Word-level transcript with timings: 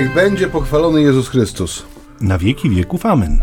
Niech 0.00 0.14
będzie 0.14 0.48
pochwalony 0.48 1.02
Jezus 1.02 1.28
Chrystus. 1.28 1.82
Na 2.20 2.38
wieki 2.38 2.70
wieków 2.70 3.06
amen. 3.06 3.38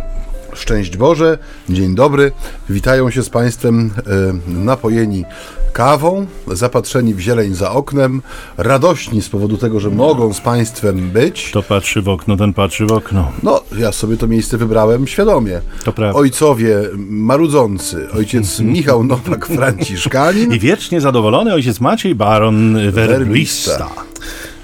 Szczęść 0.54 0.98
Boże, 0.98 1.38
dzień 1.70 1.96
dobry. 1.96 2.32
Witają 2.70 3.10
się 3.10 3.24
z 3.24 3.30
Państwem 3.30 3.92
e, 3.98 4.52
napojeni 4.52 5.26
kawą, 5.74 6.26
zapatrzeni 6.48 7.14
w 7.14 7.20
zieleń 7.20 7.54
za 7.54 7.72
oknem, 7.72 8.22
radośni 8.58 9.22
z 9.22 9.30
powodu 9.30 9.58
tego, 9.58 9.80
że 9.80 9.90
mogą 9.90 10.34
z 10.34 10.42
Państwem 10.42 11.10
być. 11.10 11.52
To 11.52 11.64
patrzy 11.64 12.02
w 12.02 12.10
okno, 12.10 12.38
ten 12.38 12.54
patrzy 12.54 12.86
w 12.86 12.92
okno. 12.92 13.32
No, 13.44 13.62
ja 13.78 13.92
sobie 13.92 14.18
to 14.18 14.28
miejsce 14.28 14.58
wybrałem 14.58 15.08
świadomie. 15.08 15.62
To 15.84 15.94
prawda. 15.94 16.20
Ojcowie 16.20 16.78
marudzący, 16.98 18.08
ojciec 18.12 18.60
Michał 18.60 19.04
Nowak-Franciszkanin 19.04 20.54
I 20.56 20.60
wiecznie 20.60 21.02
zadowolony 21.02 21.54
ojciec 21.54 21.80
Maciej 21.80 22.16
Baron 22.16 22.92
Werbista. 22.92 23.90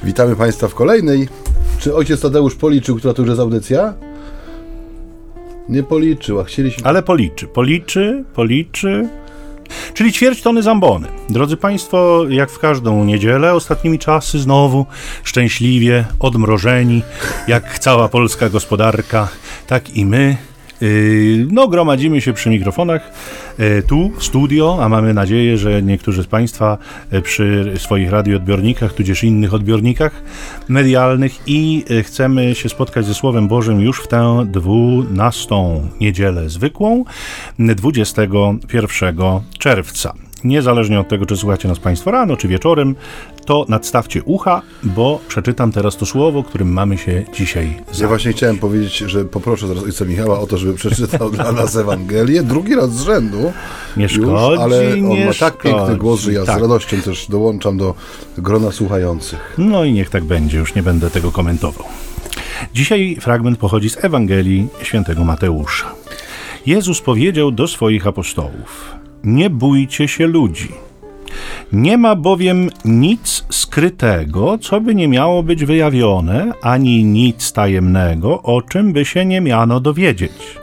Witamy 0.04 0.36
Państwa 0.36 0.68
w 0.68 0.76
kolejnej. 0.76 1.43
Czy 1.84 1.96
ojciec 1.96 2.22
Tadeusz 2.22 2.56
policzył, 2.56 2.96
która 2.98 3.14
to 3.14 3.22
już 3.22 3.30
jest 3.30 3.42
audycja? 3.42 3.94
Nie 5.70 5.84
policzył, 5.84 6.40
a 6.40 6.44
chcieliśmy... 6.44 6.86
Ale 6.86 7.04
policzy, 7.04 7.48
policzy, 7.48 8.24
policzy. 8.34 9.10
Czyli 9.94 10.14
ćwierć 10.14 10.42
tony 10.42 10.64
zambony. 10.64 11.08
Drodzy 11.30 11.58
Państwo, 11.58 12.26
jak 12.30 12.50
w 12.50 12.60
każdą 12.60 13.04
niedzielę, 13.04 13.54
ostatnimi 13.54 14.00
czasy 14.00 14.40
znowu 14.40 14.86
szczęśliwie 15.24 16.06
odmrożeni, 16.20 17.02
jak 17.48 17.80
cała 17.80 18.10
polska 18.10 18.50
gospodarka, 18.50 19.28
tak 19.68 19.98
i 19.98 20.06
my. 20.06 20.38
Yy, 20.84 21.48
No, 21.52 21.68
gromadzimy 21.68 22.22
się 22.22 22.34
przy 22.34 22.50
mikrofonach 22.50 23.12
yy, 23.60 23.84
tu 23.88 24.12
w 24.18 24.24
studio, 24.24 24.78
a 24.82 24.90
mamy 24.90 25.14
nadzieję, 25.14 25.58
że 25.58 25.82
niektórzy 25.82 26.24
z 26.24 26.28
Państwa 26.28 26.78
yy, 27.12 27.22
przy 27.22 27.74
swoich 27.78 28.12
radioodbiornikach, 28.12 28.94
tudzież 28.94 29.24
innych 29.24 29.54
odbiornikach 29.54 30.24
medialnych 30.70 31.40
i 31.48 31.86
chcemy 32.04 32.56
się 32.56 32.70
spotkać 32.70 33.06
ze 33.06 33.14
Słowem 33.14 33.48
Bożym 33.48 33.82
już 33.82 34.02
w 34.02 34.08
tę 34.08 34.46
dwunastą 34.46 35.90
niedzielę 36.02 36.50
zwykłą, 36.50 37.06
21 37.60 39.16
czerwca. 39.60 40.23
Niezależnie 40.44 41.00
od 41.00 41.08
tego, 41.08 41.26
czy 41.26 41.38
słuchacie 41.38 41.68
nas 41.68 41.80
Państwo 41.80 42.12
rano, 42.12 42.38
czy 42.38 42.48
wieczorem, 42.48 42.96
to 43.46 43.66
nadstawcie 43.70 44.24
ucha, 44.24 44.62
bo 44.84 45.20
przeczytam 45.28 45.72
teraz 45.72 45.98
to 45.98 46.06
słowo, 46.06 46.44
którym 46.44 46.74
mamy 46.74 46.98
się 46.98 47.24
dzisiaj 47.34 47.66
Ja 47.68 47.84
zająć. 47.94 48.08
właśnie 48.08 48.32
chciałem 48.34 48.58
powiedzieć, 48.58 48.98
że 48.98 49.26
poproszę 49.26 49.68
zaraz 49.68 49.84
ojca 49.84 50.06
Michała 50.06 50.40
o 50.40 50.48
to, 50.48 50.58
żeby 50.58 50.74
przeczytał 50.74 51.30
dla 51.32 51.52
nas 51.52 51.76
Ewangelię. 51.76 52.44
Drugi 52.44 52.76
raz 52.76 52.94
z 52.94 53.02
rzędu. 53.04 53.54
Nie 53.98 54.04
już, 54.04 54.12
szkodzi, 54.14 54.62
ale 54.62 54.94
on 54.94 55.26
ma 55.26 55.34
tak 55.40 55.58
piękny 55.62 55.82
szkodzi. 55.84 55.98
głos, 56.00 56.20
że 56.22 56.34
ja 56.34 56.46
Tak. 56.46 56.60
z 56.60 56.62
radością 56.62 57.02
też 57.02 57.28
dołączam 57.30 57.78
do 57.78 57.96
grona 58.38 58.72
słuchających. 58.72 59.54
No 59.58 59.84
i 59.84 59.94
niech 59.94 60.10
tak 60.10 60.24
będzie, 60.24 60.58
już 60.58 60.76
nie 60.76 60.84
będę 60.84 61.10
tego 61.10 61.32
komentował. 61.32 61.86
Dzisiaj 62.74 63.18
fragment 63.22 63.60
pochodzi 63.60 63.90
z 63.90 64.04
Ewangelii 64.06 64.68
świętego 64.82 65.24
Mateusza. 65.24 65.92
Jezus 66.66 67.02
powiedział 67.02 67.52
do 67.52 67.68
swoich 67.68 68.08
apostołów: 68.08 68.92
Nie 69.24 69.50
bójcie 69.50 70.08
się 70.08 70.28
ludzi. 70.28 70.70
Nie 71.72 71.98
ma 71.98 72.16
bowiem 72.16 72.70
nic 72.86 73.46
skrytego, 73.50 74.58
co 74.58 74.82
by 74.82 74.96
nie 74.96 75.08
miało 75.08 75.44
być 75.44 75.66
wyjawione, 75.66 76.52
ani 76.62 77.04
nic 77.04 77.52
tajemnego, 77.52 78.42
o 78.42 78.62
czym 78.62 78.94
by 78.94 79.06
się 79.06 79.26
nie 79.26 79.42
miano 79.42 79.80
dowiedzieć. 79.80 80.58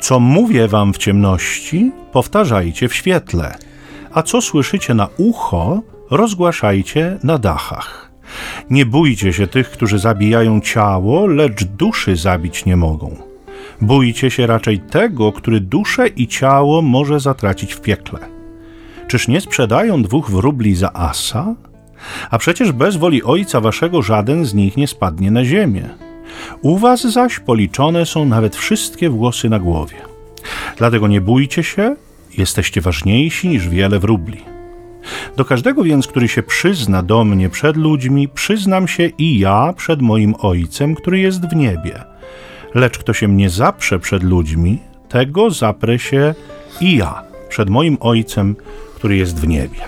Co 0.00 0.20
mówię 0.20 0.68
wam 0.68 0.92
w 0.92 0.98
ciemności, 0.98 1.92
powtarzajcie 2.12 2.88
w 2.88 2.94
świetle, 2.94 3.54
a 4.12 4.22
co 4.22 4.40
słyszycie 4.40 4.94
na 4.94 5.08
ucho, 5.16 5.82
rozgłaszajcie 6.10 7.18
na 7.22 7.38
dachach. 7.38 8.10
Nie 8.70 8.86
bójcie 8.86 9.32
się 9.32 9.46
tych, 9.46 9.70
którzy 9.70 9.98
zabijają 9.98 10.60
ciało, 10.60 11.26
lecz 11.26 11.64
duszy 11.64 12.16
zabić 12.16 12.64
nie 12.64 12.76
mogą. 12.76 13.27
Bójcie 13.80 14.30
się 14.30 14.46
raczej 14.46 14.78
tego, 14.78 15.32
który 15.32 15.60
duszę 15.60 16.08
i 16.08 16.26
ciało 16.26 16.82
może 16.82 17.20
zatracić 17.20 17.74
w 17.74 17.80
piekle. 17.80 18.18
Czyż 19.08 19.28
nie 19.28 19.40
sprzedają 19.40 20.02
dwóch 20.02 20.30
wróbli 20.30 20.74
za 20.74 20.92
asa? 20.92 21.54
A 22.30 22.38
przecież 22.38 22.72
bez 22.72 22.96
woli 22.96 23.22
Ojca 23.22 23.60
Waszego 23.60 24.02
żaden 24.02 24.44
z 24.44 24.54
nich 24.54 24.76
nie 24.76 24.86
spadnie 24.86 25.30
na 25.30 25.44
ziemię. 25.44 25.88
U 26.62 26.78
Was 26.78 27.02
zaś 27.02 27.40
policzone 27.40 28.06
są 28.06 28.24
nawet 28.24 28.56
wszystkie 28.56 29.10
włosy 29.10 29.48
na 29.48 29.58
głowie. 29.58 29.96
Dlatego 30.76 31.08
nie 31.08 31.20
bójcie 31.20 31.62
się, 31.62 31.96
jesteście 32.38 32.80
ważniejsi 32.80 33.48
niż 33.48 33.68
wiele 33.68 33.98
wróbli. 33.98 34.40
Do 35.36 35.44
każdego 35.44 35.84
więc, 35.84 36.06
który 36.06 36.28
się 36.28 36.42
przyzna 36.42 37.02
do 37.02 37.24
mnie 37.24 37.48
przed 37.48 37.76
ludźmi, 37.76 38.28
przyznam 38.28 38.88
się 38.88 39.10
i 39.18 39.38
ja 39.38 39.72
przed 39.76 40.02
moim 40.02 40.34
Ojcem, 40.38 40.94
który 40.94 41.18
jest 41.18 41.48
w 41.50 41.56
niebie. 41.56 42.04
Lecz 42.78 42.98
kto 42.98 43.12
się 43.12 43.28
mnie 43.28 43.50
zaprze 43.50 43.98
przed 43.98 44.22
ludźmi, 44.22 44.78
tego 45.08 45.50
zaprę 45.50 45.98
się 45.98 46.34
i 46.80 46.96
ja 46.96 47.22
przed 47.48 47.70
moim 47.70 47.96
Ojcem, 48.00 48.56
który 48.94 49.16
jest 49.16 49.40
w 49.40 49.48
niebie. 49.48 49.78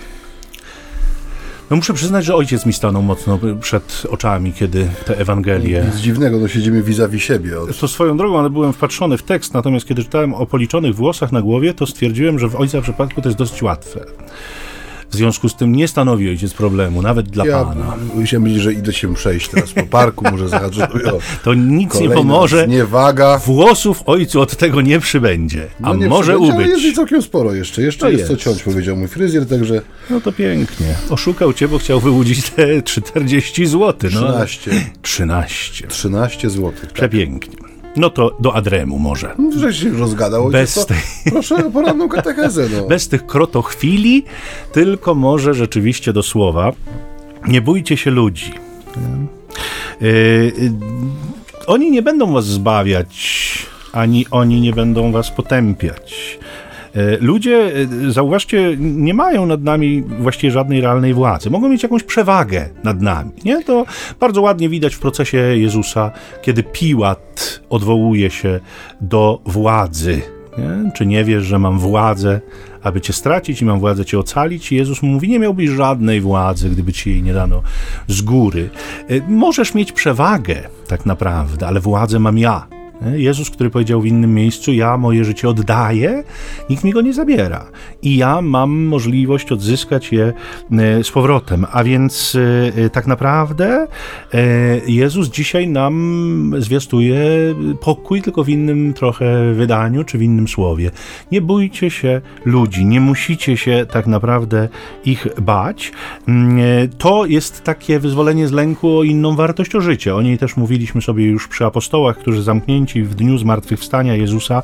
No 1.71 1.77
muszę 1.77 1.95
przyznać, 1.95 2.25
że 2.25 2.35
ojciec 2.35 2.67
mi 2.67 2.73
stanął 2.73 3.03
mocno 3.03 3.39
przed 3.61 4.07
oczami, 4.09 4.53
kiedy 4.53 4.89
te 5.07 5.19
Ewangelie 5.19 5.85
Nic 5.87 5.97
dziwnego, 5.97 6.39
no 6.39 6.49
siedzimy 6.49 6.83
vis-a-vis 6.83 7.23
siebie. 7.23 7.61
Od... 7.61 7.79
to 7.79 7.89
swoją 7.89 8.17
drogą, 8.17 8.39
ale 8.39 8.51
byłem 8.51 8.73
wpatrzony 8.73 9.19
w 9.19 9.23
tekst, 9.23 9.55
natomiast 9.55 9.87
kiedy 9.87 10.05
czytałem 10.05 10.35
o 10.35 10.47
policzonych 10.47 10.95
włosach 10.95 11.33
na 11.33 11.43
głowie, 11.43 11.75
to 11.75 11.87
stwierdziłem, 11.87 12.39
że 12.39 12.49
w 12.49 12.57
ojca 12.57 12.81
przypadku 12.81 13.23
to 13.23 13.29
jest 13.29 13.39
dosyć 13.39 13.63
łatwe. 13.63 14.01
W 15.11 15.15
związku 15.17 15.49
z 15.49 15.55
tym 15.57 15.77
nie 15.77 15.89
stanowi 15.89 16.29
ojciec 16.29 16.55
problemu, 16.55 17.03
nawet 17.03 17.29
dla 17.29 17.47
Ja 17.47 17.65
pana. 17.65 17.95
powiedzieć, 18.15 18.63
że 18.63 18.73
idę 18.73 18.93
się 18.93 19.15
przejść 19.15 19.49
teraz 19.49 19.73
po 19.73 19.83
parku, 19.83 20.25
może 20.31 20.49
zahaczę. 20.49 20.89
To 21.45 21.55
nic 21.55 21.95
nie 21.95 22.01
Kolejna 22.01 22.15
pomoże. 22.15 22.65
Zniewaga. 22.65 23.39
Włosów 23.39 24.03
ojcu 24.07 24.41
od 24.41 24.57
tego 24.57 24.81
nie 24.81 25.01
przybędzie, 25.01 25.67
a 25.83 25.89
No 25.89 25.95
nie 25.95 26.09
może 26.09 26.33
przybędzie, 26.33 26.55
Ale 26.55 26.69
jest 26.69 26.83
ubyć. 26.83 26.97
całkiem 26.97 27.23
sporo 27.23 27.55
jeszcze. 27.55 27.83
Jeszcze 27.83 28.05
No 28.05 28.11
jest, 28.11 28.27
co 28.27 28.33
jest. 28.33 28.45
ciąć, 28.45 28.63
powiedział 28.63 28.97
mój 28.97 29.09
fryzjer, 29.09 29.47
także 29.47 29.83
No 30.11 30.21
to 30.21 30.33
pięknie. 30.33 30.87
Oszukał 31.11 31.53
cię, 31.53 31.69
bo 31.69 31.79
chciał 31.79 32.01
wyłudzić 32.01 32.51
te 32.51 32.83
40 32.83 33.67
zł. 33.67 34.11
No, 34.15 34.21
13. 34.47 34.71
13. 35.03 35.87
13 35.89 36.51
zł. 36.51 36.73
Przepięknie. 36.95 37.70
No 37.97 38.11
to 38.11 38.37
do 38.41 38.55
Adremu 38.55 38.99
może. 38.99 39.35
Żeś 39.59 39.77
się 39.83 39.91
rozgadał. 39.91 40.51
Bez 40.51 40.87
tej- 40.87 40.97
Proszę 41.33 41.67
o 41.67 41.71
poranną 41.71 42.09
katechezę. 42.09 42.69
No. 42.77 42.87
bez 42.87 43.09
tych 43.09 43.27
krotochwili, 43.27 44.25
tylko 44.73 45.15
może 45.15 45.55
rzeczywiście 45.55 46.13
do 46.13 46.23
słowa. 46.23 46.73
Nie 47.49 47.61
bójcie 47.63 47.97
się 47.97 48.11
ludzi. 48.11 48.53
Yy, 50.01 50.09
yy, 50.59 50.73
oni 51.67 51.91
nie 51.91 52.03
będą 52.03 52.33
was 52.33 52.47
zbawiać, 52.47 53.19
ani 53.93 54.27
oni 54.31 54.61
nie 54.61 54.73
będą 54.73 55.13
was 55.13 55.31
potępiać. 55.31 56.39
Yy, 56.95 57.19
Ludzie, 57.21 57.73
yy, 58.03 58.13
zauważcie, 58.13 58.77
nie 58.79 59.15
mają 59.15 59.47
nad 59.47 59.63
nami 59.63 60.03
właściwie 60.03 60.51
żadnej 60.51 60.81
realnej 60.81 61.15
władzy. 61.15 61.51
Mogą 61.51 61.69
mieć 61.69 61.83
jakąś 61.83 62.03
przewagę 62.03 62.69
nad 62.85 63.01
nami. 63.01 63.31
Nie? 63.45 63.65
To 63.65 63.85
bardzo 64.21 64.43
ładnie 64.43 64.69
widać 64.69 64.95
w 64.95 64.99
procesie 64.99 65.39
Jezusa, 65.39 66.11
kiedy 66.43 66.63
Piłat 66.63 67.61
odwołuje 67.71 68.31
się 68.31 68.61
do 69.01 69.41
władzy. 69.47 70.23
Nie? 70.59 70.91
Czy 70.93 71.07
nie 71.07 71.25
wiesz, 71.25 71.45
że 71.45 71.59
mam 71.59 71.79
władzę, 71.79 72.41
aby 72.83 73.01
cię 73.01 73.13
stracić 73.13 73.63
i 73.63 73.65
mam 73.65 73.81
władzę 73.81 74.05
cię 74.05 74.19
ocalić? 74.19 74.73
I 74.73 74.77
Jezus 74.77 75.03
mówi, 75.03 75.29
nie 75.29 75.39
miałbyś 75.39 75.71
żadnej 75.71 76.21
władzy, 76.21 76.71
gdyby 76.71 76.93
ci 76.93 77.11
jej 77.11 77.23
nie 77.23 77.33
dano 77.33 77.63
z 78.09 78.23
góry. 78.23 78.71
Y, 79.11 79.23
Możesz 79.29 79.75
mieć 79.75 79.93
przewagę, 79.93 80.57
tak 80.89 81.07
naprawdę, 81.07 81.67
ale 81.67 81.81
władzę 81.81 82.19
mam 82.19 82.39
ja. 82.39 82.80
Jezus, 83.15 83.51
który 83.51 83.71
powiedział 83.71 84.01
w 84.01 84.07
innym 84.07 84.35
miejscu: 84.35 84.73
Ja 84.73 84.97
moje 84.97 85.25
życie 85.25 85.49
oddaję, 85.49 86.25
nikt 86.71 86.85
mi 86.85 86.93
go 86.93 87.01
nie 87.01 87.13
zabiera. 87.13 87.67
I 88.03 88.17
ja 88.17 88.43
mam 88.43 88.85
możliwość 88.85 89.53
odzyskać 89.53 90.13
je 90.13 90.33
e, 90.73 91.05
z 91.05 91.11
powrotem. 91.11 91.67
A 91.73 91.85
więc 91.85 92.37
e, 92.77 92.83
e, 92.85 92.91
tak 92.91 93.07
naprawdę 93.07 93.87
Jezus 94.87 95.29
dzisiaj 95.29 95.69
nam 95.69 96.55
zwiastuje 96.59 97.19
pokój, 97.81 98.23
tylko 98.23 98.45
w 98.45 98.49
innym 98.49 98.95
trochę 98.95 99.55
wydaniu 99.55 100.05
czy 100.05 100.19
w 100.19 100.23
innym 100.23 100.49
słowie. 100.49 100.91
Nie 101.33 101.41
bójcie 101.41 101.91
się 101.91 102.21
ludzi, 102.45 102.87
nie 102.87 103.01
musicie 103.01 103.57
się 103.57 103.87
tak 103.93 104.07
naprawdę 104.07 104.69
ich 105.05 105.27
bać. 105.43 105.93
Mm, 106.29 106.59
To 106.99 107.27
jest 107.27 107.65
takie 107.65 107.99
wyzwolenie 107.99 108.49
z 108.49 108.53
lęku 108.53 108.99
o 108.99 109.03
inną 109.05 109.37
wartość 109.37 109.75
o 109.75 109.81
życie. 109.81 110.15
O 110.15 110.23
niej 110.23 110.39
też 110.39 110.57
mówiliśmy 110.57 111.03
sobie 111.03 111.25
już 111.25 111.49
przy 111.49 111.65
apostołach, 111.65 112.19
którzy 112.19 112.43
zamknięci 112.43 112.90
w 112.95 113.15
dniu 113.15 113.39
zmartwychwstania 113.39 114.15
Jezusa 114.15 114.63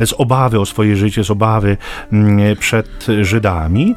z 0.00 0.12
obawy 0.12 0.60
o 0.60 0.66
swoje 0.66 0.96
życie, 0.96 1.24
z 1.24 1.30
obawy 1.30 1.76
mm, 2.12 2.56
przed 2.56 3.06
Żydami. 3.22 3.94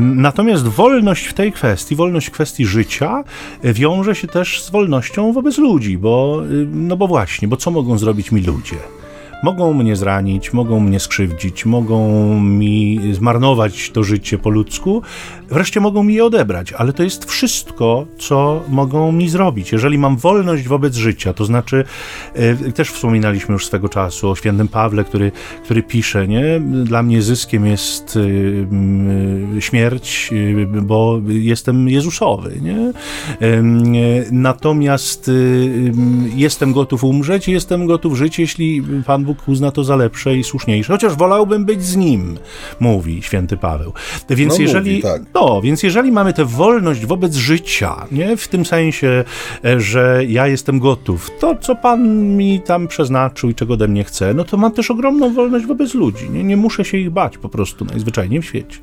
Natomiast 0.00 0.68
wolność 0.68 1.26
w 1.26 1.34
tej 1.34 1.52
kwestii, 1.52 1.96
wolność 1.96 2.26
w 2.26 2.30
kwestii 2.30 2.66
życia 2.66 3.24
e, 3.62 3.72
wiąże 3.72 4.14
się 4.14 4.28
też 4.28 4.62
z 4.62 4.70
wolnością 4.70 5.32
wobec 5.32 5.58
ludzi, 5.58 5.98
bo, 5.98 6.42
y, 6.50 6.66
no 6.72 6.96
bo 6.96 7.06
właśnie, 7.06 7.48
bo 7.48 7.56
co 7.56 7.70
mogą 7.70 7.98
zrobić 7.98 8.32
mi 8.32 8.42
ludzie? 8.42 8.76
Mogą 9.42 9.74
mnie 9.74 9.96
zranić, 9.96 10.52
mogą 10.52 10.80
mnie 10.80 11.00
skrzywdzić, 11.00 11.66
mogą 11.66 12.40
mi 12.40 13.00
zmarnować 13.12 13.90
to 13.90 14.02
życie 14.02 14.38
po 14.38 14.50
ludzku, 14.50 15.02
wreszcie 15.50 15.80
mogą 15.80 16.02
mi 16.02 16.14
je 16.14 16.24
odebrać, 16.24 16.72
ale 16.72 16.92
to 16.92 17.02
jest 17.02 17.24
wszystko, 17.24 18.06
co 18.18 18.62
mogą 18.68 19.12
mi 19.12 19.28
zrobić. 19.28 19.72
Jeżeli 19.72 19.98
mam 19.98 20.16
wolność 20.16 20.68
wobec 20.68 20.96
życia, 20.96 21.32
to 21.32 21.44
znaczy, 21.44 21.84
e, 22.34 22.72
też 22.72 22.90
wspominaliśmy 22.90 23.52
już 23.52 23.66
swego 23.66 23.88
czasu 23.88 24.30
o 24.30 24.36
świętym 24.36 24.68
Pawle, 24.68 25.04
który, 25.04 25.32
który 25.64 25.82
pisze, 25.82 26.28
nie? 26.28 26.60
Dla 26.84 27.02
mnie 27.02 27.22
zyskiem 27.22 27.66
jest 27.66 28.18
e, 29.56 29.60
śmierć, 29.60 30.30
e, 30.76 30.82
bo 30.82 31.20
jestem 31.28 31.88
Jezusowy, 31.88 32.60
nie? 32.62 32.92
Natomiast 34.32 35.30
jestem 36.34 36.72
gotów 36.72 37.04
umrzeć 37.04 37.48
i 37.48 37.52
jestem 37.52 37.86
gotów 37.86 38.16
żyć, 38.16 38.38
jeśli 38.38 38.82
Pan 39.06 39.24
Bóg 39.24 39.31
uzna 39.46 39.70
to 39.70 39.84
za 39.84 39.96
lepsze 39.96 40.36
i 40.36 40.44
słuszniejsze. 40.44 40.92
Chociaż 40.92 41.14
wolałbym 41.14 41.64
być 41.64 41.82
z 41.82 41.96
Nim, 41.96 42.38
mówi 42.80 43.22
święty 43.22 43.56
Paweł. 43.56 43.92
Więc 44.30 44.54
no, 44.54 44.62
jeżeli... 44.62 44.90
Mówi, 44.90 45.02
tak. 45.02 45.22
No, 45.34 45.60
więc 45.62 45.82
jeżeli 45.82 46.12
mamy 46.12 46.32
tę 46.32 46.44
wolność 46.44 47.06
wobec 47.06 47.34
życia, 47.34 48.06
nie? 48.12 48.36
W 48.36 48.48
tym 48.48 48.64
sensie, 48.64 49.24
e, 49.64 49.80
że 49.80 50.22
ja 50.28 50.46
jestem 50.46 50.78
gotów, 50.78 51.30
to 51.40 51.56
co 51.56 51.76
Pan 51.76 52.22
mi 52.36 52.60
tam 52.60 52.88
przeznaczył 52.88 53.50
i 53.50 53.54
czego 53.54 53.74
ode 53.74 53.88
mnie 53.88 54.04
chce, 54.04 54.34
no 54.34 54.44
to 54.44 54.56
mam 54.56 54.72
też 54.72 54.90
ogromną 54.90 55.34
wolność 55.34 55.66
wobec 55.66 55.94
ludzi. 55.94 56.30
Nie, 56.30 56.44
nie 56.44 56.56
muszę 56.56 56.84
się 56.84 56.98
ich 56.98 57.10
bać 57.10 57.38
po 57.38 57.48
prostu 57.48 57.84
najzwyczajniej 57.84 58.42
w 58.42 58.44
świecie. 58.44 58.78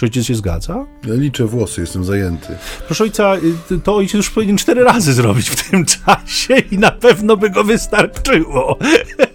Czy 0.00 0.06
ojciec 0.06 0.26
się 0.26 0.34
zgadza? 0.34 0.86
Ja 1.06 1.14
liczę 1.14 1.46
włosy, 1.46 1.80
jestem 1.80 2.04
zajęty. 2.04 2.46
Proszę 2.86 3.04
ojca, 3.04 3.36
y, 3.70 3.80
to 3.80 3.96
ojciec 3.96 4.14
już 4.14 4.30
powinien 4.30 4.56
cztery 4.56 4.84
razy 4.84 5.12
zrobić 5.12 5.50
w 5.50 5.70
tym 5.70 5.84
czasie 5.84 6.58
i 6.70 6.78
na 6.78 6.90
pewno 6.90 7.36
by 7.36 7.50
go 7.50 7.64
wystarczyło. 7.64 8.78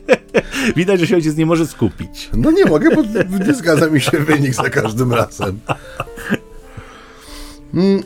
Widać, 0.76 1.00
że 1.00 1.08
się 1.08 1.16
ojciec 1.16 1.38
nie 1.38 1.46
może 1.46 1.68
skupić. 1.68 2.30
No 2.34 2.52
nie 2.52 2.66
mogę, 2.66 2.90
bo 2.96 3.02
nie 3.46 3.54
zgadza 3.54 3.90
mi 3.90 4.02
się 4.02 4.12
wynik 4.20 4.54
za 4.54 4.70
każdym 4.70 5.14
razem. 5.14 5.60
Mm. 7.74 8.04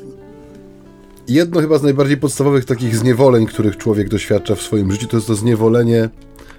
Jedno 1.28 1.62
chyba 1.62 1.78
z 1.78 1.84
najbardziej 1.84 2.18
podstawowych 2.18 2.66
takich 2.66 2.98
zniewoleń, 2.98 3.46
których 3.46 3.78
człowiek 3.78 4.10
doświadcza 4.10 4.56
w 4.56 4.62
swoim 4.62 4.92
życiu, 4.92 5.08
to 5.08 5.18
jest 5.18 5.28
to 5.28 5.36
zniewolenie 5.36 6.10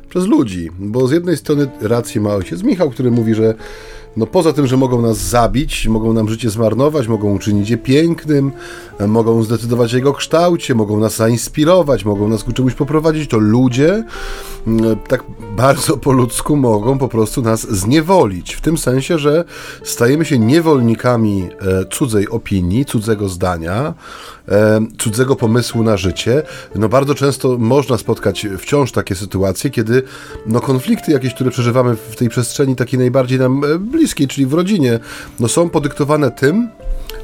przez 0.09 0.27
ludzi. 0.27 0.71
Bo 0.79 1.09
z 1.09 1.13
jednej 1.13 1.37
strony 1.37 1.69
rację 1.81 2.21
ma 2.21 2.35
ojciec 2.35 2.63
Michał, 2.63 2.91
który 2.91 3.11
mówi, 3.11 3.35
że 3.35 3.55
no 4.17 4.27
poza 4.27 4.53
tym, 4.53 4.67
że 4.67 4.77
mogą 4.77 5.03
nas 5.03 5.17
zabić, 5.17 5.89
mogą 5.89 6.13
nam 6.13 6.29
życie 6.29 6.51
zmarnować, 6.51 7.09
mogą 7.09 7.35
uczynić 7.35 7.71
je 7.71 7.79
pięknym, 7.79 8.53
mogą 9.09 9.43
zdecydować 9.43 9.95
o 9.95 9.97
jego 9.97 10.13
kształcie, 10.13 10.75
mogą 10.75 11.01
nas 11.01 11.17
zainspirować, 11.17 12.05
mogą 12.05 12.29
nas 12.29 12.45
ku 12.45 12.53
czemuś 12.53 12.75
poprowadzić, 12.75 13.31
to 13.31 13.39
ludzie 13.39 14.05
mm, 14.67 14.97
tak 15.09 15.25
bardzo 15.57 15.97
po 15.97 16.13
ludzku 16.13 16.57
mogą 16.57 16.99
po 16.99 17.09
prostu 17.09 17.43
nas 17.43 17.61
zniewolić. 17.61 18.55
W 18.55 18.61
tym 18.61 18.79
sensie, 18.79 19.19
że 19.19 19.45
stajemy 19.85 20.25
się 20.25 20.39
niewolnikami 20.39 21.49
e, 21.61 21.85
cudzej 21.85 22.29
opinii, 22.29 22.85
cudzego 22.85 23.29
zdania, 23.29 23.95
e, 24.49 24.81
cudzego 24.99 25.37
pomysłu 25.37 25.83
na 25.83 25.97
życie. 25.97 26.43
No 26.75 26.89
bardzo 26.89 27.15
często 27.15 27.59
można 27.59 27.99
spotkać 27.99 28.47
wciąż 28.59 28.93
takie 28.93 29.15
sytuacje, 29.15 29.71
kiedy 29.71 30.03
no 30.47 30.61
konflikty 30.61 31.13
jakieś, 31.13 31.35
które 31.35 31.51
przeżywamy 31.51 31.97
w 31.97 32.17
tej 32.17 32.29
przestrzeni 32.29 32.77
takiej 32.77 32.99
najbardziej 32.99 33.39
nam 33.39 33.65
e, 33.65 33.79
bliskiej, 34.01 34.29
czyli 34.29 34.47
w 34.47 34.55
rodzinie, 34.55 34.99
no 35.41 35.49
są 35.49 35.71
podyktowane 35.71 36.31
tym, 36.31 36.69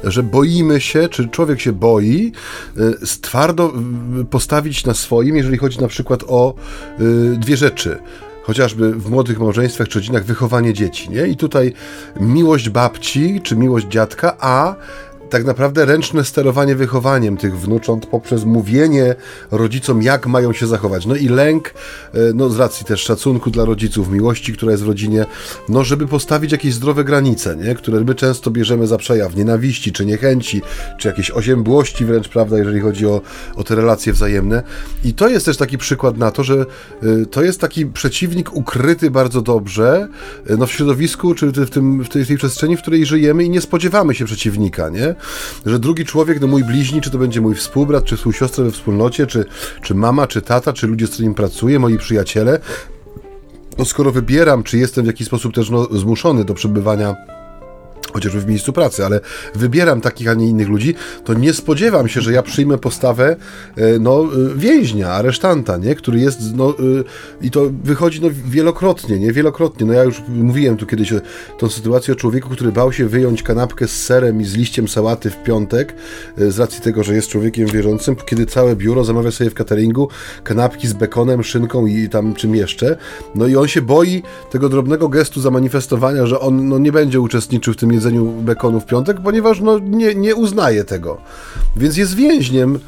że 0.03 0.23
boimy 0.23 0.81
się, 0.81 1.09
czy 1.09 1.27
człowiek 1.29 1.59
się 1.59 1.73
boi 1.73 2.31
y, 2.77 3.21
twardo 3.21 3.73
y, 4.21 4.25
postawić 4.25 4.85
na 4.85 4.93
swoim, 4.93 5.35
jeżeli 5.35 5.57
chodzi 5.57 5.79
na 5.79 5.87
przykład 5.87 6.23
o 6.27 6.53
y, 6.99 7.37
dwie 7.37 7.57
rzeczy 7.57 7.99
chociażby 8.43 8.93
w 8.93 9.09
młodych 9.09 9.39
małżeństwach 9.39 9.87
czy 9.87 9.99
rodzinach 9.99 10.25
wychowanie 10.25 10.73
dzieci, 10.73 11.09
nie? 11.09 11.27
I 11.27 11.35
tutaj 11.35 11.73
miłość 12.19 12.69
babci 12.69 13.41
czy 13.43 13.55
miłość 13.55 13.87
dziadka, 13.87 14.37
a 14.39 14.75
tak 15.29 15.45
naprawdę 15.45 15.85
ręczne 15.85 16.25
sterowanie 16.25 16.75
wychowaniem 16.75 17.37
tych 17.37 17.59
wnucząt 17.59 18.05
poprzez 18.05 18.45
mówienie 18.45 19.15
rodzicom, 19.51 20.01
jak 20.01 20.27
mają 20.27 20.53
się 20.53 20.67
zachować. 20.67 21.05
No 21.05 21.15
i 21.15 21.27
lęk, 21.27 21.73
e, 22.13 22.17
no 22.35 22.49
z 22.49 22.59
racji 22.59 22.85
też 22.85 23.01
szacunku 23.01 23.51
dla 23.51 23.65
rodziców, 23.65 24.11
miłości, 24.11 24.53
która 24.53 24.71
jest 24.71 24.83
w 24.83 24.87
rodzinie, 24.87 25.25
no 25.69 25.83
żeby 25.83 26.07
postawić 26.07 26.51
jakieś 26.51 26.73
zdrowe 26.73 27.03
granice, 27.03 27.55
nie? 27.55 27.75
które 27.75 27.99
my 27.99 28.15
często 28.15 28.51
bierzemy 28.51 28.87
za 28.87 28.97
przejaw 28.97 29.35
nienawiści, 29.35 29.91
czy 29.91 30.05
niechęci, 30.05 30.61
czy 30.97 31.07
jakieś 31.07 31.31
oziębłości 31.31 32.05
wręcz, 32.05 32.29
prawda, 32.29 32.57
jeżeli 32.57 32.79
chodzi 32.79 33.05
o, 33.05 33.21
o 33.55 33.63
te 33.63 33.75
relacje 33.75 34.13
wzajemne. 34.13 34.63
I 35.03 35.13
to 35.13 35.29
jest 35.29 35.45
też 35.45 35.57
taki 35.57 35.77
przykład 35.77 36.17
na 36.17 36.31
to, 36.31 36.43
że 36.43 36.65
y, 37.03 37.25
to 37.25 37.43
jest 37.43 37.61
taki 37.61 37.85
przeciwnik 37.85 38.53
ukryty 38.53 39.11
bardzo 39.11 39.41
dobrze 39.41 40.07
y, 40.49 40.57
no 40.57 40.67
w 40.67 40.71
środowisku, 40.71 41.35
czy 41.35 41.47
w, 41.51 41.69
tym, 41.69 42.03
w 42.03 42.09
tej, 42.09 42.25
w 42.25 42.27
tej 42.27 42.37
przestrzeni, 42.37 42.77
w 42.77 42.81
której 42.81 43.05
żyjemy 43.05 43.43
i 43.43 43.49
nie 43.49 43.61
spodziewamy 43.61 44.15
się 44.15 44.25
przeciwnika, 44.25 44.89
nie? 44.89 45.15
Że 45.65 45.79
drugi 45.79 46.05
człowiek, 46.05 46.41
no 46.41 46.47
mój 46.47 46.63
bliźni, 46.63 47.01
czy 47.01 47.11
to 47.11 47.17
będzie 47.17 47.41
mój 47.41 47.55
współbrat, 47.55 48.03
czy 48.03 48.17
współsiostra 48.17 48.63
we 48.63 48.71
wspólnocie, 48.71 49.27
czy, 49.27 49.45
czy 49.81 49.95
mama, 49.95 50.27
czy 50.27 50.41
tata, 50.41 50.73
czy 50.73 50.87
ludzie, 50.87 51.07
z 51.07 51.11
którymi 51.11 51.35
pracuję, 51.35 51.79
moi 51.79 51.97
przyjaciele, 51.97 52.59
no 53.77 53.85
skoro 53.85 54.11
wybieram, 54.11 54.63
czy 54.63 54.77
jestem 54.77 55.03
w 55.03 55.07
jakiś 55.07 55.27
sposób 55.27 55.53
też 55.53 55.69
no, 55.69 55.85
zmuszony 55.85 56.45
do 56.45 56.53
przebywania 56.53 57.15
chociażby 58.17 58.41
w 58.41 58.47
miejscu 58.47 58.73
pracy, 58.73 59.05
ale 59.05 59.19
wybieram 59.55 60.01
takich, 60.01 60.27
a 60.27 60.33
nie 60.33 60.47
innych 60.47 60.69
ludzi, 60.69 60.95
to 61.23 61.33
nie 61.33 61.53
spodziewam 61.53 62.07
się, 62.07 62.21
że 62.21 62.33
ja 62.33 62.43
przyjmę 62.43 62.77
postawę 62.77 63.35
e, 63.75 63.99
no, 63.99 64.23
e, 64.23 64.55
więźnia, 64.55 65.09
aresztanta, 65.09 65.77
nie? 65.77 65.95
który 65.95 66.19
jest, 66.19 66.39
no, 66.55 66.69
e, 66.69 66.73
i 67.41 67.51
to 67.51 67.69
wychodzi 67.83 68.21
no, 68.21 68.27
wielokrotnie, 68.45 69.19
nie? 69.19 69.33
Wielokrotnie. 69.33 69.85
No 69.85 69.93
ja 69.93 70.03
już 70.03 70.21
mówiłem 70.29 70.77
tu 70.77 70.85
kiedyś 70.85 71.13
o 71.13 71.15
tą 71.57 71.69
sytuację 71.69 72.13
o 72.13 72.15
człowieku, 72.17 72.49
który 72.49 72.71
bał 72.71 72.93
się 72.93 73.07
wyjąć 73.07 73.43
kanapkę 73.43 73.87
z 73.87 74.03
serem 74.03 74.41
i 74.41 74.45
z 74.45 74.55
liściem 74.55 74.87
sałaty 74.87 75.29
w 75.29 75.43
piątek, 75.43 75.93
z 76.37 76.59
racji 76.59 76.81
tego, 76.81 77.03
że 77.03 77.15
jest 77.15 77.27
człowiekiem 77.27 77.67
wierzącym, 77.67 78.15
kiedy 78.15 78.45
całe 78.45 78.75
biuro 78.75 79.03
zamawia 79.03 79.31
sobie 79.31 79.49
w 79.49 79.53
cateringu 79.53 80.09
kanapki 80.43 80.87
z 80.87 80.93
bekonem, 80.93 81.43
szynką 81.43 81.85
i 81.85 82.09
tam 82.09 82.35
czym 82.35 82.55
jeszcze. 82.55 82.97
No 83.35 83.47
i 83.47 83.55
on 83.55 83.67
się 83.67 83.81
boi 83.81 84.23
tego 84.51 84.69
drobnego 84.69 85.09
gestu 85.09 85.41
zamanifestowania, 85.41 86.25
że 86.25 86.39
on 86.39 86.69
no, 86.69 86.79
nie 86.79 86.91
będzie 86.91 87.21
uczestniczył 87.21 87.73
w 87.73 87.77
tym 87.77 87.93
jedzeniu 87.93 88.06
bekonu 88.41 88.79
w 88.79 88.85
piątek, 88.85 89.17
ponieważ 89.21 89.61
no, 89.61 89.79
nie, 89.79 90.15
nie 90.15 90.35
uznaje 90.35 90.83
tego. 90.83 91.17
Więc 91.75 91.97
jest 91.97 92.15
więźniem 92.15 92.79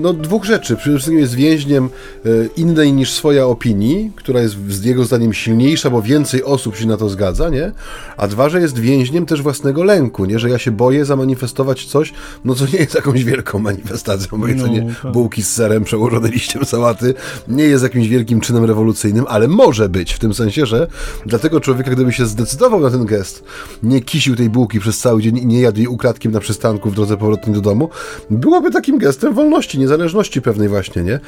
no, 0.00 0.12
dwóch 0.12 0.44
rzeczy. 0.44 0.76
Przede 0.76 0.96
wszystkim 0.96 1.18
jest 1.18 1.34
więźniem 1.34 1.84
e, 1.84 2.28
innej 2.56 2.92
niż 2.92 3.12
swoja 3.12 3.46
opinii, 3.46 4.12
która 4.16 4.40
jest 4.40 4.54
z 4.68 4.84
jego 4.84 5.04
zdaniem 5.04 5.32
silniejsza, 5.32 5.90
bo 5.90 6.02
więcej 6.02 6.44
osób 6.44 6.76
się 6.76 6.86
na 6.86 6.96
to 6.96 7.08
zgadza, 7.08 7.48
nie? 7.48 7.72
A 8.16 8.28
dwa, 8.28 8.48
że 8.48 8.60
jest 8.60 8.78
więźniem 8.78 9.26
też 9.26 9.42
własnego 9.42 9.84
lęku, 9.84 10.24
nie? 10.24 10.38
Że 10.38 10.50
ja 10.50 10.58
się 10.58 10.70
boję 10.70 11.04
zamanifestować 11.04 11.86
coś, 11.86 12.12
no 12.44 12.54
co 12.54 12.64
nie 12.66 12.78
jest 12.78 12.94
jakąś 12.94 13.24
wielką 13.24 13.58
manifestacją, 13.58 14.40
bo 14.40 14.46
jedzenie 14.46 14.82
no, 14.82 14.94
tak. 15.02 15.12
bułki 15.12 15.42
z 15.42 15.52
serem 15.52 15.84
przełożone 15.84 16.28
liściem 16.28 16.64
sałaty 16.64 17.14
nie 17.48 17.64
jest 17.64 17.82
jakimś 17.82 18.08
wielkim 18.08 18.40
czynem 18.40 18.64
rewolucyjnym, 18.64 19.24
ale 19.28 19.48
może 19.48 19.88
być, 19.88 20.12
w 20.12 20.18
tym 20.18 20.34
sensie, 20.34 20.66
że 20.66 20.86
dla 21.26 21.38
tego 21.38 21.60
człowieka, 21.60 21.90
gdyby 21.90 22.12
się 22.12 22.26
zdecydował 22.26 22.80
na 22.80 22.90
ten 22.90 23.06
gest, 23.06 23.44
nie 23.82 24.00
kisił 24.00 24.36
tej 24.36 24.50
bułki 24.50 24.80
przez 24.80 24.98
cały 24.98 25.22
dzień 25.22 25.38
i 25.38 25.46
nie 25.46 25.60
jadł 25.60 25.78
jej 25.78 25.86
ukradkiem 25.86 26.32
na 26.32 26.40
przystanku 26.40 26.90
w 26.90 26.94
drodze 26.94 27.16
powrotnej 27.16 27.54
do 27.54 27.60
domu, 27.60 27.88
byłoby 28.30 28.70
takim 28.70 28.98
gestem 28.98 29.34
wolności 29.34 29.63
wolności, 29.64 29.78
niezależności 29.78 30.42
pewnej 30.42 30.68
właśnie, 30.68 31.02
nie? 31.02 31.20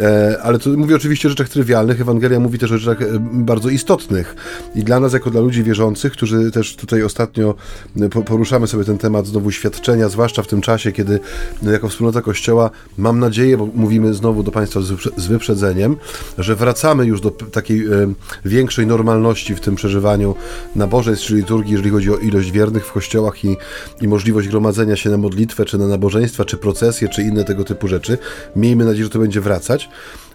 E, 0.00 0.38
ale 0.42 0.58
tu 0.58 0.78
mówię 0.78 0.96
oczywiście 0.96 1.28
o 1.28 1.30
rzeczach 1.30 1.48
trywialnych, 1.48 2.00
Ewangelia 2.00 2.40
mówi 2.40 2.58
też 2.58 2.72
o 2.72 2.78
rzeczach 2.78 3.02
e, 3.02 3.06
bardzo 3.20 3.68
istotnych. 3.68 4.36
I 4.74 4.84
dla 4.84 5.00
nas, 5.00 5.12
jako 5.12 5.30
dla 5.30 5.40
ludzi 5.40 5.62
wierzących, 5.62 6.12
którzy 6.12 6.50
też 6.50 6.76
tutaj 6.76 7.02
ostatnio 7.02 7.54
e, 8.00 8.08
poruszamy 8.08 8.66
sobie 8.66 8.84
ten 8.84 8.98
temat 8.98 9.26
znowu 9.26 9.50
świadczenia, 9.50 10.08
zwłaszcza 10.08 10.42
w 10.42 10.46
tym 10.46 10.60
czasie, 10.60 10.92
kiedy 10.92 11.20
no, 11.62 11.70
jako 11.70 11.88
wspólnota 11.88 12.22
Kościoła 12.22 12.70
mam 12.98 13.18
nadzieję, 13.18 13.56
bo 13.56 13.68
mówimy 13.74 14.14
znowu 14.14 14.42
do 14.42 14.50
Państwa 14.50 14.80
z 15.16 15.26
wyprzedzeniem, 15.26 15.96
że 16.38 16.56
wracamy 16.56 17.06
już 17.06 17.20
do 17.20 17.30
takiej 17.30 17.86
e, 17.86 18.14
większej 18.44 18.86
normalności 18.86 19.54
w 19.54 19.60
tym 19.60 19.74
przeżywaniu 19.74 20.34
nabożeństw 20.76 21.26
czy 21.26 21.34
liturgii, 21.34 21.72
jeżeli 21.72 21.90
chodzi 21.90 22.10
o 22.10 22.16
ilość 22.16 22.50
wiernych 22.50 22.86
w 22.86 22.92
kościołach 22.92 23.44
i, 23.44 23.56
i 24.00 24.08
możliwość 24.08 24.48
gromadzenia 24.48 24.96
się 24.96 25.10
na 25.10 25.16
modlitwę, 25.16 25.64
czy 25.64 25.78
na 25.78 25.86
nabożeństwa, 25.86 26.44
czy 26.44 26.56
procesje, 26.56 27.08
czy 27.08 27.22
inne 27.22 27.44
tego 27.44 27.64
typu 27.64 27.83
rzeczy. 27.88 28.18
Miejmy 28.56 28.84
nadzieję, 28.84 29.04
że 29.04 29.10
to 29.10 29.18
będzie 29.18 29.40
wracać 29.40 29.88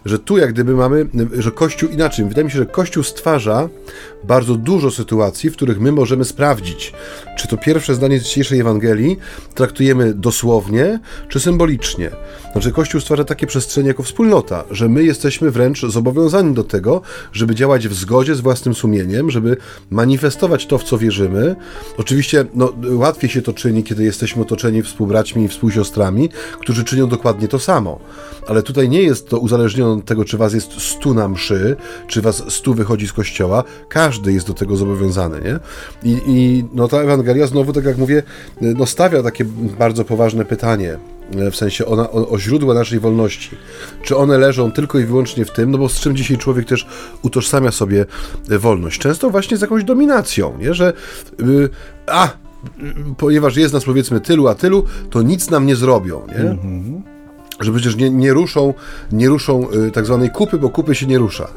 że 0.04 0.18
tu 0.18 0.38
jak 0.38 0.52
gdyby 0.52 0.74
mamy, 0.74 1.06
że 1.38 1.50
Kościół 1.50 1.88
inaczej. 1.88 2.24
Wydaje 2.24 2.44
mi 2.44 2.50
się, 2.50 2.58
że 2.58 2.66
Kościół 2.66 3.02
stwarza 3.02 3.68
bardzo 4.24 4.54
dużo 4.54 4.90
sytuacji, 4.90 5.50
w 5.50 5.52
których 5.52 5.80
my 5.80 5.92
możemy 5.92 6.24
sprawdzić, 6.24 6.92
czy 7.38 7.48
to 7.48 7.56
pierwsze 7.56 7.94
zdanie 7.94 8.18
z 8.18 8.22
dzisiejszej 8.22 8.60
Ewangelii 8.60 9.16
traktujemy 9.54 10.14
dosłownie, 10.14 11.00
czy 11.28 11.40
symbolicznie. 11.40 12.10
Znaczy, 12.52 12.72
Kościół 12.72 13.00
stwarza 13.00 13.24
takie 13.24 13.46
przestrzenie 13.46 13.88
jako 13.88 14.02
wspólnota, 14.02 14.64
że 14.70 14.88
my 14.88 15.04
jesteśmy 15.04 15.50
wręcz 15.50 15.80
zobowiązani 15.80 16.54
do 16.54 16.64
tego, 16.64 17.02
żeby 17.32 17.54
działać 17.54 17.88
w 17.88 17.94
zgodzie 17.94 18.34
z 18.34 18.40
własnym 18.40 18.74
sumieniem, 18.74 19.30
żeby 19.30 19.56
manifestować 19.90 20.66
to, 20.66 20.78
w 20.78 20.84
co 20.84 20.98
wierzymy. 20.98 21.56
Oczywiście 21.98 22.44
no, 22.54 22.72
łatwiej 22.90 23.30
się 23.30 23.42
to 23.42 23.52
czyni, 23.52 23.84
kiedy 23.84 24.04
jesteśmy 24.04 24.42
otoczeni 24.42 24.82
współbraćmi 24.82 25.44
i 25.44 25.48
współsiostrami, 25.48 26.28
którzy 26.60 26.84
czynią 26.84 27.08
dokładnie 27.08 27.48
to 27.48 27.58
samo. 27.58 28.00
Ale 28.48 28.62
tutaj 28.62 28.88
nie 28.88 29.02
jest 29.02 29.28
to 29.28 29.38
uzależnione 29.38 29.89
tego, 29.96 30.24
czy 30.24 30.38
was 30.38 30.54
jest 30.54 30.80
stu 30.80 31.14
na 31.14 31.28
mszy, 31.28 31.76
czy 32.06 32.22
was 32.22 32.44
stu 32.48 32.74
wychodzi 32.74 33.08
z 33.08 33.12
kościoła, 33.12 33.64
każdy 33.88 34.32
jest 34.32 34.46
do 34.46 34.54
tego 34.54 34.76
zobowiązany, 34.76 35.40
nie? 35.40 35.58
I, 36.10 36.18
i 36.26 36.64
no 36.74 36.88
ta 36.88 36.96
Ewangelia 36.96 37.46
znowu, 37.46 37.72
tak 37.72 37.84
jak 37.84 37.98
mówię, 37.98 38.22
no 38.60 38.86
stawia 38.86 39.22
takie 39.22 39.44
bardzo 39.78 40.04
poważne 40.04 40.44
pytanie, 40.44 40.98
w 41.52 41.56
sensie 41.56 41.86
o, 41.86 42.12
o, 42.12 42.28
o, 42.28 42.38
źródła 42.38 42.74
naszej 42.74 43.00
wolności. 43.00 43.50
Czy 44.02 44.16
one 44.16 44.38
leżą 44.38 44.72
tylko 44.72 44.98
i 44.98 45.04
wyłącznie 45.04 45.44
w 45.44 45.50
tym, 45.50 45.70
no 45.70 45.78
bo 45.78 45.88
z 45.88 46.00
czym 46.00 46.16
dzisiaj 46.16 46.38
człowiek 46.38 46.66
też 46.66 46.86
utożsamia 47.22 47.70
sobie 47.70 48.06
wolność? 48.48 49.00
Często 49.00 49.30
właśnie 49.30 49.56
z 49.56 49.60
jakąś 49.60 49.84
dominacją, 49.84 50.58
nie? 50.58 50.74
że 50.74 50.92
yy, 51.38 51.68
a, 52.06 52.28
ponieważ 53.16 53.56
jest 53.56 53.74
nas 53.74 53.84
powiedzmy 53.84 54.20
tylu, 54.20 54.48
a 54.48 54.54
tylu, 54.54 54.84
to 55.10 55.22
nic 55.22 55.50
nam 55.50 55.66
nie 55.66 55.76
zrobią, 55.76 56.26
nie? 56.28 56.50
Mhm. 56.50 57.02
Że 57.60 57.72
przecież 57.72 57.96
nie, 57.96 58.10
nie 58.10 58.32
ruszą, 58.32 58.74
nie 59.12 59.28
ruszą 59.28 59.70
yy, 59.70 59.90
tak 59.90 60.06
zwanej 60.06 60.30
kupy, 60.30 60.58
bo 60.58 60.70
kupy 60.70 60.94
się 60.94 61.06
nie 61.06 61.18
rusza. 61.18 61.48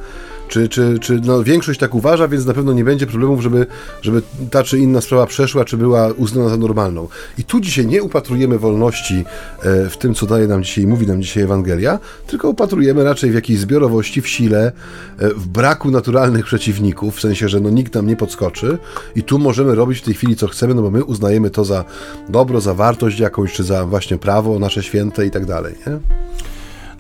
Czy, 0.48 0.70
czy, 0.70 1.00
czy 1.00 1.22
no, 1.24 1.44
większość 1.44 1.80
tak 1.80 1.96
uważa, 1.96 2.28
więc 2.28 2.46
na 2.46 2.54
pewno 2.54 2.74
nie 2.74 2.84
będzie 2.84 3.08
problemów, 3.08 3.42
żeby, 3.42 3.66
żeby 4.02 4.22
ta 4.52 4.64
czy 4.64 4.80
inna 4.80 5.02
sprawa 5.02 5.26
przeszła, 5.26 5.66
czy 5.66 5.78
była 5.78 6.08
uznana 6.08 6.50
za 6.50 6.58
normalną. 6.58 7.08
I 7.38 7.44
tu 7.44 7.60
dzisiaj 7.60 7.88
nie 7.88 8.04
upatrujemy 8.04 8.60
wolności 8.60 9.26
e, 9.64 9.90
w 9.90 9.98
tym, 9.98 10.14
co 10.14 10.26
daje 10.26 10.48
nam 10.48 10.64
dzisiaj, 10.64 10.88
mówi 10.88 11.08
nam 11.08 11.22
dzisiaj 11.22 11.44
Ewangelia, 11.44 12.00
tylko 12.28 12.50
upatrujemy 12.50 13.04
raczej 13.04 13.32
w 13.32 13.34
jakiejś 13.34 13.60
zbiorowości, 13.60 14.22
w 14.22 14.28
sile, 14.28 14.72
e, 15.20 15.30
w 15.30 15.48
braku 15.48 15.92
naturalnych 15.92 16.46
przeciwników, 16.46 17.16
w 17.16 17.22
sensie, 17.22 17.50
że 17.50 17.60
no, 17.60 17.70
nikt 17.70 17.96
nam 17.96 18.08
nie 18.08 18.16
podskoczy 18.16 18.78
i 19.16 19.24
tu 19.24 19.40
możemy 19.40 19.76
robić 19.76 20.00
w 20.00 20.02
tej 20.02 20.14
chwili, 20.14 20.36
co 20.36 20.48
chcemy, 20.48 20.74
no 20.74 20.82
bo 20.82 20.92
my 20.92 21.04
uznajemy 21.04 21.50
to 21.50 21.66
za 21.66 21.86
dobro, 22.30 22.62
za 22.62 22.74
wartość 22.74 23.20
jakąś, 23.20 23.54
czy 23.54 23.64
za 23.64 23.86
właśnie 23.86 24.18
prawo 24.18 24.60
nasze 24.60 24.84
święte 24.84 25.26
i 25.26 25.32
tak 25.32 25.46
dalej, 25.46 25.76
nie? 25.88 26.00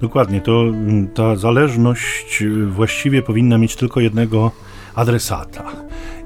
Dokładnie, 0.02 0.42
to 0.42 0.62
mm, 0.62 1.08
ta 1.08 1.36
zależność 1.36 2.42
y, 2.42 2.66
właściwie 2.66 3.22
powinna 3.22 3.58
mieć 3.58 3.76
tylko 3.76 4.00
jednego 4.00 4.52
adresata. 4.96 5.72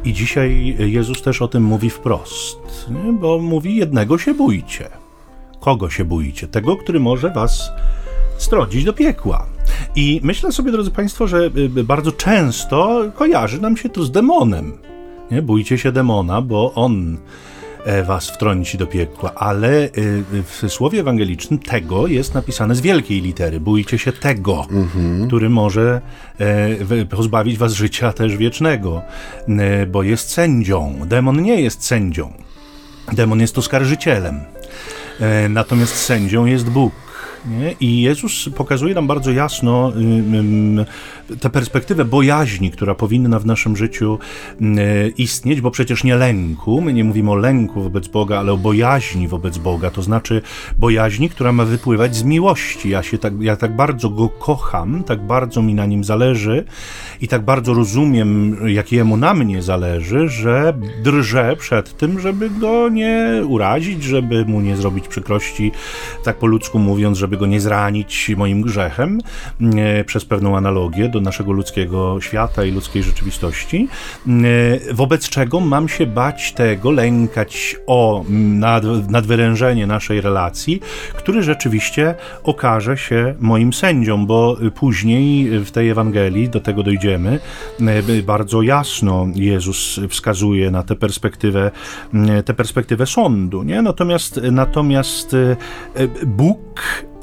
I 0.03 0.13
dzisiaj 0.13 0.75
Jezus 0.79 1.21
też 1.21 1.41
o 1.41 1.47
tym 1.47 1.63
mówi 1.63 1.89
wprost, 1.89 2.59
nie? 2.89 3.13
bo 3.13 3.39
mówi: 3.39 3.75
jednego 3.75 4.17
się 4.17 4.33
bójcie. 4.33 4.89
Kogo 5.59 5.89
się 5.89 6.05
bójcie? 6.05 6.47
Tego, 6.47 6.77
który 6.77 6.99
może 6.99 7.29
was 7.29 7.71
strącić 8.37 8.83
do 8.83 8.93
piekła. 8.93 9.45
I 9.95 10.19
myślę 10.23 10.51
sobie, 10.51 10.71
drodzy 10.71 10.91
Państwo, 10.91 11.27
że 11.27 11.49
y, 11.77 11.83
bardzo 11.83 12.11
często 12.11 13.03
kojarzy 13.15 13.61
nam 13.61 13.77
się 13.77 13.89
to 13.89 14.03
z 14.03 14.11
demonem. 14.11 14.77
Nie? 15.31 15.41
Bójcie 15.41 15.77
się 15.77 15.91
demona, 15.91 16.41
bo 16.41 16.73
on 16.73 17.17
was 18.05 18.29
wtrąci 18.29 18.77
do 18.77 18.87
piekła, 18.87 19.33
ale 19.35 19.83
e, 19.83 19.89
w 20.43 20.63
słowie 20.69 20.99
ewangelicznym 20.99 21.59
tego 21.59 22.07
jest 22.07 22.33
napisane 22.33 22.75
z 22.75 22.81
wielkiej 22.81 23.21
litery. 23.21 23.59
Bójcie 23.59 23.97
się 23.97 24.11
tego, 24.11 24.67
mhm. 24.71 25.27
który 25.27 25.49
może 25.49 26.01
e, 26.39 27.05
pozbawić 27.05 27.57
was 27.57 27.73
życia 27.73 28.13
też 28.13 28.37
wiecznego, 28.37 29.01
bo 29.87 30.03
jest 30.03 30.29
sędzią. 30.29 30.95
Demon 31.05 31.41
nie 31.41 31.61
jest 31.61 31.83
sędzią. 31.83 32.33
Demon 33.13 33.41
jest 33.41 33.57
oskarżycielem. 33.57 34.39
Natomiast 35.49 35.95
sędzią 35.95 36.45
jest 36.45 36.69
Bóg. 36.69 37.06
Nie? 37.49 37.75
I 37.79 38.01
Jezus 38.01 38.49
pokazuje 38.55 38.95
nam 38.95 39.07
bardzo 39.07 39.31
jasno 39.31 39.93
tę 41.39 41.49
perspektywę 41.49 42.05
bojaźni, 42.05 42.71
która 42.71 42.95
powinna 42.95 43.39
w 43.39 43.45
naszym 43.45 43.77
życiu 43.77 44.19
istnieć, 45.17 45.61
bo 45.61 45.71
przecież 45.71 46.03
nie 46.03 46.15
lęku, 46.15 46.81
my 46.81 46.93
nie 46.93 47.03
mówimy 47.03 47.31
o 47.31 47.35
lęku 47.35 47.81
wobec 47.81 48.07
Boga, 48.07 48.39
ale 48.39 48.51
o 48.51 48.57
bojaźni 48.57 49.27
wobec 49.27 49.57
Boga, 49.57 49.91
to 49.91 50.01
znaczy 50.01 50.41
bojaźni, 50.77 51.29
która 51.29 51.51
ma 51.51 51.65
wypływać 51.65 52.15
z 52.15 52.23
miłości. 52.23 52.89
Ja, 52.89 53.03
się 53.03 53.17
tak, 53.17 53.33
ja 53.41 53.55
tak 53.55 53.75
bardzo 53.75 54.09
Go 54.09 54.29
kocham, 54.29 55.03
tak 55.03 55.21
bardzo 55.21 55.61
mi 55.61 55.73
na 55.73 55.85
Nim 55.85 56.03
zależy 56.03 56.63
i 57.21 57.27
tak 57.27 57.41
bardzo 57.41 57.73
rozumiem, 57.73 58.57
jak 58.67 58.91
Jemu 58.91 59.17
na 59.17 59.33
mnie 59.33 59.61
zależy, 59.61 60.29
że 60.29 60.73
drżę 61.03 61.55
przed 61.59 61.97
tym, 61.97 62.19
żeby 62.19 62.49
Go 62.49 62.89
nie 62.89 63.41
urazić, 63.47 64.03
żeby 64.03 64.45
Mu 64.45 64.61
nie 64.61 64.75
zrobić 64.75 65.07
przykrości, 65.07 65.71
tak 66.23 66.37
po 66.37 66.47
ludzku 66.47 66.79
mówiąc, 66.79 67.17
żeby 67.17 67.36
Go 67.37 67.45
nie 67.45 67.61
zranić 67.61 68.31
moim 68.37 68.61
grzechem, 68.61 69.21
przez 70.05 70.25
pewną 70.25 70.57
analogię 70.57 71.09
do 71.09 71.21
naszego 71.21 71.51
ludzkiego 71.51 72.21
świata 72.21 72.65
i 72.65 72.71
ludzkiej 72.71 73.03
rzeczywistości, 73.03 73.87
wobec 74.93 75.29
czego 75.29 75.59
mam 75.59 75.89
się 75.89 76.05
bać 76.05 76.51
tego, 76.53 76.91
lękać 76.91 77.75
o 77.87 78.25
nad, 78.29 78.83
nadwyrężenie 79.09 79.87
naszej 79.87 80.21
relacji, 80.21 80.81
który 81.15 81.43
rzeczywiście 81.43 82.15
okaże 82.43 82.97
się 82.97 83.35
moim 83.39 83.73
sędzią, 83.73 84.25
bo 84.25 84.57
później 84.75 85.59
w 85.59 85.71
tej 85.71 85.89
Ewangelii, 85.89 86.49
do 86.49 86.59
tego 86.59 86.83
dojdziemy, 86.83 87.39
bardzo 88.23 88.61
jasno 88.61 89.27
Jezus 89.35 89.99
wskazuje 90.09 90.71
na 90.71 90.83
tę 90.83 90.95
perspektywę, 90.95 91.71
tę 92.45 92.53
perspektywę 92.53 93.05
sądu. 93.05 93.63
Nie? 93.63 93.81
Natomiast, 93.81 94.39
natomiast 94.51 95.35
Bóg 96.25 96.59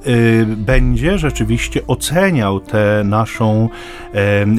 Y, 0.06 0.46
będzie 0.46 1.18
rzeczywiście 1.18 1.87
oceniał 1.87 2.61
tę 2.61 3.02
naszą 3.04 3.68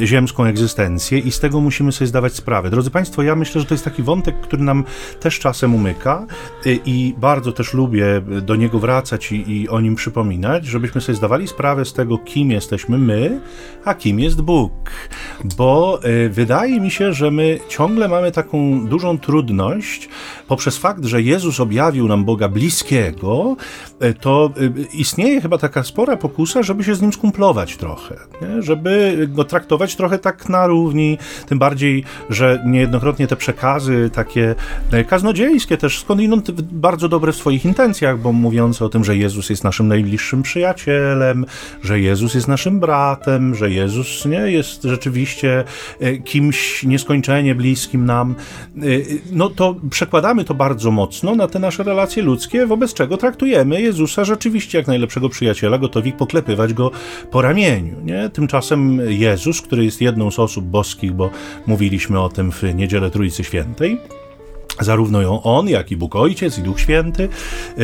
ziemską 0.03 0.45
egzystencję 0.45 1.19
i 1.19 1.31
z 1.31 1.39
tego 1.39 1.61
musimy 1.61 1.91
sobie 1.91 2.07
zdawać 2.07 2.33
sprawę. 2.33 2.69
Drodzy 2.69 2.91
Państwo, 2.91 3.23
ja 3.23 3.35
myślę, 3.35 3.61
że 3.61 3.67
to 3.67 3.73
jest 3.73 3.83
taki 3.83 4.03
wątek, 4.03 4.41
który 4.41 4.63
nam 4.63 4.83
też 5.19 5.39
czasem 5.39 5.75
umyka 5.75 6.25
y, 6.65 6.79
i 6.85 7.13
bardzo 7.17 7.51
też 7.51 7.73
lubię 7.73 8.21
do 8.41 8.55
niego 8.55 8.79
wracać 8.79 9.31
i, 9.31 9.61
i 9.61 9.69
o 9.69 9.81
nim 9.81 9.95
przypominać, 9.95 10.65
żebyśmy 10.65 11.01
sobie 11.01 11.15
zdawali 11.15 11.47
sprawę 11.47 11.85
z 11.85 11.93
tego, 11.93 12.17
kim 12.17 12.51
jesteśmy 12.51 12.97
my, 12.97 13.41
a 13.85 13.93
kim 13.93 14.19
jest 14.19 14.41
Bóg. 14.41 14.71
Bo 15.57 15.99
y, 16.05 16.29
wydaje 16.29 16.79
mi 16.79 16.91
się, 16.91 17.13
że 17.13 17.31
my 17.31 17.59
ciągle 17.69 18.07
mamy 18.07 18.31
taką 18.31 18.87
dużą 18.87 19.17
trudność 19.17 20.09
poprzez 20.47 20.77
fakt, 20.77 21.05
że 21.05 21.21
Jezus 21.21 21.59
objawił 21.59 22.07
nam 22.07 22.25
Boga 22.25 22.49
bliskiego, 22.49 23.55
to 24.21 24.49
istnieje 24.93 25.41
chyba 25.41 25.57
taka 25.57 25.83
spora 25.83 26.17
pokusa, 26.17 26.63
żeby 26.63 26.83
się 26.83 26.95
z 26.95 27.01
nim 27.01 27.13
skumplować 27.13 27.77
trochę, 27.77 28.15
nie? 28.41 28.61
żeby 28.61 29.15
go 29.31 29.43
traktować 29.43 29.95
trochę 29.95 30.19
tak 30.19 30.49
na 30.49 30.67
równi, 30.67 31.17
tym 31.47 31.59
bardziej, 31.59 32.03
że 32.29 32.63
niejednokrotnie 32.65 33.27
te 33.27 33.35
przekazy 33.35 34.09
takie 34.13 34.55
e, 34.91 35.03
kaznodziejskie 35.03 35.77
też 35.77 35.99
skądinąd 35.99 36.61
bardzo 36.61 37.09
dobre 37.09 37.31
w 37.31 37.35
swoich 37.35 37.65
intencjach, 37.65 38.19
bo 38.19 38.31
mówiące 38.31 38.85
o 38.85 38.89
tym, 38.89 39.03
że 39.03 39.17
Jezus 39.17 39.49
jest 39.49 39.63
naszym 39.63 39.87
najbliższym 39.87 40.43
przyjacielem, 40.43 41.45
że 41.83 41.99
Jezus 41.99 42.33
jest 42.33 42.47
naszym 42.47 42.79
bratem, 42.79 43.55
że 43.55 43.71
Jezus 43.71 44.25
nie 44.25 44.51
jest 44.51 44.83
rzeczywiście 44.83 45.63
e, 45.99 46.17
kimś 46.17 46.83
nieskończenie 46.83 47.55
bliskim 47.55 48.05
nam, 48.05 48.35
e, 48.77 48.81
no 49.31 49.49
to 49.49 49.75
przekładamy 49.89 50.45
to 50.45 50.53
bardzo 50.53 50.91
mocno 50.91 51.35
na 51.35 51.47
te 51.47 51.59
nasze 51.59 51.83
relacje 51.83 52.23
ludzkie, 52.23 52.65
wobec 52.65 52.93
czego 52.93 53.17
traktujemy 53.17 53.81
Jezusa 53.81 54.25
rzeczywiście 54.25 54.74
jak 54.77 54.87
najlepszego 54.87 55.29
przyjaciela, 55.29 55.77
gotowi 55.77 56.11
poklepywać 56.13 56.73
go 56.73 56.91
po 57.31 57.41
ramieniu. 57.41 58.01
Nie? 58.01 58.29
Tymczasem 58.29 59.01
Jezus, 59.07 59.61
który 59.61 59.85
jest 59.85 60.01
jedną 60.01 60.31
z 60.31 60.39
osób 60.39 60.65
boskich, 60.65 61.13
bo 61.13 61.29
mówiliśmy 61.67 62.19
o 62.21 62.29
tym 62.29 62.51
w 62.51 62.63
Niedzielę 62.63 63.11
Trójcy 63.11 63.43
Świętej, 63.43 63.97
zarówno 64.79 65.21
ją 65.21 65.43
on, 65.43 65.69
jak 65.69 65.91
i 65.91 65.97
Bóg 65.97 66.15
Ojciec 66.15 66.57
i 66.57 66.61
Duch 66.61 66.79
Święty, 66.79 67.29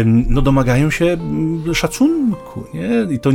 no 0.06 0.42
domagają 0.42 0.90
się 0.90 1.06
mm, 1.06 1.76
szacunku, 1.76 2.64
nie? 2.74 3.16
I 3.16 3.20
to 3.20 3.30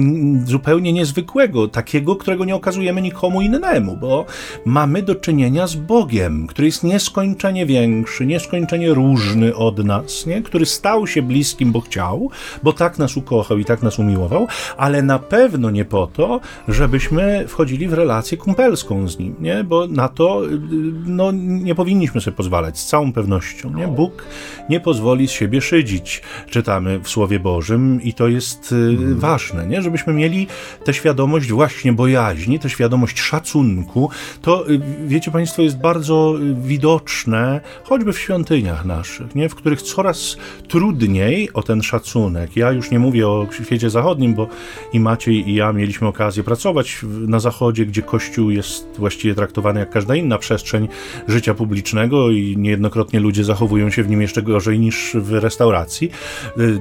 zupełnie 0.44 0.92
niezwykłego, 0.92 1.68
takiego, 1.68 2.16
którego 2.16 2.44
nie 2.44 2.54
okazujemy 2.54 3.02
nikomu 3.02 3.40
innemu, 3.40 3.96
bo 3.96 4.24
mamy 4.64 5.02
do 5.02 5.14
czynienia 5.14 5.66
z 5.66 5.76
Bogiem, 5.76 6.46
który 6.46 6.66
jest 6.66 6.84
nieskończenie 6.84 7.66
większy, 7.66 8.26
nieskończenie 8.26 8.94
różny 8.94 9.56
od 9.56 9.84
nas, 9.84 10.26
nie? 10.26 10.42
Który 10.42 10.66
stał 10.66 11.06
się 11.06 11.22
bliskim, 11.22 11.72
bo 11.72 11.80
chciał, 11.80 12.30
bo 12.62 12.72
tak 12.72 12.98
nas 12.98 13.16
ukochał 13.16 13.58
i 13.58 13.64
tak 13.64 13.82
nas 13.82 13.98
umiłował, 13.98 14.46
ale 14.76 15.02
na 15.02 15.18
pewno 15.18 15.70
nie 15.70 15.84
po 15.84 16.06
to, 16.06 16.40
żebyśmy 16.68 17.44
wchodzili 17.48 17.88
w 17.88 17.92
relację 17.92 18.38
kumpelską 18.38 19.08
z 19.08 19.18
nim, 19.18 19.34
nie? 19.40 19.64
Bo 19.64 19.86
na 19.86 20.08
to, 20.08 20.46
y, 20.46 20.60
no, 21.06 21.32
nie 21.32 21.74
powinniśmy 21.74 22.20
sobie 22.20 22.36
pozwalać, 22.36 22.78
z 22.78 22.86
całą 22.86 23.12
pewnością 23.12 23.45
nie? 23.74 23.88
Bóg 23.88 24.24
nie 24.68 24.80
pozwoli 24.80 25.28
z 25.28 25.30
siebie 25.30 25.60
szydzić, 25.60 26.22
czytamy 26.50 27.00
w 27.00 27.08
Słowie 27.08 27.40
Bożym 27.40 28.02
i 28.02 28.14
to 28.14 28.28
jest 28.28 28.68
hmm. 28.68 29.18
ważne, 29.18 29.66
nie? 29.66 29.82
żebyśmy 29.82 30.12
mieli 30.12 30.46
tę 30.84 30.94
świadomość 30.94 31.52
właśnie 31.52 31.92
bojaźni, 31.92 32.58
tę 32.58 32.70
świadomość 32.70 33.20
szacunku. 33.20 34.10
To, 34.42 34.70
y, 34.70 34.80
wiecie 35.06 35.30
Państwo, 35.30 35.62
jest 35.62 35.78
bardzo 35.78 36.34
y, 36.40 36.54
widoczne 36.54 37.60
choćby 37.84 38.12
w 38.12 38.18
świątyniach 38.18 38.84
naszych, 38.84 39.34
nie? 39.34 39.48
w 39.48 39.54
których 39.54 39.82
coraz 39.82 40.36
trudniej 40.68 41.52
o 41.52 41.62
ten 41.62 41.82
szacunek. 41.82 42.56
Ja 42.56 42.72
już 42.72 42.90
nie 42.90 42.98
mówię 42.98 43.28
o 43.28 43.46
świecie 43.64 43.90
zachodnim, 43.90 44.34
bo 44.34 44.48
i 44.92 45.00
Maciej 45.00 45.48
i 45.50 45.54
ja 45.54 45.72
mieliśmy 45.72 46.08
okazję 46.08 46.42
pracować 46.42 47.00
na 47.02 47.40
zachodzie, 47.40 47.86
gdzie 47.86 48.02
Kościół 48.02 48.50
jest 48.50 48.86
właściwie 48.98 49.34
traktowany 49.34 49.80
jak 49.80 49.90
każda 49.90 50.14
inna 50.14 50.38
przestrzeń 50.38 50.88
życia 51.28 51.54
publicznego 51.54 52.30
i 52.30 52.56
niejednokrotnie 52.56 53.20
ludzie 53.20 53.35
ludzie 53.36 53.44
zachowują 53.44 53.90
się 53.90 54.02
w 54.02 54.08
nim 54.08 54.22
jeszcze 54.22 54.42
gorzej 54.42 54.78
niż 54.78 55.16
w 55.20 55.32
restauracji, 55.32 56.10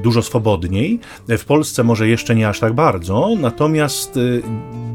dużo 0.04 0.22
swobodniej. 0.22 1.00
W 1.28 1.46
Polsce 1.46 1.84
może 1.84 2.08
jeszcze 2.08 2.36
nie 2.36 2.50
aż 2.50 2.60
tak 2.60 2.74
bardzo, 2.74 3.30
natomiast 3.40 4.20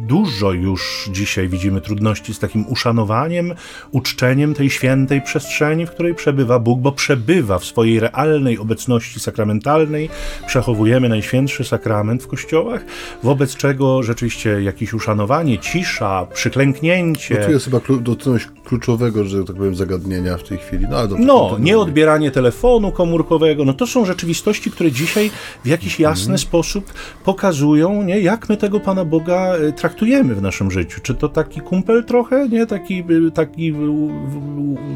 dużo 0.06 0.52
już 0.52 1.10
dzisiaj 1.12 1.48
widzimy 1.48 1.80
trudności 1.80 2.34
z 2.34 2.38
takim 2.38 2.66
uszanowaniem, 2.68 3.54
uczczeniem 3.90 4.54
tej 4.54 4.70
świętej 4.70 5.22
przestrzeni, 5.22 5.86
w 5.86 5.90
której 5.90 6.14
przebywa 6.14 6.58
Bóg, 6.58 6.80
bo 6.80 6.92
przebywa 6.92 7.58
w 7.58 7.64
swojej 7.64 8.00
realnej 8.00 8.58
obecności 8.58 9.20
sakramentalnej. 9.20 10.08
Przechowujemy 10.46 11.08
Najświętszy 11.08 11.64
Sakrament 11.64 12.22
w 12.22 12.26
kościołach, 12.26 12.84
wobec 13.22 13.56
czego 13.56 14.02
rzeczywiście 14.02 14.62
jakieś 14.62 14.94
uszanowanie, 14.94 15.58
cisza, 15.58 16.26
przyklęknięcie. 16.32 17.36
No 17.40 17.46
tu 17.46 17.52
jest 17.52 17.64
chyba 17.64 17.80
dotknąć 18.00 18.48
kluczowego, 18.64 19.24
że 19.24 19.44
tak 19.44 19.56
powiem, 19.56 19.74
zagadnienia 19.74 20.36
w 20.36 20.42
tej 20.42 20.58
chwili. 20.58 20.86
No, 20.90 20.96
ale 20.96 21.08
dobrze, 21.08 21.24
no 21.24 21.49
nie 21.58 21.78
odbieranie 21.78 22.30
telefonu 22.30 22.92
komórkowego, 22.92 23.64
no 23.64 23.72
to 23.72 23.86
są 23.86 24.04
rzeczywistości, 24.04 24.70
które 24.70 24.92
dzisiaj 24.92 25.30
w 25.64 25.68
jakiś 25.68 26.00
jasny 26.00 26.26
mm. 26.26 26.38
sposób 26.38 26.92
pokazują, 27.24 28.02
nie, 28.02 28.20
jak 28.20 28.48
my 28.48 28.56
tego 28.56 28.80
Pana 28.80 29.04
Boga 29.04 29.56
e, 29.56 29.72
traktujemy 29.72 30.34
w 30.34 30.42
naszym 30.42 30.70
życiu. 30.70 31.00
Czy 31.02 31.14
to 31.14 31.28
taki 31.28 31.60
kumpel 31.60 32.04
trochę, 32.04 32.48
nie, 32.48 32.66
taki, 32.66 32.98
e, 32.98 33.30
taki 33.34 33.74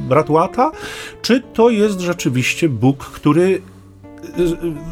brat 0.09 0.31
łata, 0.31 0.71
czy 1.23 1.43
to 1.53 1.71
jest 1.71 2.01
rzeczywiście 2.01 2.69
Bóg, 2.69 3.05
który 3.05 3.63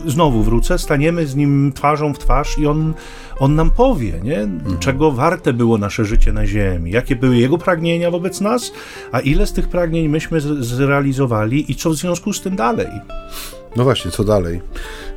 znowu 0.07 0.43
wrócę, 0.43 0.79
staniemy 0.79 1.27
z 1.27 1.37
nim 1.37 1.73
twarzą 1.75 2.15
w 2.15 2.19
twarz 2.19 2.59
i 2.59 2.67
on, 2.67 2.95
on 3.39 3.55
nam 3.55 3.71
powie, 3.71 4.21
nie? 4.23 4.41
Mhm. 4.41 4.79
czego 4.79 5.13
warte 5.13 5.53
było 5.53 5.79
nasze 5.79 6.05
życie 6.05 6.33
na 6.33 6.47
ziemi, 6.47 6.91
jakie 6.91 7.17
były 7.17 7.37
jego 7.37 7.59
pragnienia 7.59 8.11
wobec 8.11 8.41
nas, 8.41 8.73
a 9.13 9.21
ile 9.21 9.47
z 9.47 9.53
tych 9.53 9.69
pragnień 9.69 10.09
myśmy 10.09 10.41
zrealizowali 10.41 11.73
i 11.73 11.75
co 11.75 11.91
w 11.91 11.95
związku 11.95 12.33
z 12.33 12.41
tym 12.41 12.57
dalej. 12.57 12.89
No 13.77 13.85
właśnie, 13.85 14.11
co 14.11 14.25
dalej? 14.25 14.61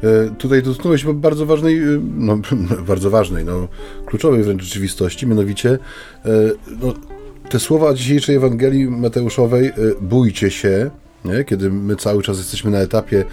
E, 0.04 0.30
tutaj 0.38 0.64
dotknąłeś 0.64 1.06
bardzo 1.06 1.46
ważnej, 1.46 1.78
e, 1.78 2.02
no, 2.18 2.40
bardzo 2.88 3.10
ważnej, 3.10 3.46
no, 3.46 3.68
kluczowej 4.06 4.44
wręcz 4.44 4.64
rzeczywistości, 4.64 5.28
mianowicie 5.28 5.70
e, 6.26 6.30
no, 6.82 6.94
te 7.50 7.60
słowa 7.60 7.94
dzisiejszej 7.94 8.36
Ewangelii 8.36 8.88
Mateuszowej, 8.88 9.72
bójcie 10.02 10.52
się, 10.52 10.92
nie? 11.26 11.44
kiedy 11.44 11.72
my 11.72 11.96
cały 11.96 12.24
czas 12.24 12.38
jesteśmy 12.38 12.72
na 12.72 12.80
etapie 12.80 13.26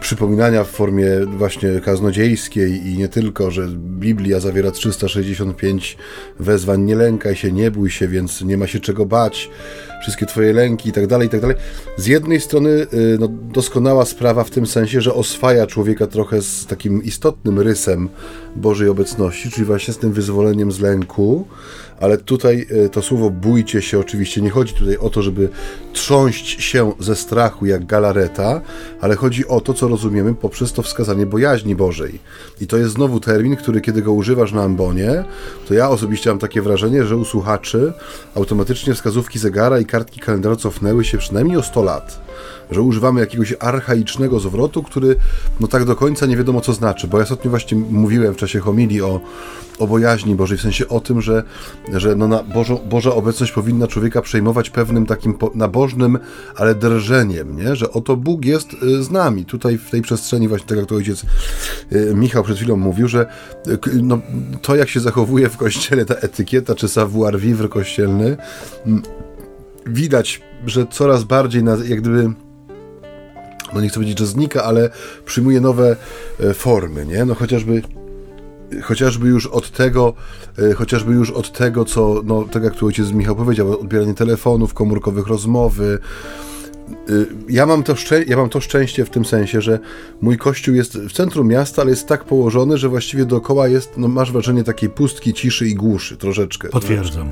przypominania 0.00 0.64
w 0.64 0.68
formie 0.68 1.06
właśnie 1.26 1.80
kaznodziejskiej 1.80 2.86
i 2.86 2.98
nie 2.98 3.08
tylko, 3.08 3.50
że 3.50 3.68
Biblia 3.76 4.40
zawiera 4.40 4.70
365 4.70 5.96
wezwań, 6.40 6.82
nie 6.82 6.96
lękaj 6.96 7.36
się, 7.36 7.52
nie 7.52 7.70
bój 7.70 7.90
się, 7.90 8.08
więc 8.08 8.42
nie 8.42 8.56
ma 8.56 8.66
się 8.66 8.80
czego 8.80 9.06
bać, 9.06 9.50
wszystkie 10.00 10.26
twoje 10.26 10.52
lęki 10.52 10.88
i 10.88 10.92
tak 10.92 11.06
dalej, 11.06 11.26
i 11.26 11.30
tak 11.30 11.40
dalej. 11.40 11.56
Z 11.96 12.06
jednej 12.06 12.40
strony 12.40 12.70
y, 12.70 12.86
no, 13.20 13.28
doskonała 13.28 14.04
sprawa 14.04 14.44
w 14.44 14.50
tym 14.50 14.66
sensie, 14.66 15.00
że 15.00 15.14
oswaja 15.14 15.66
człowieka 15.66 16.06
trochę 16.06 16.42
z 16.42 16.66
takim 16.66 17.02
istotnym 17.02 17.60
rysem 17.60 18.08
Bożej 18.56 18.88
obecności, 18.88 19.50
czyli 19.50 19.64
właśnie 19.66 19.94
z 19.94 19.98
tym 19.98 20.12
wyzwoleniem 20.12 20.72
z 20.72 20.80
lęku, 20.80 21.46
ale 22.00 22.18
tutaj 22.18 22.66
e, 22.70 22.88
to 22.88 23.02
słowo 23.02 23.30
bójcie 23.30 23.82
się 23.82 23.98
oczywiście 23.98 24.40
nie 24.40 24.50
chodzi 24.50 24.74
tutaj 24.74 24.96
o 24.96 25.10
to, 25.10 25.22
żeby 25.22 25.48
trząść 25.92 26.62
się 26.64 26.92
ze 26.98 27.16
strachu 27.16 27.66
jak 27.66 27.86
galareta, 27.86 28.60
ale 29.00 29.16
chodzi 29.16 29.48
o 29.48 29.60
to, 29.60 29.74
co 29.74 29.88
rozumiemy 29.88 30.34
poprzez 30.34 30.72
to 30.72 30.82
wskazanie 30.82 31.26
bojaźni 31.26 31.76
Bożej. 31.76 32.18
I 32.60 32.66
to 32.66 32.76
jest 32.76 32.94
znowu 32.94 33.20
termin, 33.20 33.56
który 33.56 33.80
kiedy 33.80 34.02
go 34.02 34.12
używasz 34.12 34.52
na 34.52 34.62
ambonie, 34.62 35.24
to 35.68 35.74
ja 35.74 35.90
osobiście 35.90 36.30
mam 36.30 36.38
takie 36.38 36.62
wrażenie, 36.62 37.04
że 37.04 37.16
u 37.16 37.24
słuchaczy 37.24 37.92
automatycznie 38.34 38.94
wskazówki 38.94 39.38
zegara 39.38 39.80
i 39.80 39.86
kartki 39.90 40.20
kalendarza 40.20 40.56
cofnęły 40.56 41.04
się 41.04 41.18
przynajmniej 41.18 41.56
o 41.56 41.62
100 41.62 41.82
lat 41.82 42.20
że 42.70 42.82
używamy 42.82 43.20
jakiegoś 43.20 43.54
archaicznego 43.60 44.40
zwrotu, 44.40 44.82
który 44.82 45.16
no 45.60 45.68
tak 45.68 45.84
do 45.84 45.96
końca 45.96 46.26
nie 46.26 46.36
wiadomo 46.36 46.60
co 46.60 46.72
znaczy, 46.72 47.08
bo 47.08 47.18
ja 47.18 47.22
ostatnio 47.22 47.50
właśnie 47.50 47.78
mówiłem 47.78 48.34
w 48.34 48.36
czasie 48.36 48.60
homilii 48.60 49.02
o, 49.02 49.20
o 49.78 49.86
bojaźni 49.86 50.34
Bożej, 50.34 50.58
w 50.58 50.60
sensie 50.60 50.88
o 50.88 51.00
tym, 51.00 51.22
że, 51.22 51.42
że 51.92 52.16
no 52.16 52.28
na 52.28 52.42
Bożo, 52.42 52.80
Boża 52.90 53.14
obecność 53.14 53.52
powinna 53.52 53.86
człowieka 53.86 54.22
przejmować 54.22 54.70
pewnym 54.70 55.06
takim 55.06 55.38
nabożnym, 55.54 56.18
ale 56.56 56.74
drżeniem, 56.74 57.56
nie? 57.56 57.76
że 57.76 57.92
oto 57.92 58.16
Bóg 58.16 58.44
jest 58.44 58.72
y, 58.72 59.02
z 59.02 59.10
nami, 59.10 59.44
tutaj 59.44 59.78
w 59.78 59.90
tej 59.90 60.02
przestrzeni 60.02 60.48
właśnie, 60.48 60.66
tak 60.66 60.78
jak 60.78 60.86
to 60.86 60.94
ojciec 60.94 61.24
y, 61.92 62.12
Michał 62.14 62.44
przed 62.44 62.56
chwilą 62.56 62.76
mówił, 62.76 63.08
że 63.08 63.26
no, 64.02 64.18
to 64.62 64.76
jak 64.76 64.88
się 64.88 65.00
zachowuje 65.00 65.48
w 65.48 65.56
kościele 65.56 66.04
ta 66.04 66.14
etykieta, 66.14 66.74
czy 66.74 66.88
savoir 66.88 67.38
vivre 67.38 67.68
kościelny, 67.68 68.36
widać, 69.90 70.42
że 70.66 70.86
coraz 70.90 71.24
bardziej 71.24 71.62
na, 71.62 71.76
jak 71.88 72.00
gdyby 72.00 72.32
no 73.72 73.80
nie 73.80 73.88
chcę 73.88 73.94
powiedzieć, 73.94 74.18
że 74.18 74.26
znika, 74.26 74.64
ale 74.64 74.90
przyjmuje 75.24 75.60
nowe 75.60 75.96
e, 76.40 76.54
formy, 76.54 77.06
nie? 77.06 77.24
No 77.24 77.34
chociażby 77.34 77.82
chociażby 78.82 79.28
już 79.28 79.46
od 79.46 79.70
tego, 79.70 80.14
e, 80.58 80.74
chociażby 80.74 81.12
już 81.12 81.30
od 81.30 81.52
tego, 81.52 81.84
co, 81.84 82.22
no, 82.24 82.44
tak 82.52 82.64
jak 82.64 82.74
tu 82.74 82.86
ojciec 82.86 83.12
Michał 83.12 83.36
powiedział, 83.36 83.80
odbieranie 83.80 84.14
telefonów, 84.14 84.74
komórkowych 84.74 85.26
rozmowy. 85.26 85.98
E, 86.90 86.94
ja 87.48 87.66
mam, 87.66 87.82
to 87.82 87.94
ja 88.26 88.36
mam 88.36 88.48
to 88.48 88.60
szczęście 88.60 89.04
w 89.04 89.10
tym 89.10 89.24
sensie, 89.24 89.60
że 89.60 89.78
mój 90.20 90.38
kościół 90.38 90.74
jest 90.74 90.98
w 90.98 91.12
centrum 91.12 91.48
miasta, 91.48 91.82
ale 91.82 91.90
jest 91.90 92.06
tak 92.06 92.24
położony, 92.24 92.78
że 92.78 92.88
właściwie 92.88 93.24
dookoła 93.24 93.68
jest, 93.68 93.92
no 93.96 94.08
masz 94.08 94.32
wrażenie 94.32 94.64
takiej 94.64 94.90
pustki, 94.90 95.34
ciszy 95.34 95.68
i 95.68 95.74
głuszy 95.74 96.16
troszeczkę. 96.16 96.68
Potwierdzam. 96.68 97.30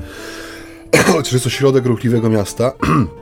Czy 1.23 1.35
jest 1.35 1.43
to 1.43 1.49
środek 1.49 1.85
ruchliwego 1.85 2.29
miasta. 2.29 2.71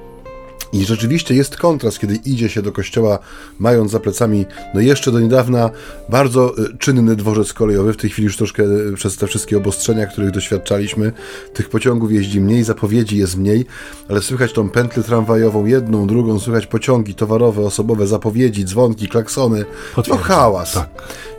I 0.74 0.86
rzeczywiście 0.86 1.36
jest 1.36 1.58
kontrast, 1.58 2.00
kiedy 2.00 2.16
idzie 2.16 2.50
się 2.50 2.62
do 2.62 2.72
kościoła, 2.72 3.20
mając 3.60 3.92
za 3.92 4.00
plecami, 4.00 4.46
no 4.74 4.82
jeszcze 4.82 5.12
do 5.12 5.20
niedawna, 5.20 5.70
bardzo 6.10 6.54
e, 6.58 6.78
czynny 6.78 7.16
dworzec 7.16 7.54
kolejowy. 7.54 7.94
W 7.94 7.98
tej 7.98 8.10
chwili 8.10 8.26
już 8.26 8.38
troszkę 8.38 8.64
e, 8.64 8.94
przez 8.96 9.18
te 9.18 9.28
wszystkie 9.28 9.58
obostrzenia, 9.58 10.06
których 10.06 10.32
doświadczaliśmy, 10.32 11.12
tych 11.54 11.70
pociągów 11.70 12.12
jeździ 12.12 12.42
mniej, 12.42 12.64
zapowiedzi 12.64 13.18
jest 13.18 13.38
mniej, 13.38 13.66
ale 14.10 14.22
słychać 14.22 14.54
tą 14.54 14.70
pętlę 14.70 15.04
tramwajową, 15.04 15.66
jedną, 15.66 16.08
drugą, 16.08 16.40
słychać 16.40 16.68
pociągi 16.68 17.16
towarowe, 17.16 17.62
osobowe, 17.62 18.08
zapowiedzi, 18.08 18.66
dzwonki, 18.66 19.08
klaksony. 19.08 19.66
To 20.06 20.18
hałas. 20.18 20.74
Tak. 20.74 20.90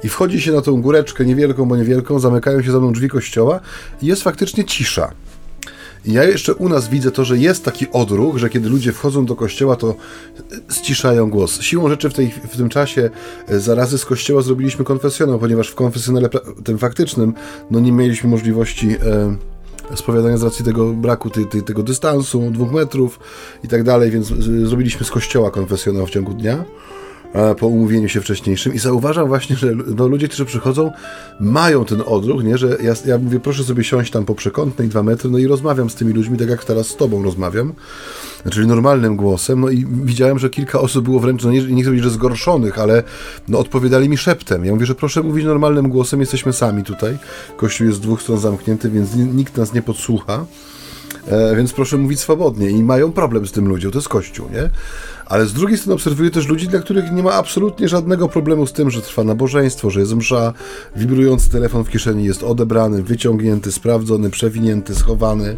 I 0.04 0.08
wchodzi 0.08 0.40
się 0.40 0.52
na 0.52 0.62
tą 0.62 0.82
góreczkę 0.82 1.24
niewielką, 1.24 1.64
bo 1.64 1.76
niewielką, 1.76 2.18
zamykają 2.18 2.62
się 2.62 2.72
za 2.72 2.78
mną 2.78 2.92
drzwi 2.92 3.08
kościoła 3.08 3.60
i 4.02 4.06
jest 4.06 4.22
faktycznie 4.22 4.64
cisza. 4.64 5.12
Ja 6.06 6.24
jeszcze 6.24 6.54
u 6.54 6.68
nas 6.68 6.88
widzę 6.88 7.10
to, 7.10 7.24
że 7.24 7.38
jest 7.38 7.64
taki 7.64 7.86
odruch, 7.92 8.36
że 8.36 8.50
kiedy 8.50 8.68
ludzie 8.68 8.92
wchodzą 8.92 9.26
do 9.26 9.36
kościoła, 9.36 9.76
to 9.76 9.94
ściszają 10.72 11.30
głos. 11.30 11.60
Siłą 11.60 11.88
rzeczy 11.88 12.10
w, 12.10 12.14
tej, 12.14 12.30
w 12.30 12.56
tym 12.56 12.68
czasie 12.68 13.10
e, 13.48 13.60
zarazy 13.60 13.98
z 13.98 14.04
kościoła 14.04 14.42
zrobiliśmy 14.42 14.84
konfesjonał, 14.84 15.38
ponieważ 15.38 15.68
w 15.68 15.74
konfesjonale 15.74 16.28
tym 16.64 16.78
faktycznym 16.78 17.34
no 17.70 17.80
nie 17.80 17.92
mieliśmy 17.92 18.30
możliwości 18.30 18.96
e, 19.90 19.96
spowiadania 19.96 20.36
z 20.36 20.42
racji 20.42 20.64
tego 20.64 20.92
braku 20.92 21.30
ty, 21.30 21.46
ty, 21.46 21.62
tego 21.62 21.82
dystansu, 21.82 22.50
dwóch 22.50 22.72
metrów 22.72 23.20
i 23.64 23.68
tak 23.68 23.82
dalej, 23.82 24.10
więc 24.10 24.26
zrobiliśmy 24.64 25.06
z 25.06 25.10
kościoła 25.10 25.50
konfesjonał 25.50 26.06
w 26.06 26.10
ciągu 26.10 26.34
dnia. 26.34 26.64
Po 27.58 27.66
umówieniu 27.66 28.08
się 28.08 28.20
wcześniejszym 28.20 28.74
i 28.74 28.78
zauważam 28.78 29.28
właśnie, 29.28 29.56
że 29.56 29.74
no, 29.96 30.08
ludzie, 30.08 30.28
którzy 30.28 30.44
przychodzą, 30.44 30.92
mają 31.40 31.84
ten 31.84 32.02
odruch, 32.06 32.44
nie? 32.44 32.58
że 32.58 32.76
ja, 32.82 32.94
ja 33.06 33.18
mówię, 33.18 33.40
proszę 33.40 33.64
sobie 33.64 33.84
siąść 33.84 34.10
tam 34.10 34.24
po 34.24 34.34
przekątnej 34.34 34.88
dwa 34.88 35.02
metry, 35.02 35.30
no 35.30 35.38
i 35.38 35.46
rozmawiam 35.46 35.90
z 35.90 35.94
tymi 35.94 36.12
ludźmi, 36.12 36.38
tak 36.38 36.48
jak 36.48 36.64
teraz 36.64 36.86
z 36.86 36.96
tobą 36.96 37.22
rozmawiam, 37.22 37.72
czyli 38.50 38.66
normalnym 38.66 39.16
głosem, 39.16 39.60
no 39.60 39.68
i 39.70 39.86
widziałem, 40.04 40.38
że 40.38 40.50
kilka 40.50 40.80
osób 40.80 41.04
było 41.04 41.20
wręcz, 41.20 41.44
no 41.44 41.50
nie, 41.50 41.62
nie 41.62 41.82
chcę 41.82 41.90
powiedzieć, 41.90 42.04
że 42.04 42.10
zgorszonych, 42.10 42.78
ale 42.78 43.02
no 43.48 43.58
odpowiadali 43.58 44.08
mi 44.08 44.16
szeptem. 44.16 44.64
Ja 44.64 44.72
mówię, 44.72 44.86
że 44.86 44.94
proszę 44.94 45.22
mówić 45.22 45.44
normalnym 45.44 45.88
głosem, 45.88 46.20
jesteśmy 46.20 46.52
sami 46.52 46.82
tutaj, 46.84 47.18
kościół 47.56 47.86
jest 47.86 47.98
z 47.98 48.00
dwóch 48.00 48.22
stron 48.22 48.38
zamknięty, 48.38 48.90
więc 48.90 49.14
nikt 49.14 49.56
nas 49.56 49.72
nie 49.72 49.82
podsłucha. 49.82 50.46
E, 51.30 51.56
więc 51.56 51.72
proszę 51.72 51.96
mówić 51.96 52.20
swobodnie 52.20 52.70
i 52.70 52.82
mają 52.82 53.12
problem 53.12 53.46
z 53.46 53.52
tym 53.52 53.68
ludziom, 53.68 53.92
to 53.92 53.98
jest 53.98 54.08
Kościół, 54.08 54.48
nie? 54.52 54.70
Ale 55.28 55.46
z 55.46 55.52
drugiej 55.52 55.78
strony 55.78 55.94
obserwuję 55.94 56.30
też 56.30 56.48
ludzi, 56.48 56.68
dla 56.68 56.80
których 56.80 57.12
nie 57.12 57.22
ma 57.22 57.32
absolutnie 57.32 57.88
żadnego 57.88 58.28
problemu 58.28 58.66
z 58.66 58.72
tym, 58.72 58.90
że 58.90 59.02
trwa 59.02 59.24
nabożeństwo, 59.24 59.90
że 59.90 60.00
jest 60.00 60.14
msza, 60.14 60.52
wibrujący 60.96 61.50
telefon 61.50 61.84
w 61.84 61.90
kieszeni 61.90 62.24
jest 62.24 62.42
odebrany, 62.42 63.02
wyciągnięty, 63.02 63.72
sprawdzony, 63.72 64.30
przewinięty, 64.30 64.94
schowany. 64.94 65.56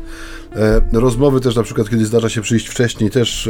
E, 0.56 0.80
rozmowy 0.92 1.40
też 1.40 1.56
na 1.56 1.62
przykład, 1.62 1.90
kiedy 1.90 2.06
zdarza 2.06 2.28
się 2.28 2.40
przyjść 2.40 2.68
wcześniej, 2.68 3.10
też 3.10 3.48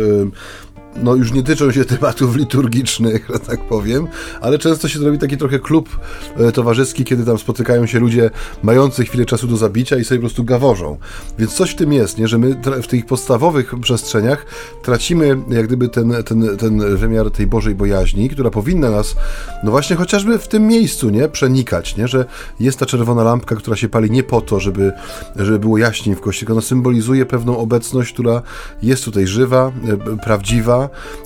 no 0.96 1.14
już 1.14 1.32
nie 1.32 1.42
tyczą 1.42 1.72
się 1.72 1.84
tematów 1.84 2.36
liturgicznych, 2.36 3.28
że 3.32 3.38
tak 3.38 3.60
powiem, 3.60 4.06
ale 4.40 4.58
często 4.58 4.88
się 4.88 4.98
robi 4.98 5.18
taki 5.18 5.36
trochę 5.36 5.58
klub 5.58 6.00
e, 6.36 6.52
towarzyski, 6.52 7.04
kiedy 7.04 7.24
tam 7.24 7.38
spotykają 7.38 7.86
się 7.86 8.00
ludzie 8.00 8.30
mający 8.62 9.04
chwilę 9.04 9.24
czasu 9.24 9.46
do 9.46 9.56
zabicia 9.56 9.96
i 9.96 10.04
sobie 10.04 10.18
po 10.18 10.22
prostu 10.22 10.44
gaworzą. 10.44 10.98
Więc 11.38 11.54
coś 11.54 11.70
w 11.70 11.74
tym 11.74 11.92
jest, 11.92 12.18
nie? 12.18 12.28
że 12.28 12.38
my 12.38 12.56
w 12.82 12.86
tych 12.86 13.06
podstawowych 13.06 13.74
przestrzeniach 13.80 14.46
tracimy 14.82 15.38
jak 15.48 15.66
gdyby 15.66 15.88
ten, 15.88 16.14
ten, 16.26 16.56
ten 16.56 16.96
wymiar 16.96 17.30
tej 17.30 17.46
Bożej 17.46 17.74
bojaźni, 17.74 18.30
która 18.30 18.50
powinna 18.50 18.90
nas, 18.90 19.14
no 19.64 19.70
właśnie 19.70 19.96
chociażby 19.96 20.38
w 20.38 20.48
tym 20.48 20.66
miejscu, 20.66 21.10
nie? 21.10 21.28
Przenikać, 21.28 21.96
nie? 21.96 22.08
Że 22.08 22.24
jest 22.60 22.78
ta 22.78 22.86
czerwona 22.86 23.22
lampka, 23.22 23.56
która 23.56 23.76
się 23.76 23.88
pali 23.88 24.10
nie 24.10 24.22
po 24.22 24.40
to, 24.40 24.60
żeby, 24.60 24.92
żeby 25.36 25.58
było 25.58 25.78
jaśniej 25.78 26.16
w 26.16 26.20
kościele, 26.20 26.52
ona 26.52 26.60
symbolizuje 26.60 27.26
pewną 27.26 27.58
obecność, 27.58 28.12
która 28.12 28.42
jest 28.82 29.04
tutaj 29.04 29.26
żywa, 29.26 29.72
e, 29.88 30.16
prawdziwa, 30.16 30.79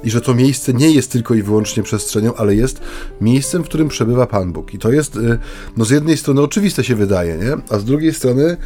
i 0.04 0.10
że 0.10 0.20
to 0.20 0.34
miejsce 0.34 0.72
nie 0.74 0.90
jest 0.90 1.12
tylko 1.12 1.34
i 1.34 1.42
wyłącznie 1.42 1.82
przestrzenią, 1.82 2.34
ale 2.34 2.54
jest 2.54 2.80
miejscem, 3.20 3.64
w 3.64 3.66
którym 3.68 3.88
przebywa 3.88 4.26
Pan 4.26 4.52
Bóg. 4.52 4.74
I 4.74 4.78
to 4.78 4.92
jest, 4.92 5.16
y, 5.16 5.38
no 5.76 5.84
z 5.84 5.90
jednej 5.90 6.16
strony 6.16 6.42
oczywiste 6.42 6.84
się 6.84 6.94
wydaje, 6.94 7.38
nie? 7.38 7.56
a 7.70 7.78
z 7.78 7.84
drugiej 7.84 8.14
strony, 8.14 8.56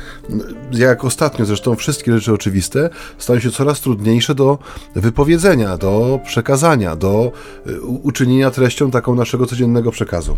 jak 0.73 1.05
ostatnio 1.05 1.45
zresztą 1.45 1.77
wszystkie 1.77 2.13
rzeczy 2.13 2.33
oczywiste, 2.33 2.91
stają 3.19 3.41
się 3.41 3.51
coraz 3.51 3.81
trudniejsze 3.81 4.35
do 4.35 4.59
wypowiedzenia, 4.95 5.77
do 5.77 6.21
przekazania, 6.25 6.97
do 6.97 7.33
y, 7.67 7.81
uczynienia 7.81 8.51
treścią 8.51 8.91
taką 8.91 9.15
naszego 9.15 9.47
codziennego 9.47 9.91
przekazu. 9.91 10.37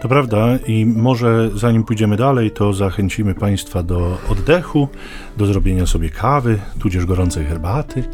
To 0.00 0.08
prawda 0.08 0.58
i 0.66 0.86
może 0.86 1.50
zanim 1.54 1.84
pójdziemy 1.84 2.16
dalej, 2.16 2.50
to 2.50 2.72
zachęcimy 2.72 3.34
Państwa 3.34 3.82
do 3.82 4.18
oddechu, 4.28 4.88
do 5.36 5.46
zrobienia 5.46 5.86
sobie 5.86 6.10
kawy, 6.10 6.58
tudzież 6.78 7.06
gorącej 7.06 7.44
herbaty 7.44 8.04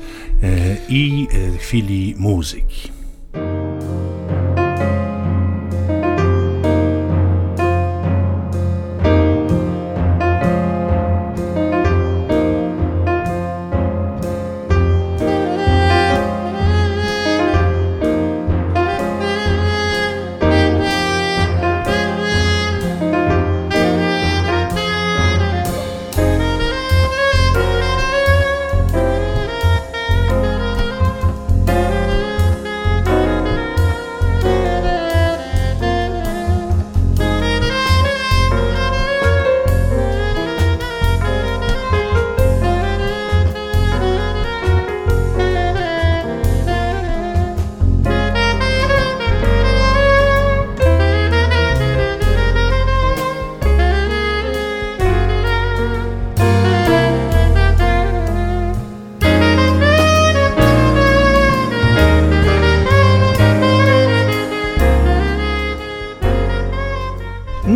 e, 0.42 0.76
i 0.88 1.28
e, 1.30 1.58
chwili 1.58 2.14
muzyki. 2.18 2.90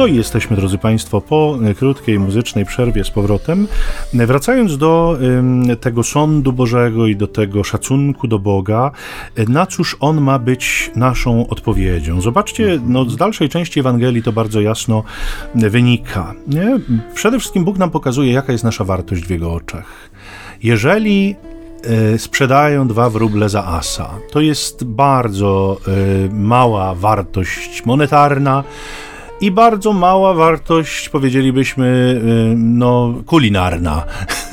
I 0.07 0.17
jesteśmy, 0.17 0.57
drodzy 0.57 0.79
Państwo, 0.79 1.21
po 1.21 1.59
krótkiej 1.79 2.19
muzycznej 2.19 2.65
przerwie 2.65 3.05
z 3.05 3.11
powrotem. 3.11 3.69
Wracając 4.13 4.79
do 4.79 5.19
tego 5.81 6.03
sądu 6.03 6.53
Bożego 6.53 7.07
i 7.07 7.17
do 7.17 7.27
tego 7.27 7.65
szacunku 7.65 8.29
do 8.29 8.39
Boga, 8.39 8.91
na 9.49 9.67
cóż 9.67 9.97
on 10.01 10.21
ma 10.21 10.39
być 10.39 10.91
naszą 10.97 11.49
odpowiedzią? 11.49 12.21
Zobaczcie, 12.21 12.81
no, 12.87 13.05
z 13.05 13.17
dalszej 13.17 13.49
części 13.49 13.81
Ewangelii 13.81 14.23
to 14.23 14.33
bardzo 14.33 14.61
jasno 14.61 15.03
wynika. 15.55 16.35
Nie? 16.47 16.81
Przede 17.15 17.39
wszystkim 17.39 17.65
Bóg 17.65 17.79
nam 17.79 17.91
pokazuje, 17.91 18.33
jaka 18.33 18.53
jest 18.53 18.65
nasza 18.65 18.85
wartość 18.85 19.23
w 19.23 19.31
Jego 19.31 19.53
oczach. 19.53 20.11
Jeżeli 20.63 21.37
e, 21.85 22.19
sprzedają 22.19 22.89
dwa 22.89 23.11
wróble 23.11 23.49
za 23.49 23.65
asa. 23.65 24.11
To 24.33 24.41
jest 24.41 24.85
bardzo 24.85 25.81
mała 26.33 26.95
wartość 26.95 27.85
monetarna, 27.85 28.65
i 29.41 29.51
bardzo 29.51 29.93
mała 29.93 30.35
wartość, 30.35 31.09
powiedzielibyśmy, 31.09 31.87
y, 32.53 32.55
no, 32.57 33.15
kulinarna. 33.27 34.05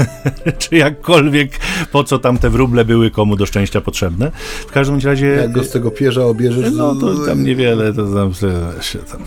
Czy 0.60 0.76
jakkolwiek, 0.76 1.60
po 1.91 2.04
co 2.04 2.19
tam 2.19 2.38
te 2.38 2.50
wróble 2.50 2.86
były 2.86 3.12
komu 3.12 3.36
do 3.36 3.46
szczęścia 3.46 3.82
potrzebne. 3.82 4.32
W 4.67 4.72
każdym 4.72 5.00
razie... 5.00 5.28
Jak 5.28 5.52
go 5.52 5.63
z 5.63 5.69
tego 5.69 5.91
pierza 5.91 6.26
obierzesz... 6.26 6.74
No 6.74 6.96
to 6.96 7.26
tam 7.26 7.43
niewiele, 7.43 7.93
to 7.93 8.13
tam 8.13 8.34
się 8.82 9.00
tam... 9.00 9.22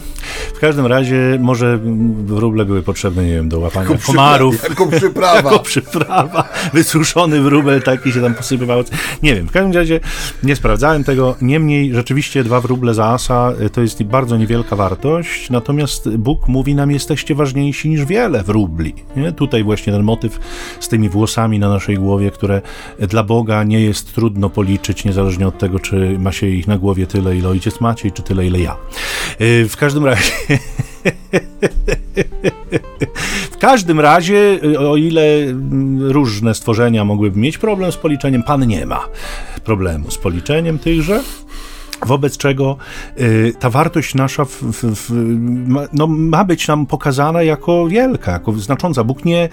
W 0.55 0.59
każdym 0.59 0.87
razie 0.87 1.39
może 1.41 1.79
wróble 2.27 2.65
były 2.65 2.83
potrzebne, 2.83 3.25
nie 3.25 3.35
wiem, 3.35 3.49
do 3.49 3.59
łapania 3.59 3.91
jako 3.91 4.07
komarów. 4.07 4.63
Jako 4.69 4.87
przyprawa. 4.87 5.37
jako 5.51 5.59
przyprawa. 5.59 6.49
Wysuszony 6.73 7.41
wróbel 7.41 7.83
taki 7.83 8.13
się 8.13 8.21
tam 8.21 8.35
posypywał. 8.35 8.85
Nie 9.23 9.35
wiem, 9.35 9.47
w 9.47 9.53
każdym 9.53 9.73
razie 9.73 10.01
nie 10.43 10.57
sprawdzałem 10.57 11.05
tego. 11.05 11.37
Niemniej 11.41 11.95
rzeczywiście 11.95 12.45
dwa 12.45 12.61
wróble 12.61 12.95
za 12.95 13.07
asa 13.07 13.53
y, 13.61 13.71
to 13.71 13.81
jest 13.81 14.03
bardzo 14.03 14.37
niewielka 14.37 14.77
wartość 14.77 15.46
natomiast 15.51 16.17
Bóg 16.17 16.49
mówi 16.49 16.75
nam, 16.75 16.91
jesteście 16.91 17.35
ważniejsi 17.35 17.89
niż 17.89 18.05
wiele 18.05 18.43
wróbli. 18.43 18.95
Nie? 19.17 19.33
Tutaj 19.33 19.65
właśnie 19.65 19.93
ten 19.93 20.03
motyw 20.03 20.41
z 20.81 20.89
tymi 20.89 21.09
włosami 21.09 21.59
na 21.59 21.69
naszej 21.69 21.97
głowie, 21.97 22.31
które 22.31 22.63
dla 22.99 23.23
Boga 23.23 23.65
nie 23.65 23.81
jest 23.81 24.15
trudno 24.15 24.51
policzyć, 24.51 25.05
niezależnie 25.05 25.49
od 25.49 25.59
tego, 25.59 25.79
czy 25.79 26.19
ma 26.19 26.33
się 26.33 26.47
ich 26.47 26.67
na 26.67 26.79
głowie 26.79 27.07
tyle, 27.07 27.37
ile 27.37 27.49
ojciec 27.49 27.81
Maciej, 27.81 28.13
czy 28.13 28.23
tyle, 28.23 28.47
ile 28.47 28.61
ja. 28.61 28.77
Y, 29.41 29.69
w 29.69 29.77
każdym 29.77 30.05
razie... 30.05 30.33
W 33.51 33.59
każdym 33.59 34.01
razie, 34.01 34.61
o 34.79 34.97
ile 34.97 35.23
różne 36.01 36.55
stworzenia 36.55 37.05
mogłyby 37.05 37.41
mieć 37.41 37.59
problem 37.59 37.93
z 37.93 37.97
policzeniem, 37.97 38.43
Pan 38.43 38.67
nie 38.67 38.87
ma 38.87 39.09
problemu 39.65 40.11
z 40.11 40.19
policzeniem 40.19 40.79
tychże. 40.79 41.23
Wobec 42.07 42.37
czego 42.37 42.77
y, 43.21 43.53
ta 43.59 43.71
wartość 43.71 44.15
nasza 44.15 44.45
w, 44.45 44.51
w, 44.51 44.85
w, 44.95 45.11
ma, 45.69 45.81
no, 45.93 46.07
ma 46.07 46.45
być 46.45 46.69
nam 46.69 46.87
pokazana 46.87 47.43
jako 47.43 47.89
wielka, 47.89 48.33
jako 48.33 48.53
znacząca. 48.53 49.05
Bóg 49.05 49.25
nie, 49.25 49.49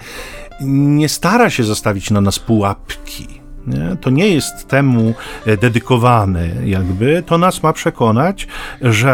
nie 0.60 1.08
stara 1.08 1.50
się 1.50 1.64
zostawić 1.64 2.10
na 2.10 2.20
nas 2.20 2.38
pułapki 2.38 3.33
nie? 3.66 3.96
To 4.00 4.10
nie 4.10 4.28
jest 4.28 4.68
temu 4.68 5.14
e, 5.46 5.56
dedykowane, 5.56 6.48
jakby. 6.64 7.22
To 7.26 7.38
nas 7.38 7.62
ma 7.62 7.72
przekonać, 7.72 8.46
że 8.80 9.12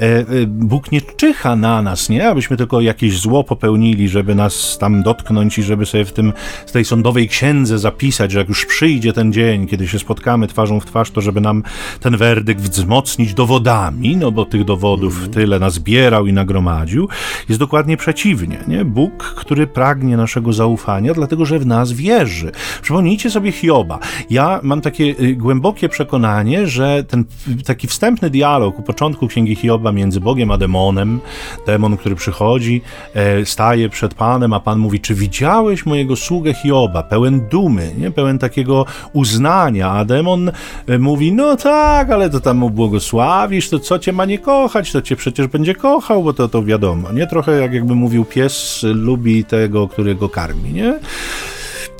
e, 0.00 0.02
e, 0.02 0.24
Bóg 0.46 0.92
nie 0.92 1.00
czyha 1.00 1.56
na 1.56 1.82
nas, 1.82 2.08
nie? 2.08 2.28
Abyśmy 2.28 2.56
tylko 2.56 2.80
jakieś 2.80 3.20
zło 3.20 3.44
popełnili, 3.44 4.08
żeby 4.08 4.34
nas 4.34 4.78
tam 4.78 5.02
dotknąć 5.02 5.58
i 5.58 5.62
żeby 5.62 5.86
sobie 5.86 6.04
w 6.04 6.12
tym, 6.12 6.32
z 6.66 6.72
tej 6.72 6.84
sądowej 6.84 7.28
księdze 7.28 7.78
zapisać, 7.78 8.32
że 8.32 8.38
jak 8.38 8.48
już 8.48 8.66
przyjdzie 8.66 9.12
ten 9.12 9.32
dzień, 9.32 9.66
kiedy 9.66 9.88
się 9.88 9.98
spotkamy 9.98 10.46
twarzą 10.46 10.80
w 10.80 10.86
twarz, 10.86 11.10
to 11.10 11.20
żeby 11.20 11.40
nam 11.40 11.62
ten 12.00 12.16
werdykt 12.16 12.60
wzmocnić 12.60 13.34
dowodami, 13.34 14.16
no 14.16 14.30
bo 14.30 14.44
tych 14.44 14.64
dowodów 14.64 15.18
mm. 15.18 15.30
tyle 15.30 15.58
nazbierał 15.58 16.26
i 16.26 16.32
nagromadził. 16.32 17.08
Jest 17.48 17.60
dokładnie 17.60 17.96
przeciwnie, 17.96 18.58
nie? 18.68 18.84
Bóg, 18.84 19.34
który 19.36 19.66
pragnie 19.66 20.16
naszego 20.16 20.52
zaufania, 20.52 21.14
dlatego 21.14 21.44
że 21.44 21.58
w 21.58 21.66
nas 21.66 21.92
wierzy. 21.92 22.52
Przypomnijcie 22.82 23.30
sobie 23.30 23.52
Hioba, 23.52 23.73
Hioba. 23.74 23.98
Ja 24.30 24.60
mam 24.62 24.80
takie 24.80 25.04
y, 25.04 25.36
głębokie 25.36 25.88
przekonanie, 25.88 26.66
że 26.66 27.04
ten 27.04 27.24
taki 27.66 27.86
wstępny 27.86 28.30
dialog 28.30 28.78
u 28.78 28.82
początku 28.82 29.28
Księgi 29.28 29.54
Hioba 29.54 29.92
między 29.92 30.20
Bogiem 30.20 30.50
a 30.50 30.58
demonem, 30.58 31.20
demon, 31.66 31.96
który 31.96 32.14
przychodzi, 32.14 32.82
e, 33.14 33.46
staje 33.46 33.88
przed 33.88 34.14
Panem, 34.14 34.52
a 34.52 34.60
Pan 34.60 34.78
mówi, 34.78 35.00
czy 35.00 35.14
widziałeś 35.14 35.86
mojego 35.86 36.16
sługę 36.16 36.54
Hioba, 36.54 37.02
pełen 37.02 37.48
dumy, 37.48 37.94
nie? 37.98 38.10
pełen 38.10 38.38
takiego 38.38 38.86
uznania, 39.12 39.90
a 39.90 40.04
demon 40.04 40.50
e, 40.86 40.98
mówi, 40.98 41.32
no 41.32 41.56
tak, 41.56 42.10
ale 42.10 42.30
to 42.30 42.40
tam 42.40 42.56
mu 42.56 42.70
błogosławisz, 42.70 43.68
to 43.68 43.78
co 43.78 43.98
cię 43.98 44.12
ma 44.12 44.24
nie 44.24 44.38
kochać, 44.38 44.92
to 44.92 45.02
cię 45.02 45.16
przecież 45.16 45.46
będzie 45.46 45.74
kochał, 45.74 46.22
bo 46.22 46.32
to, 46.32 46.48
to 46.48 46.64
wiadomo, 46.64 47.12
nie? 47.12 47.26
Trochę 47.26 47.60
jak 47.60 47.74
jakby 47.74 47.94
mówił 47.94 48.24
pies 48.24 48.86
lubi 48.94 49.44
tego, 49.44 49.88
który 49.88 50.14
go 50.14 50.28
karmi, 50.28 50.72
nie? 50.72 50.98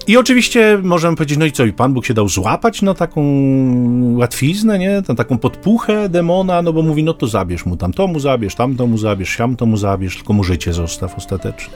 I 0.06 0.16
oczywiście 0.16 0.78
możemy 0.82 1.16
powiedzieć, 1.16 1.38
no 1.38 1.44
i 1.44 1.52
co, 1.52 1.64
i 1.64 1.72
Pan 1.72 1.94
Bóg 1.94 2.06
się 2.06 2.14
dał 2.14 2.28
złapać 2.28 2.82
na 2.82 2.94
taką 2.94 3.22
łatwiznę, 4.16 4.78
nie? 4.78 5.02
Na 5.08 5.14
taką 5.14 5.38
podpuchę 5.38 6.08
demona, 6.08 6.62
no 6.62 6.72
bo 6.72 6.82
mówi, 6.82 7.04
no 7.04 7.14
to 7.14 7.26
zabierz 7.26 7.66
mu 7.66 7.76
tam, 7.76 7.92
to 7.92 8.06
mu 8.06 8.20
zabierz, 8.20 8.54
tam 8.54 8.76
to 8.76 8.86
mu 8.86 8.98
zabierz, 8.98 9.36
siam 9.36 9.56
to 9.56 9.66
mu 9.66 9.76
zabierz, 9.76 10.16
tylko 10.16 10.32
mu 10.32 10.44
życie 10.44 10.72
zostaw 10.72 11.18
ostatecznie. 11.18 11.74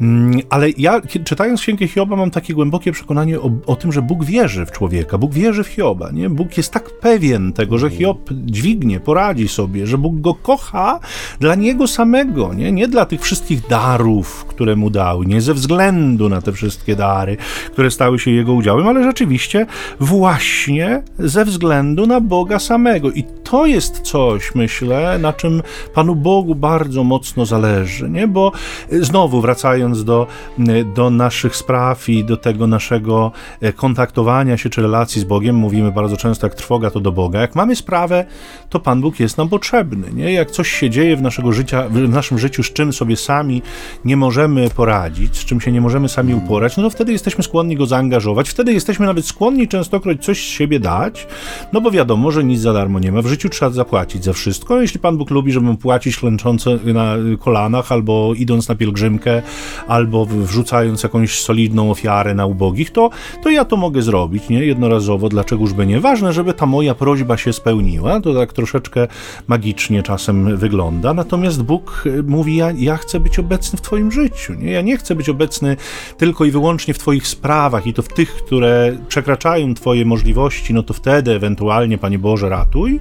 Mm, 0.00 0.40
ale 0.50 0.70
ja, 0.70 1.00
czytając 1.24 1.60
Księgę 1.60 1.88
Hioba, 1.88 2.16
mam 2.16 2.30
takie 2.30 2.54
głębokie 2.54 2.92
przekonanie 2.92 3.40
o, 3.40 3.50
o, 3.66 3.76
tym, 3.76 3.92
że 3.92 4.02
Bóg 4.02 4.24
wierzy 4.24 4.66
w 4.66 4.70
człowieka, 4.70 5.18
Bóg 5.18 5.32
wierzy 5.32 5.64
w 5.64 5.68
Hioba, 5.68 6.10
nie? 6.10 6.30
Bóg 6.30 6.56
jest 6.56 6.72
tak 6.72 6.90
pewien 7.00 7.52
tego, 7.52 7.78
że 7.78 7.90
Hiob 7.90 8.30
dźwignie, 8.32 9.00
poradzi 9.00 9.48
sobie, 9.48 9.86
że 9.86 9.98
Bóg 9.98 10.20
go 10.20 10.34
kocha 10.34 11.00
dla 11.40 11.54
niego 11.54 11.86
samego, 11.86 12.54
nie? 12.54 12.72
Nie 12.72 12.88
dla 12.88 13.06
tych 13.06 13.20
wszystkich 13.20 13.66
darów, 13.66 14.44
które 14.44 14.76
mu 14.76 14.90
dał, 14.90 15.22
nie 15.22 15.40
ze 15.40 15.54
względu 15.54 16.28
na 16.28 16.42
te 16.42 16.52
wszystkie 16.52 16.96
dary, 16.96 17.36
które 17.72 17.90
stały 17.90 18.18
się 18.18 18.30
jego 18.30 18.52
udziałem, 18.52 18.88
ale 18.88 19.04
rzeczywiście 19.04 19.66
właśnie 20.00 21.02
ze 21.18 21.44
względu 21.44 22.06
na 22.06 22.20
Boga 22.20 22.58
samego. 22.58 23.10
I 23.10 23.24
to 23.44 23.66
jest 23.66 24.00
coś, 24.00 24.54
myślę, 24.54 25.18
na 25.18 25.32
czym 25.32 25.62
Panu 25.94 26.14
Bogu 26.16 26.54
bardzo 26.54 27.04
mocno 27.04 27.46
zależy, 27.46 28.10
nie? 28.10 28.28
Bo 28.28 28.52
y, 28.92 29.04
znowu 29.04 29.40
wracając 29.40 30.04
do, 30.04 30.26
y, 30.58 30.84
do 30.94 31.10
naszych 31.10 31.56
spraw 31.56 32.08
i 32.08 32.24
do 32.24 32.36
tego 32.36 32.66
naszego 32.66 33.32
y, 33.62 33.72
kontaktowania 33.72 34.56
się 34.56 34.70
czy 34.70 34.82
relacji 34.82 35.20
z 35.20 35.24
Bogiem, 35.24 35.56
mówimy 35.56 35.92
bardzo 35.92 36.16
często, 36.16 36.46
jak 36.46 36.54
trwoga 36.54 36.90
to 36.90 37.00
do 37.00 37.12
Boga. 37.12 37.40
Jak 37.40 37.54
mamy 37.54 37.76
sprawę, 37.76 38.24
to 38.68 38.80
Pan 38.80 39.00
Bóg 39.00 39.20
jest 39.20 39.38
nam 39.38 39.48
potrzebny, 39.48 40.12
nie? 40.12 40.32
Jak 40.32 40.50
coś 40.50 40.68
się 40.68 40.90
dzieje 40.90 41.16
w, 41.16 41.22
naszego 41.22 41.52
życia, 41.52 41.88
w 41.88 42.08
naszym 42.08 42.38
życiu, 42.38 42.62
z 42.62 42.72
czym 42.72 42.92
sobie 42.92 43.16
sami 43.16 43.62
nie 44.04 44.16
możemy 44.16 44.70
poradzić, 44.70 45.36
z 45.36 45.44
czym 45.44 45.60
się 45.60 45.72
nie 45.72 45.80
możemy 45.80 46.08
sami 46.08 46.34
uporać, 46.34 46.76
no 46.76 46.82
to 46.82 46.90
wtedy 46.90 47.12
jesteśmy 47.12 47.44
skłonni 47.48 47.76
go 47.76 47.86
zaangażować. 47.86 48.48
Wtedy 48.48 48.72
jesteśmy 48.72 49.06
nawet 49.06 49.26
skłonni 49.26 49.68
częstokroć 49.68 50.24
coś 50.24 50.38
z 50.38 50.50
siebie 50.50 50.80
dać, 50.80 51.26
no 51.72 51.80
bo 51.80 51.90
wiadomo, 51.90 52.30
że 52.30 52.44
nic 52.44 52.60
za 52.60 52.72
darmo 52.72 52.98
nie 52.98 53.12
ma. 53.12 53.22
W 53.22 53.26
życiu 53.26 53.48
trzeba 53.48 53.70
zapłacić 53.70 54.24
za 54.24 54.32
wszystko. 54.32 54.80
Jeśli 54.80 55.00
Pan 55.00 55.16
Bóg 55.16 55.30
lubi, 55.30 55.52
żebym 55.52 55.76
płacić 55.76 56.16
klęczące 56.16 56.78
na 56.84 57.14
kolanach, 57.40 57.92
albo 57.92 58.34
idąc 58.36 58.68
na 58.68 58.74
pielgrzymkę, 58.74 59.42
albo 59.88 60.26
wrzucając 60.26 61.02
jakąś 61.02 61.40
solidną 61.40 61.90
ofiarę 61.90 62.34
na 62.34 62.46
ubogich, 62.46 62.90
to, 62.90 63.10
to 63.42 63.50
ja 63.50 63.64
to 63.64 63.76
mogę 63.76 64.02
zrobić, 64.02 64.48
nie? 64.48 64.64
Jednorazowo, 64.64 65.28
dlaczegoż 65.28 65.72
by 65.72 65.86
nie? 65.86 66.00
Ważne, 66.00 66.32
żeby 66.32 66.54
ta 66.54 66.66
moja 66.66 66.94
prośba 66.94 67.36
się 67.36 67.52
spełniła. 67.52 68.20
To 68.20 68.34
tak 68.34 68.52
troszeczkę 68.52 69.08
magicznie 69.46 70.02
czasem 70.02 70.56
wygląda. 70.56 71.14
Natomiast 71.14 71.62
Bóg 71.62 72.04
mówi, 72.26 72.56
ja, 72.56 72.72
ja 72.76 72.96
chcę 72.96 73.20
być 73.20 73.38
obecny 73.38 73.78
w 73.78 73.80
Twoim 73.80 74.12
życiu, 74.12 74.54
nie? 74.54 74.70
Ja 74.70 74.80
nie 74.80 74.96
chcę 74.96 75.14
być 75.14 75.28
obecny 75.28 75.76
tylko 76.18 76.44
i 76.44 76.50
wyłącznie 76.50 76.94
w 76.94 76.98
Twoich 76.98 77.26
sprawach 77.26 77.37
i 77.84 77.94
to 77.94 78.02
w 78.02 78.08
tych, 78.08 78.34
które 78.34 78.96
przekraczają 79.08 79.74
Twoje 79.74 80.04
możliwości, 80.04 80.74
no 80.74 80.82
to 80.82 80.94
wtedy 80.94 81.32
ewentualnie, 81.32 81.98
Panie 81.98 82.18
Boże, 82.18 82.48
ratuj, 82.48 83.00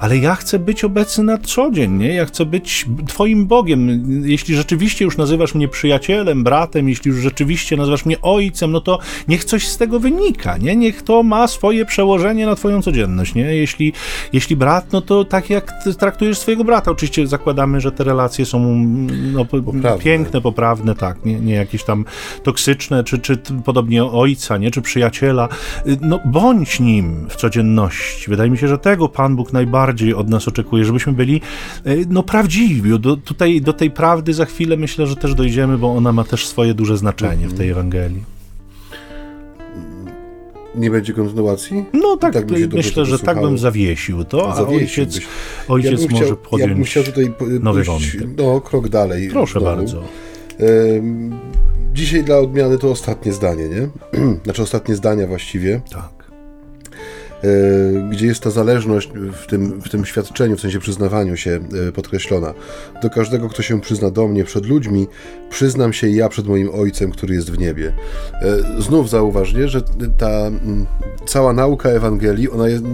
ale 0.00 0.18
ja 0.18 0.34
chcę 0.34 0.58
być 0.58 0.84
obecny 0.84 1.24
na 1.24 1.38
co 1.38 1.70
dzień, 1.70 1.92
nie? 1.92 2.14
Ja 2.14 2.26
chcę 2.26 2.44
być 2.44 2.86
Twoim 3.06 3.46
Bogiem. 3.46 4.02
Jeśli 4.24 4.54
rzeczywiście 4.56 5.04
już 5.04 5.16
nazywasz 5.16 5.54
mnie 5.54 5.68
przyjacielem, 5.68 6.44
bratem, 6.44 6.88
jeśli 6.88 7.10
już 7.10 7.20
rzeczywiście 7.20 7.76
nazywasz 7.76 8.04
mnie 8.04 8.20
ojcem, 8.22 8.72
no 8.72 8.80
to 8.80 8.98
niech 9.28 9.44
coś 9.44 9.68
z 9.68 9.76
tego 9.76 10.00
wynika, 10.00 10.56
nie? 10.56 10.76
Niech 10.76 11.02
to 11.02 11.22
ma 11.22 11.46
swoje 11.46 11.84
przełożenie 11.84 12.46
na 12.46 12.54
Twoją 12.54 12.82
codzienność, 12.82 13.34
nie? 13.34 13.56
Jeśli, 13.56 13.92
jeśli 14.32 14.56
brat, 14.56 14.92
no 14.92 15.00
to 15.00 15.24
tak 15.24 15.50
jak 15.50 15.72
traktujesz 15.98 16.38
swojego 16.38 16.64
brata. 16.64 16.90
Oczywiście 16.90 17.26
zakładamy, 17.26 17.80
że 17.80 17.92
te 17.92 18.04
relacje 18.04 18.46
są 18.46 18.84
no, 19.32 19.44
poprawne. 19.44 19.98
piękne, 19.98 20.40
poprawne, 20.40 20.94
tak, 20.94 21.24
nie, 21.24 21.40
nie 21.40 21.54
jakieś 21.54 21.84
tam 21.84 22.04
toksyczne, 22.42 23.04
czy, 23.04 23.18
czy 23.18 23.38
podobnie 23.78 24.04
ojca, 24.04 24.58
nie? 24.58 24.70
Czy 24.70 24.82
przyjaciela. 24.82 25.48
No 26.00 26.20
bądź 26.24 26.80
nim 26.80 27.26
w 27.28 27.36
codzienności. 27.36 28.30
Wydaje 28.30 28.50
mi 28.50 28.58
się, 28.58 28.68
że 28.68 28.78
tego 28.78 29.08
Pan 29.08 29.36
Bóg 29.36 29.52
najbardziej 29.52 30.14
od 30.14 30.28
nas 30.28 30.48
oczekuje, 30.48 30.84
żebyśmy 30.84 31.12
byli 31.12 31.40
e, 31.84 31.94
no 32.08 32.22
prawdziwi. 32.22 32.98
Do, 33.00 33.16
tutaj 33.16 33.60
do 33.60 33.72
tej 33.72 33.90
prawdy 33.90 34.34
za 34.34 34.44
chwilę 34.44 34.76
myślę, 34.76 35.06
że 35.06 35.16
też 35.16 35.34
dojdziemy, 35.34 35.78
bo 35.78 35.94
ona 35.96 36.12
ma 36.12 36.24
też 36.24 36.46
swoje 36.46 36.74
duże 36.74 36.96
znaczenie 36.96 37.48
w 37.48 37.54
tej 37.54 37.70
Ewangelii. 37.70 38.22
Nie 40.74 40.90
będzie 40.90 41.12
kontynuacji? 41.12 41.84
No 41.92 42.16
tak, 42.16 42.34
tak 42.34 42.44
myślę, 42.72 43.04
że 43.04 43.18
tak 43.18 43.40
bym 43.40 43.58
zawiesił 43.58 44.24
to, 44.24 44.54
a 44.54 44.66
ojciec, 44.66 45.20
ojciec 45.68 46.02
ja 46.02 46.08
może 46.10 46.24
chciał, 46.24 46.36
podjąć 46.36 46.70
ja 46.70 46.74
bym 46.74 46.84
chciał 46.84 47.02
tutaj 47.02 47.32
nowy 47.60 47.82
wątek. 47.82 48.28
No, 48.36 48.60
krok 48.60 48.88
dalej. 48.88 49.28
Proszę 49.28 49.60
bardzo. 49.60 50.02
Dzisiaj 51.98 52.24
dla 52.24 52.38
odmiany 52.38 52.78
to 52.78 52.90
ostatnie 52.90 53.32
zdanie, 53.32 53.68
nie? 53.68 53.88
znaczy 54.44 54.62
ostatnie 54.62 54.94
zdania 54.96 55.26
właściwie. 55.26 55.80
Tak. 55.90 56.17
E, 57.44 58.10
gdzie 58.10 58.26
jest 58.26 58.42
ta 58.42 58.50
zależność 58.50 59.10
w 59.32 59.46
tym, 59.46 59.80
w 59.80 59.88
tym 59.88 60.04
świadczeniu, 60.04 60.56
w 60.56 60.60
sensie 60.60 60.78
przyznawaniu 60.78 61.36
się 61.36 61.60
e, 61.88 61.92
podkreślona. 61.92 62.54
Do 63.02 63.10
każdego, 63.10 63.48
kto 63.48 63.62
się 63.62 63.80
przyzna 63.80 64.10
do 64.10 64.28
mnie 64.28 64.44
przed 64.44 64.66
ludźmi, 64.66 65.06
przyznam 65.50 65.92
się 65.92 66.08
ja 66.08 66.28
przed 66.28 66.46
moim 66.46 66.70
Ojcem, 66.74 67.10
który 67.10 67.34
jest 67.34 67.50
w 67.50 67.58
niebie. 67.58 67.92
E, 68.42 68.82
znów 68.82 69.10
zauważ, 69.10 69.54
nie, 69.54 69.68
że 69.68 69.82
ta 70.18 70.50
cała 71.26 71.52
nauka 71.52 71.88
Ewangelii, 71.88 72.50
ona 72.50 72.68
jest, 72.68 72.84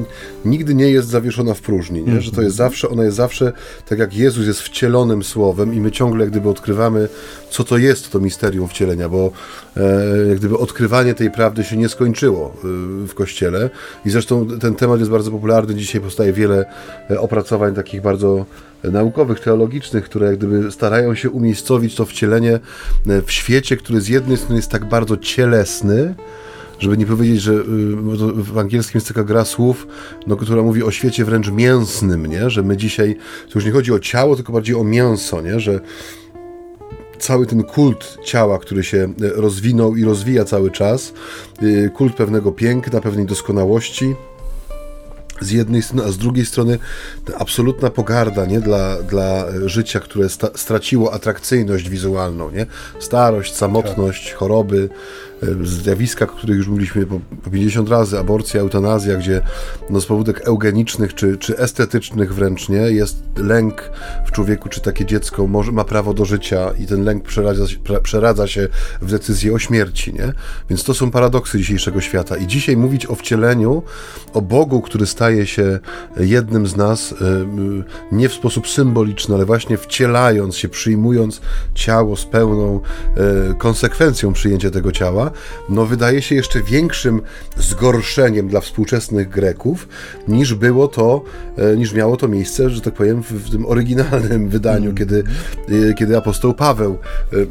nigdy 0.44 0.74
nie 0.74 0.90
jest 0.90 1.08
zawieszona 1.08 1.54
w 1.54 1.60
próżni, 1.60 2.02
nie? 2.02 2.20
że 2.20 2.32
to 2.32 2.42
jest 2.42 2.56
zawsze, 2.56 2.88
ona 2.88 3.04
jest 3.04 3.16
zawsze, 3.16 3.52
tak 3.88 3.98
jak 3.98 4.14
Jezus 4.14 4.46
jest 4.46 4.60
wcielonym 4.60 5.22
Słowem 5.22 5.74
i 5.74 5.80
my 5.80 5.90
ciągle 5.90 6.24
jak 6.24 6.30
gdyby 6.30 6.48
odkrywamy, 6.48 7.08
co 7.50 7.64
to 7.64 7.78
jest 7.78 8.10
to 8.10 8.20
misterium 8.20 8.68
wcielenia, 8.68 9.08
bo 9.08 9.30
jak 10.28 10.38
gdyby 10.38 10.58
odkrywanie 10.58 11.14
tej 11.14 11.30
prawdy 11.30 11.64
się 11.64 11.76
nie 11.76 11.88
skończyło 11.88 12.56
w 13.08 13.14
Kościele 13.14 13.70
i 14.04 14.10
zresztą 14.10 14.33
Zresztą 14.38 14.58
ten 14.58 14.74
temat 14.74 14.98
jest 14.98 15.10
bardzo 15.10 15.30
popularny. 15.30 15.74
Dzisiaj 15.74 16.00
powstaje 16.00 16.32
wiele 16.32 16.64
e, 17.10 17.20
opracowań 17.20 17.74
takich 17.74 18.02
bardzo 18.02 18.46
naukowych, 18.84 19.40
teologicznych, 19.40 20.04
które 20.04 20.26
jak 20.26 20.36
gdyby 20.36 20.72
starają 20.72 21.14
się 21.14 21.30
umiejscowić 21.30 21.94
to 21.94 22.06
wcielenie 22.06 22.60
e, 23.06 23.22
w 23.22 23.32
świecie, 23.32 23.76
który 23.76 24.00
z 24.00 24.08
jednej 24.08 24.36
strony 24.36 24.56
jest 24.56 24.70
tak 24.70 24.84
bardzo 24.84 25.16
cielesny, 25.16 26.14
żeby 26.78 26.98
nie 26.98 27.06
powiedzieć, 27.06 27.40
że 27.40 27.52
y, 27.52 27.62
w 28.34 28.58
angielskim 28.58 28.96
jest 28.98 29.08
taka 29.08 29.24
gra 29.24 29.44
słów, 29.44 29.86
no, 30.26 30.36
która 30.36 30.62
mówi 30.62 30.82
o 30.82 30.90
świecie 30.90 31.24
wręcz 31.24 31.50
mięsnym, 31.50 32.26
nie? 32.26 32.50
że 32.50 32.62
my 32.62 32.76
dzisiaj, 32.76 33.16
to 33.48 33.58
już 33.58 33.64
nie 33.64 33.72
chodzi 33.72 33.92
o 33.92 33.98
ciało, 33.98 34.36
tylko 34.36 34.52
bardziej 34.52 34.74
o 34.74 34.84
mięso, 34.84 35.40
nie? 35.40 35.60
że 35.60 35.80
cały 37.18 37.46
ten 37.46 37.62
kult 37.62 38.18
ciała, 38.24 38.58
który 38.58 38.84
się 38.84 38.98
e, 38.98 39.28
rozwinął 39.28 39.96
i 39.96 40.04
rozwija 40.04 40.44
cały 40.44 40.70
czas, 40.70 41.12
e, 41.62 41.88
kult 41.88 42.14
pewnego 42.14 42.52
piękna, 42.52 43.00
pewnej 43.00 43.26
doskonałości, 43.26 44.14
z 45.40 45.50
jednej 45.50 45.82
strony, 45.82 46.04
a 46.04 46.12
z 46.12 46.18
drugiej 46.18 46.46
strony 46.46 46.78
absolutna 47.38 47.90
pogarda 47.90 48.46
nie? 48.46 48.60
Dla, 48.60 49.02
dla 49.02 49.44
życia, 49.66 50.00
które 50.00 50.28
sta, 50.28 50.48
straciło 50.54 51.12
atrakcyjność 51.12 51.88
wizualną. 51.88 52.50
Nie? 52.50 52.66
Starość, 52.98 53.54
samotność, 53.54 54.28
tak. 54.28 54.38
choroby, 54.38 54.88
E, 55.33 55.33
zjawiska, 55.62 56.24
o 56.24 56.28
których 56.28 56.56
już 56.56 56.68
mówiliśmy 56.68 57.06
po, 57.06 57.20
po 57.44 57.50
50 57.50 57.88
razy, 57.88 58.18
aborcja, 58.18 58.60
eutanazja, 58.60 59.16
gdzie 59.16 59.42
no, 59.90 60.00
z 60.00 60.06
powodów 60.06 60.34
eugenicznych 60.44 61.14
czy, 61.14 61.38
czy 61.38 61.58
estetycznych 61.58 62.34
wręcz 62.34 62.68
nie, 62.68 62.76
jest 62.76 63.22
lęk 63.36 63.90
w 64.26 64.32
człowieku, 64.32 64.68
czy 64.68 64.80
takie 64.80 65.04
dziecko 65.04 65.46
może, 65.46 65.72
ma 65.72 65.84
prawo 65.84 66.14
do 66.14 66.24
życia 66.24 66.70
i 66.78 66.86
ten 66.86 67.04
lęk 67.04 67.24
przeradza, 67.24 67.64
przeradza 68.02 68.46
się 68.46 68.68
w 69.02 69.10
decyzję 69.10 69.52
o 69.52 69.58
śmierci. 69.58 70.14
Nie? 70.14 70.32
Więc 70.70 70.84
to 70.84 70.94
są 70.94 71.10
paradoksy 71.10 71.58
dzisiejszego 71.58 72.00
świata. 72.00 72.36
I 72.36 72.46
dzisiaj 72.46 72.76
mówić 72.76 73.06
o 73.06 73.14
wcieleniu, 73.14 73.82
o 74.32 74.42
Bogu, 74.42 74.80
który 74.80 75.06
staje 75.06 75.46
się 75.46 75.78
jednym 76.16 76.66
z 76.66 76.76
nas, 76.76 77.12
e, 77.12 77.14
nie 78.12 78.28
w 78.28 78.34
sposób 78.34 78.68
symboliczny, 78.68 79.34
ale 79.34 79.44
właśnie 79.44 79.76
wcielając 79.76 80.56
się, 80.56 80.68
przyjmując 80.68 81.40
ciało 81.74 82.16
z 82.16 82.24
pełną 82.26 82.80
e, 83.16 83.54
konsekwencją 83.54 84.32
przyjęcia 84.32 84.70
tego 84.70 84.92
ciała, 84.92 85.23
no 85.68 85.86
wydaje 85.86 86.22
się 86.22 86.34
jeszcze 86.34 86.62
większym 86.62 87.22
zgorszeniem 87.56 88.48
dla 88.48 88.60
współczesnych 88.60 89.28
Greków, 89.28 89.88
niż 90.28 90.54
było 90.54 90.88
to, 90.88 91.22
e, 91.56 91.76
niż 91.76 91.92
miało 91.92 92.16
to 92.16 92.28
miejsce, 92.28 92.70
że 92.70 92.80
tak 92.80 92.94
powiem, 92.94 93.22
w, 93.22 93.30
w 93.32 93.50
tym 93.50 93.66
oryginalnym 93.66 94.48
wydaniu, 94.54 94.84
mm. 94.84 94.96
kiedy, 94.96 95.24
e, 95.90 95.94
kiedy 95.94 96.16
apostoł 96.16 96.54
Paweł 96.54 96.98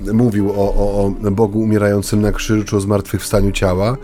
e, 0.10 0.14
mówił 0.14 0.52
o, 0.52 0.56
o, 0.56 1.06
o 1.06 1.32
Bogu 1.32 1.60
umierającym 1.60 2.22
na 2.22 2.32
krzyżu, 2.32 2.64
czy 2.64 2.76
o 2.76 2.80
zmartwychwstaniu 2.80 3.52
ciała 3.52 3.98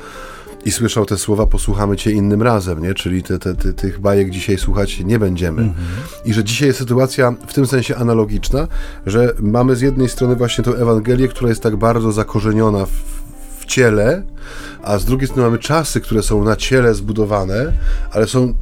i 0.65 0.71
słyszał 0.71 1.05
te 1.05 1.17
słowa, 1.17 1.45
posłuchamy 1.45 1.97
cię 1.97 2.11
innym 2.11 2.41
razem, 2.41 2.81
nie? 2.81 2.93
Czyli 2.93 3.23
te, 3.23 3.39
te, 3.39 3.55
te, 3.55 3.73
tych 3.73 3.99
bajek 3.99 4.29
dzisiaj 4.29 4.57
słuchać 4.57 4.99
nie 4.99 5.19
będziemy. 5.19 5.61
Mhm. 5.61 5.87
I 6.25 6.33
że 6.33 6.43
dzisiaj 6.43 6.67
jest 6.67 6.79
sytuacja 6.79 7.33
w 7.47 7.53
tym 7.53 7.67
sensie 7.67 7.95
analogiczna, 7.95 8.67
że 9.05 9.33
mamy 9.39 9.75
z 9.75 9.81
jednej 9.81 10.09
strony 10.09 10.35
właśnie 10.35 10.63
tę 10.63 10.71
Ewangelię, 10.71 11.27
która 11.27 11.49
jest 11.49 11.61
tak 11.63 11.75
bardzo 11.75 12.11
zakorzeniona 12.11 12.85
w, 12.85 13.18
ciele, 13.69 14.23
a 14.83 14.97
z 14.97 15.05
drugiej 15.05 15.27
strony 15.27 15.43
mamy 15.43 15.59
czasy, 15.59 16.01
które 16.01 16.23
są 16.23 16.43
na 16.43 16.55
ciele 16.55 16.93
zbudowane, 16.93 17.73
ale 18.11 18.27
są 18.27 18.53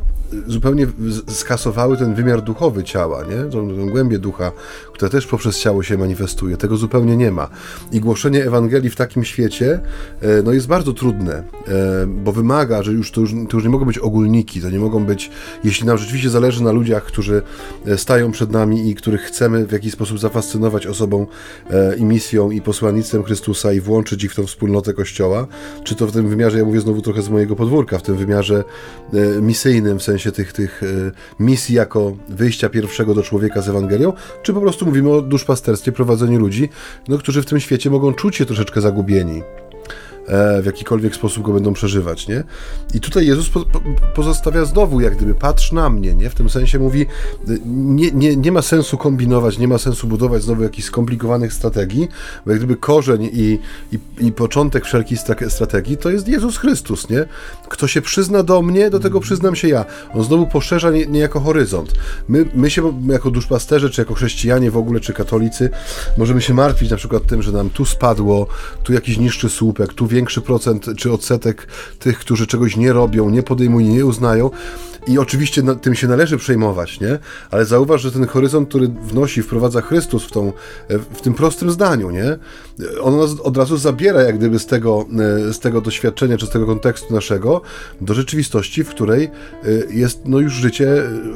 zupełnie 0.47 0.87
skasowały 1.27 1.97
ten 1.97 2.15
wymiar 2.15 2.41
duchowy 2.41 2.83
ciała, 2.83 3.23
nie? 3.23 3.51
Tą, 3.51 3.75
tą 3.75 3.89
głębię 3.89 4.19
ducha, 4.19 4.51
która 4.97 5.09
też 5.09 5.27
poprzez 5.27 5.59
ciało 5.59 5.83
się 5.83 5.97
manifestuje. 5.97 6.57
Tego 6.57 6.77
zupełnie 6.77 7.17
nie 7.17 7.31
ma. 7.31 7.49
I 7.91 7.99
głoszenie 7.99 8.45
Ewangelii 8.45 8.89
w 8.89 8.95
takim 8.95 9.23
świecie 9.23 9.79
e, 10.21 10.41
no 10.43 10.53
jest 10.53 10.67
bardzo 10.67 10.93
trudne, 10.93 11.33
e, 11.67 12.07
bo 12.07 12.31
wymaga, 12.31 12.83
że 12.83 12.91
już 12.91 13.11
to, 13.11 13.21
już 13.21 13.31
to 13.49 13.57
już 13.57 13.63
nie 13.63 13.69
mogą 13.69 13.85
być 13.85 13.97
ogólniki, 13.97 14.61
to 14.61 14.69
nie 14.69 14.79
mogą 14.79 15.05
być, 15.05 15.31
jeśli 15.63 15.87
nam 15.87 15.97
rzeczywiście 15.97 16.29
zależy 16.29 16.63
na 16.63 16.71
ludziach, 16.71 17.03
którzy 17.03 17.41
e, 17.85 17.97
stają 17.97 18.31
przed 18.31 18.51
nami 18.51 18.89
i 18.89 18.95
których 18.95 19.21
chcemy 19.21 19.65
w 19.65 19.71
jakiś 19.71 19.93
sposób 19.93 20.19
zafascynować 20.19 20.87
osobą 20.87 21.27
i 21.97 22.03
misją 22.03 22.51
i 22.51 22.61
posłannictwem 22.61 23.23
Chrystusa 23.23 23.73
i 23.73 23.81
włączyć 23.81 24.23
ich 24.23 24.31
w 24.31 24.35
tą 24.35 24.47
wspólnotę 24.47 24.93
Kościoła, 24.93 25.47
czy 25.83 25.95
to 25.95 26.07
w 26.07 26.11
tym 26.11 26.29
wymiarze, 26.29 26.57
ja 26.57 26.65
mówię 26.65 26.81
znowu 26.81 27.01
trochę 27.01 27.21
z 27.21 27.29
mojego 27.29 27.55
podwórka, 27.55 27.97
w 27.97 28.03
tym 28.03 28.15
wymiarze 28.15 28.63
misyjnym, 29.41 29.99
w 29.99 30.03
sensie 30.03 30.31
tych, 30.31 30.53
tych 30.53 30.81
misji 31.39 31.75
jako 31.75 32.17
wyjścia 32.29 32.69
pierwszego 32.69 33.13
do 33.13 33.23
człowieka 33.23 33.61
z 33.61 33.69
Ewangelią, 33.69 34.13
czy 34.43 34.53
po 34.53 34.61
prostu 34.61 34.86
mówimy 34.87 35.13
o 35.13 35.21
duszpasterstwie, 35.21 35.91
prowadzeniu 35.91 36.39
ludzi, 36.39 36.69
no, 37.07 37.17
którzy 37.17 37.41
w 37.41 37.45
tym 37.45 37.59
świecie 37.59 37.89
mogą 37.89 38.13
czuć 38.13 38.35
się 38.35 38.45
troszeczkę 38.45 38.81
zagubieni. 38.81 39.41
E, 40.27 40.61
w 40.61 40.65
jakikolwiek 40.65 41.15
sposób 41.15 41.43
go 41.43 41.53
będą 41.53 41.73
przeżywać, 41.73 42.27
nie? 42.27 42.43
I 42.93 42.99
tutaj 42.99 43.27
Jezus 43.27 43.49
po, 43.49 43.59
po, 43.59 43.81
pozostawia 44.15 44.65
znowu, 44.65 45.01
jak 45.01 45.15
gdyby, 45.15 45.35
patrz 45.35 45.71
na 45.71 45.89
mnie, 45.89 46.15
nie? 46.15 46.29
W 46.29 46.35
tym 46.35 46.49
sensie 46.49 46.79
mówi, 46.79 47.05
nie, 47.65 48.11
nie, 48.11 48.35
nie 48.35 48.51
ma 48.51 48.61
sensu 48.61 48.97
kombinować, 48.97 49.57
nie 49.57 49.67
ma 49.67 49.77
sensu 49.77 50.07
budować 50.07 50.43
znowu 50.43 50.63
jakichś 50.63 50.87
skomplikowanych 50.87 51.53
strategii, 51.53 52.07
bo 52.45 52.51
jak 52.51 52.59
gdyby 52.59 52.75
korzeń 52.75 53.29
i, 53.33 53.59
i, 53.91 53.99
i 54.27 54.31
początek 54.31 54.85
wszelkich 54.85 55.19
strategii 55.49 55.97
to 55.97 56.09
jest 56.09 56.27
Jezus 56.27 56.57
Chrystus, 56.57 57.09
nie? 57.09 57.25
Kto 57.69 57.87
się 57.87 58.01
przyzna 58.01 58.43
do 58.43 58.61
mnie, 58.61 58.89
do 58.89 58.99
tego 58.99 59.19
przyznam 59.19 59.55
się 59.55 59.67
ja. 59.67 59.85
On 60.13 60.23
znowu 60.23 60.47
poszerza 60.47 60.91
nie, 60.91 61.05
niejako 61.05 61.39
horyzont. 61.39 61.93
My, 62.29 62.45
my 62.53 62.69
się 62.69 63.01
jako 63.07 63.31
duszpasterze, 63.31 63.89
czy 63.89 64.01
jako 64.01 64.13
chrześcijanie 64.13 64.71
w 64.71 64.77
ogóle, 64.77 64.99
czy 64.99 65.13
katolicy, 65.13 65.69
możemy 66.17 66.41
się 66.41 66.53
martwić 66.53 66.91
na 66.91 66.97
przykład 66.97 67.25
tym, 67.25 67.41
że 67.41 67.51
nam 67.51 67.69
tu 67.69 67.85
spadło, 67.85 68.47
tu 68.83 68.93
jakiś 68.93 69.17
niższy 69.17 69.49
słupek, 69.49 69.93
tu 69.93 70.07
większy 70.17 70.41
procent 70.41 70.85
czy 70.97 71.11
odsetek 71.11 71.67
tych, 71.99 72.19
którzy 72.19 72.47
czegoś 72.47 72.77
nie 72.77 72.93
robią, 72.93 73.29
nie 73.29 73.43
podejmują, 73.43 73.87
nie 73.87 74.05
uznają. 74.05 74.49
I 75.07 75.19
oczywiście 75.19 75.63
tym 75.81 75.95
się 75.95 76.07
należy 76.07 76.37
przejmować, 76.37 76.99
nie? 76.99 77.19
Ale 77.51 77.65
zauważ, 77.65 78.01
że 78.01 78.11
ten 78.11 78.27
horyzont, 78.27 78.69
który 78.69 78.87
wnosi, 78.87 79.41
wprowadza 79.41 79.81
Chrystus 79.81 80.23
w, 80.23 80.31
tą, 80.31 80.53
w 80.89 81.21
tym 81.21 81.33
prostym 81.33 81.71
zdaniu, 81.71 82.09
nie? 82.09 82.37
On 83.01 83.17
nas 83.17 83.39
od 83.43 83.57
razu 83.57 83.77
zabiera 83.77 84.21
jak 84.21 84.37
gdyby 84.37 84.59
z 84.59 84.65
tego, 84.65 85.05
e, 85.49 85.53
z 85.53 85.59
tego 85.59 85.81
doświadczenia, 85.81 86.37
czy 86.37 86.45
z 86.45 86.49
tego 86.49 86.65
kontekstu 86.65 87.13
naszego 87.13 87.61
do 88.01 88.13
rzeczywistości, 88.13 88.83
w 88.83 88.89
której 88.89 89.23
e, 89.23 89.29
jest 89.89 90.21
no 90.25 90.39
już 90.39 90.53
życie 90.53 90.87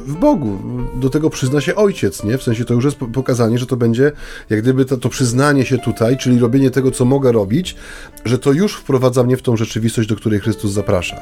w 0.06 0.14
Bogu. 0.14 0.58
Do 0.94 1.10
tego 1.10 1.30
przyzna 1.30 1.60
się 1.60 1.74
Ojciec, 1.74 2.24
nie? 2.24 2.38
W 2.38 2.42
sensie 2.42 2.64
to 2.64 2.74
już 2.74 2.84
jest 2.84 2.96
pokazanie, 2.96 3.58
że 3.58 3.66
to 3.66 3.76
będzie 3.76 4.12
jak 4.50 4.62
gdyby 4.62 4.84
to, 4.84 4.96
to 4.96 5.08
przyznanie 5.08 5.64
się 5.64 5.78
tutaj, 5.78 6.16
czyli 6.16 6.38
robienie 6.38 6.70
tego, 6.70 6.90
co 6.90 7.04
mogę 7.04 7.32
robić, 7.32 7.76
że 8.24 8.38
to 8.38 8.52
już 8.52 8.71
wprowadza 8.74 9.22
mnie 9.22 9.36
w 9.36 9.42
tą 9.42 9.56
rzeczywistość, 9.56 10.08
do 10.08 10.16
której 10.16 10.40
Chrystus 10.40 10.72
zaprasza. 10.72 11.20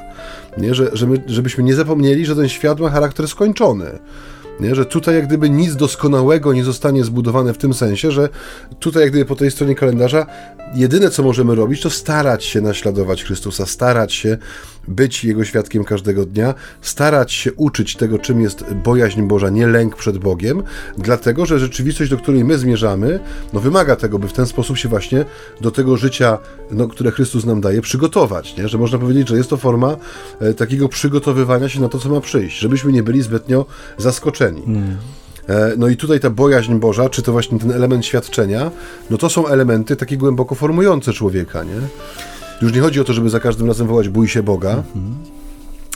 Nie? 0.58 0.74
Że, 0.74 0.90
że 0.92 1.06
my, 1.06 1.22
żebyśmy 1.26 1.64
nie 1.64 1.74
zapomnieli, 1.74 2.26
że 2.26 2.36
ten 2.36 2.48
świat 2.48 2.80
ma 2.80 2.90
charakter 2.90 3.28
skończony. 3.28 3.98
Nie? 4.60 4.74
Że 4.74 4.84
tutaj 4.84 5.14
jak 5.14 5.26
gdyby 5.26 5.50
nic 5.50 5.76
doskonałego 5.76 6.52
nie 6.52 6.64
zostanie 6.64 7.04
zbudowane 7.04 7.54
w 7.54 7.58
tym 7.58 7.74
sensie, 7.74 8.10
że 8.10 8.28
tutaj 8.80 9.02
jak 9.02 9.10
gdyby 9.10 9.24
po 9.24 9.36
tej 9.36 9.50
stronie 9.50 9.74
kalendarza 9.74 10.26
jedyne 10.74 11.10
co 11.10 11.22
możemy 11.22 11.54
robić 11.54 11.80
to 11.80 11.90
starać 11.90 12.44
się 12.44 12.60
naśladować 12.60 13.24
Chrystusa, 13.24 13.66
starać 13.66 14.12
się 14.12 14.38
być 14.90 15.24
Jego 15.24 15.44
świadkiem 15.44 15.84
każdego 15.84 16.26
dnia, 16.26 16.54
starać 16.80 17.32
się 17.32 17.52
uczyć 17.52 17.96
tego, 17.96 18.18
czym 18.18 18.40
jest 18.40 18.64
bojaźń 18.74 19.22
Boża, 19.22 19.50
nie 19.50 19.66
lęk 19.66 19.96
przed 19.96 20.18
Bogiem, 20.18 20.62
dlatego, 20.98 21.46
że 21.46 21.58
rzeczywistość, 21.58 22.10
do 22.10 22.16
której 22.16 22.44
my 22.44 22.58
zmierzamy, 22.58 23.20
no 23.52 23.60
wymaga 23.60 23.96
tego, 23.96 24.18
by 24.18 24.28
w 24.28 24.32
ten 24.32 24.46
sposób 24.46 24.78
się 24.78 24.88
właśnie 24.88 25.24
do 25.60 25.70
tego 25.70 25.96
życia, 25.96 26.38
no, 26.70 26.88
które 26.88 27.10
Chrystus 27.10 27.44
nam 27.44 27.60
daje, 27.60 27.80
przygotować, 27.80 28.56
nie? 28.56 28.68
że 28.68 28.78
można 28.78 28.98
powiedzieć, 28.98 29.28
że 29.28 29.36
jest 29.36 29.50
to 29.50 29.56
forma 29.56 29.96
e, 30.40 30.54
takiego 30.54 30.88
przygotowywania 30.88 31.68
się 31.68 31.80
na 31.80 31.88
to, 31.88 31.98
co 31.98 32.08
ma 32.08 32.20
przyjść, 32.20 32.58
żebyśmy 32.58 32.92
nie 32.92 33.02
byli 33.02 33.22
zbytnio 33.22 33.66
zaskoczeni. 33.98 34.62
Mm. 34.66 34.96
No 35.76 35.88
i 35.88 35.96
tutaj 35.96 36.20
ta 36.20 36.30
bojaźń 36.30 36.74
Boża, 36.74 37.08
czy 37.08 37.22
to 37.22 37.32
właśnie 37.32 37.58
ten 37.58 37.72
element 37.72 38.06
świadczenia, 38.06 38.70
no 39.10 39.18
to 39.18 39.30
są 39.30 39.46
elementy 39.46 39.96
takie 39.96 40.16
głęboko 40.16 40.54
formujące 40.54 41.12
człowieka, 41.12 41.64
nie? 41.64 41.80
Już 42.62 42.72
nie 42.72 42.80
chodzi 42.80 43.00
o 43.00 43.04
to, 43.04 43.12
żeby 43.12 43.30
za 43.30 43.40
każdym 43.40 43.66
razem 43.66 43.86
wołać 43.86 44.08
bój 44.08 44.28
się 44.28 44.42
Boga, 44.42 44.70
mhm. 44.70 45.14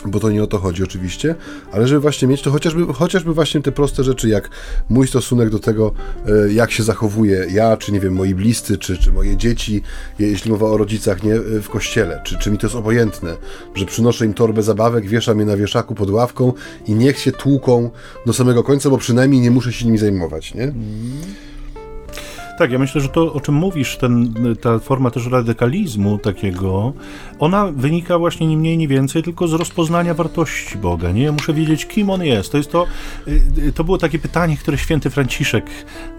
bo 0.07 0.21
to 0.21 0.31
nie 0.31 0.43
o 0.43 0.47
to 0.47 0.59
chodzi 0.59 0.85
oczywiście, 0.85 1.35
ale 1.73 1.89
żeby 1.89 2.01
właśnie 2.01 2.29
mieć 2.29 2.43
to 2.43 2.51
chociażby, 2.51 2.93
chociażby 2.95 3.35
właśnie 3.35 3.63
te 3.63 3.73
proste 3.73 4.05
rzeczy, 4.05 4.29
jak 4.29 4.51
mój 4.89 5.09
stosunek 5.09 5.51
do 5.51 5.59
tego, 5.59 5.93
e, 6.27 6.53
jak 6.53 6.71
się 6.71 6.83
zachowuję 6.83 7.47
ja, 7.51 7.77
czy 7.77 7.93
nie 7.93 8.01
wiem, 8.01 8.15
moi 8.15 8.35
bliscy, 8.35 8.79
czy, 8.79 8.99
czy 8.99 9.13
moje 9.13 9.37
dzieci, 9.37 9.83
jeśli 10.19 10.51
mowa 10.51 10.67
o 10.67 10.77
rodzicach, 10.77 11.23
nie, 11.23 11.35
e, 11.35 11.61
w 11.61 11.69
kościele, 11.69 12.21
czy, 12.25 12.39
czy 12.39 12.51
mi 12.51 12.59
to 12.59 12.67
jest 12.67 12.77
obojętne, 12.77 13.37
że 13.75 13.87
przynoszę 13.87 14.27
im 14.27 14.35
torbę 14.35 14.63
zabawek, 14.63 15.07
wieszam 15.07 15.41
je 15.41 15.47
na 15.47 15.57
wieszaku 15.57 15.95
pod 15.95 16.11
ławką 16.11 16.53
i 16.87 16.95
niech 16.95 17.19
się 17.19 17.33
tłuką 17.33 17.91
do 18.27 18.33
samego 18.33 18.63
końca, 18.63 18.91
bo 18.91 18.99
przynajmniej 18.99 19.41
nie 19.41 19.51
muszę 19.51 19.73
się 19.73 19.87
nimi 19.87 19.99
zajmować, 19.99 20.55
nie? 20.55 20.65
Mhm. 20.65 21.54
Tak, 22.59 22.71
ja 22.71 22.79
myślę, 22.79 23.01
że 23.01 23.09
to, 23.09 23.33
o 23.33 23.41
czym 23.41 23.55
mówisz, 23.55 23.97
ten, 23.97 24.35
ta 24.61 24.79
forma 24.79 25.11
też 25.11 25.27
radykalizmu 25.27 26.19
takiego, 26.19 26.93
ona 27.45 27.67
wynika 27.67 28.19
właśnie 28.19 28.47
nie 28.47 28.57
mniej, 28.57 28.79
nie 28.79 28.89
więcej, 28.89 29.23
tylko 29.23 29.49
z 29.49 29.53
rozpoznania 29.53 30.15
wartości 30.15 30.79
Boga, 30.79 31.13
nie? 31.13 31.33
Muszę 31.33 31.55
wiedzieć, 31.55 31.87
kim 31.87 32.11
On 32.11 32.25
jest. 32.25 32.53
To 32.53 32.59
jest 32.59 32.73
to, 32.73 32.87
y, 33.29 33.73
to 33.73 33.85
było 33.85 33.99
takie 33.99 34.19
pytanie, 34.19 34.57
które 34.57 34.79
święty 34.79 35.11
Franciszek, 35.11 35.67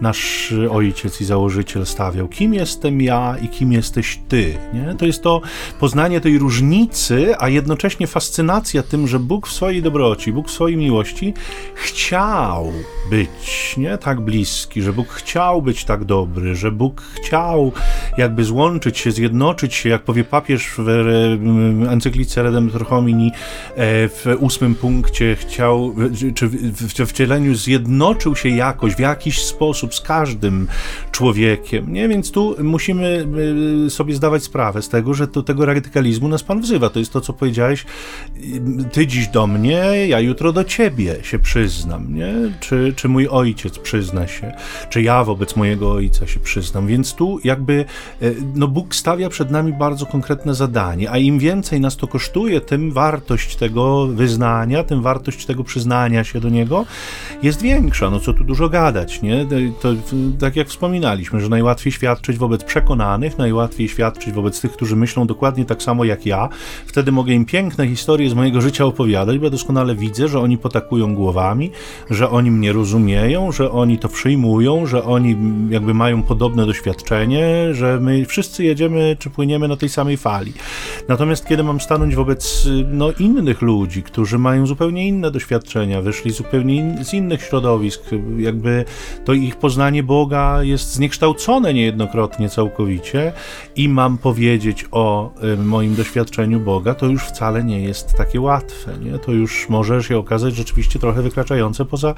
nasz 0.00 0.54
ojciec 0.70 1.20
i 1.20 1.24
założyciel 1.24 1.86
stawiał. 1.86 2.28
Kim 2.28 2.54
jestem 2.54 3.02
ja 3.02 3.36
i 3.42 3.48
kim 3.48 3.72
jesteś 3.72 4.18
ty, 4.28 4.58
nie? 4.74 4.94
To 4.94 5.06
jest 5.06 5.22
to 5.22 5.40
poznanie 5.80 6.20
tej 6.20 6.38
różnicy, 6.38 7.34
a 7.38 7.48
jednocześnie 7.48 8.06
fascynacja 8.06 8.82
tym, 8.82 9.08
że 9.08 9.18
Bóg 9.18 9.46
w 9.46 9.52
swojej 9.52 9.82
dobroci, 9.82 10.32
Bóg 10.32 10.48
w 10.48 10.50
swojej 10.50 10.76
miłości 10.76 11.34
chciał 11.74 12.72
być, 13.10 13.74
nie? 13.76 13.98
Tak 13.98 14.20
bliski, 14.20 14.82
że 14.82 14.92
Bóg 14.92 15.08
chciał 15.08 15.62
być 15.62 15.84
tak 15.84 16.04
dobry, 16.04 16.54
że 16.54 16.72
Bóg 16.72 17.00
chciał 17.00 17.72
jakby 18.18 18.44
złączyć 18.44 18.98
się, 18.98 19.10
zjednoczyć 19.10 19.74
się, 19.74 19.88
jak 19.88 20.02
powie 20.02 20.24
papież 20.24 20.74
w 20.78 20.84
encyklice 21.90 22.42
Redemptor 22.42 22.86
Homini 22.86 23.32
e, 23.74 24.08
w 24.08 24.26
ósmym 24.40 24.74
punkcie 24.74 25.36
chciał, 25.36 25.94
czy 26.34 26.48
w 26.48 27.06
wcieleniu 27.06 27.54
zjednoczył 27.54 28.36
się 28.36 28.48
jakoś, 28.48 28.94
w 28.94 28.98
jakiś 28.98 29.42
sposób 29.42 29.94
z 29.94 30.00
każdym 30.00 30.68
człowiekiem, 31.12 31.92
nie? 31.92 32.08
Więc 32.08 32.30
tu 32.30 32.56
musimy 32.62 33.26
e, 33.86 33.90
sobie 33.90 34.14
zdawać 34.14 34.42
sprawę 34.42 34.82
z 34.82 34.88
tego, 34.88 35.14
że 35.14 35.26
do 35.26 35.42
tego 35.42 35.66
radykalizmu 35.66 36.28
nas 36.28 36.42
Pan 36.42 36.60
wzywa. 36.60 36.90
To 36.90 36.98
jest 36.98 37.12
to, 37.12 37.20
co 37.20 37.32
powiedziałeś, 37.32 37.84
ty 38.92 39.06
dziś 39.06 39.28
do 39.28 39.46
mnie, 39.46 40.06
ja 40.08 40.20
jutro 40.20 40.52
do 40.52 40.64
ciebie 40.64 41.16
się 41.22 41.38
przyznam, 41.38 42.14
nie? 42.14 42.34
Czy, 42.60 42.92
czy 42.96 43.08
mój 43.08 43.28
ojciec 43.28 43.78
przyzna 43.78 44.26
się, 44.26 44.52
czy 44.90 45.02
ja 45.02 45.24
wobec 45.24 45.56
mojego 45.56 45.92
ojca 45.92 46.26
się 46.26 46.40
przyznam. 46.40 46.86
Więc 46.86 47.14
tu 47.14 47.38
jakby 47.44 47.84
e, 48.22 48.26
no 48.54 48.68
Bóg 48.68 48.94
stawia 48.94 49.28
przed 49.28 49.50
nami 49.50 49.72
bardzo 49.72 50.06
konkretne 50.06 50.54
zadanie, 50.54 50.95
a 51.10 51.18
im 51.18 51.38
więcej 51.38 51.80
nas 51.80 51.96
to 51.96 52.06
kosztuje, 52.06 52.60
tym 52.60 52.92
wartość 52.92 53.56
tego 53.56 54.06
wyznania, 54.06 54.84
tym 54.84 55.02
wartość 55.02 55.46
tego 55.46 55.64
przyznania 55.64 56.24
się 56.24 56.40
do 56.40 56.48
Niego 56.48 56.86
jest 57.42 57.62
większa. 57.62 58.10
No 58.10 58.20
co 58.20 58.32
tu 58.32 58.44
dużo 58.44 58.68
gadać, 58.68 59.22
nie? 59.22 59.46
To, 59.80 59.88
tak 60.38 60.56
jak 60.56 60.68
wspominaliśmy, 60.68 61.40
że 61.40 61.48
najłatwiej 61.48 61.92
świadczyć 61.92 62.38
wobec 62.38 62.64
przekonanych, 62.64 63.38
najłatwiej 63.38 63.88
świadczyć 63.88 64.32
wobec 64.32 64.60
tych, 64.60 64.72
którzy 64.72 64.96
myślą 64.96 65.26
dokładnie 65.26 65.64
tak 65.64 65.82
samo 65.82 66.04
jak 66.04 66.26
ja. 66.26 66.48
Wtedy 66.86 67.12
mogę 67.12 67.32
im 67.32 67.44
piękne 67.44 67.88
historie 67.88 68.30
z 68.30 68.34
mojego 68.34 68.60
życia 68.60 68.84
opowiadać, 68.84 69.38
bo 69.38 69.44
ja 69.44 69.50
doskonale 69.50 69.94
widzę, 69.94 70.28
że 70.28 70.40
oni 70.40 70.58
potakują 70.58 71.14
głowami, 71.14 71.70
że 72.10 72.30
oni 72.30 72.50
mnie 72.50 72.72
rozumieją, 72.72 73.52
że 73.52 73.70
oni 73.70 73.98
to 73.98 74.08
przyjmują, 74.08 74.86
że 74.86 75.04
oni 75.04 75.36
jakby 75.70 75.94
mają 75.94 76.22
podobne 76.22 76.66
doświadczenie, 76.66 77.74
że 77.74 78.00
my 78.00 78.24
wszyscy 78.26 78.64
jedziemy 78.64 79.16
czy 79.18 79.30
płyniemy 79.30 79.68
na 79.68 79.76
tej 79.76 79.88
samej 79.88 80.16
fali. 80.16 80.52
Natomiast 81.08 81.46
kiedy 81.46 81.62
mam 81.62 81.80
stanąć 81.80 82.14
wobec 82.14 82.68
no, 82.92 83.12
innych 83.12 83.62
ludzi, 83.62 84.02
którzy 84.02 84.38
mają 84.38 84.66
zupełnie 84.66 85.08
inne 85.08 85.30
doświadczenia, 85.30 86.02
wyszli 86.02 86.30
zupełnie 86.30 86.76
in, 86.76 87.04
z 87.04 87.14
innych 87.14 87.42
środowisk, 87.42 88.02
jakby 88.38 88.84
to 89.24 89.32
ich 89.32 89.56
poznanie 89.56 90.02
Boga 90.02 90.62
jest 90.62 90.94
zniekształcone 90.94 91.74
niejednokrotnie 91.74 92.48
całkowicie 92.48 93.32
i 93.76 93.88
mam 93.88 94.18
powiedzieć 94.18 94.84
o 94.90 95.30
y, 95.44 95.56
moim 95.56 95.94
doświadczeniu 95.94 96.60
Boga, 96.60 96.94
to 96.94 97.06
już 97.06 97.22
wcale 97.22 97.64
nie 97.64 97.80
jest 97.80 98.14
takie 98.14 98.40
łatwe. 98.40 98.92
Nie? 98.98 99.18
To 99.18 99.32
już 99.32 99.68
może 99.68 100.02
się 100.02 100.18
okazać 100.18 100.54
rzeczywiście 100.54 100.98
trochę 100.98 101.22
wykraczające 101.22 101.84
poza 101.84 102.14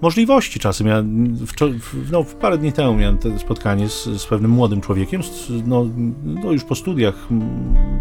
możliwości 0.00 0.60
czasem. 0.60 0.86
Ja 0.86 1.02
w, 1.02 2.12
no, 2.12 2.24
parę 2.40 2.58
dni 2.58 2.72
temu 2.72 2.94
miałem 2.94 3.18
spotkanie 3.38 3.88
z, 3.88 4.04
z 4.04 4.26
pewnym 4.26 4.50
młodym 4.50 4.80
człowiekiem, 4.80 5.22
z, 5.22 5.48
no, 5.66 5.86
no, 6.24 6.52
już 6.52 6.64
po 6.64 6.74
studiach 6.74 7.28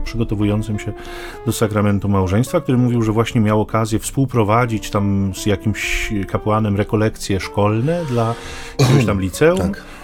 przygotowującym 0.07 0.79
się 0.79 0.93
do 1.45 1.51
sakramentu 1.51 2.09
małżeństwa, 2.09 2.61
który 2.61 2.77
mówił, 2.77 3.01
że 3.01 3.11
właśnie 3.11 3.41
miał 3.41 3.61
okazję 3.61 3.99
współprowadzić 3.99 4.89
tam 4.89 5.31
z 5.35 5.45
jakimś 5.45 6.13
kapłanem 6.27 6.75
rekolekcje 6.75 7.39
szkolne 7.39 8.05
dla 8.05 8.35
jakiegoś 8.79 9.05
tam 9.05 9.21
liceum. 9.21 9.57
Tak 9.57 9.96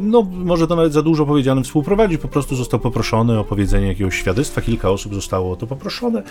no, 0.00 0.22
może 0.22 0.66
to 0.66 0.76
nawet 0.76 0.92
za 0.92 1.02
dużo 1.02 1.26
powiedziane 1.26 1.62
współprowadzić, 1.62 2.20
po 2.20 2.28
prostu 2.28 2.56
został 2.56 2.80
poproszony 2.80 3.38
o 3.38 3.44
powiedzenie 3.44 3.86
jakiegoś 3.86 4.16
świadectwa, 4.16 4.60
kilka 4.60 4.90
osób 4.90 5.14
zostało 5.14 5.52
o 5.52 5.56
to 5.56 5.66
poproszone 5.66 6.22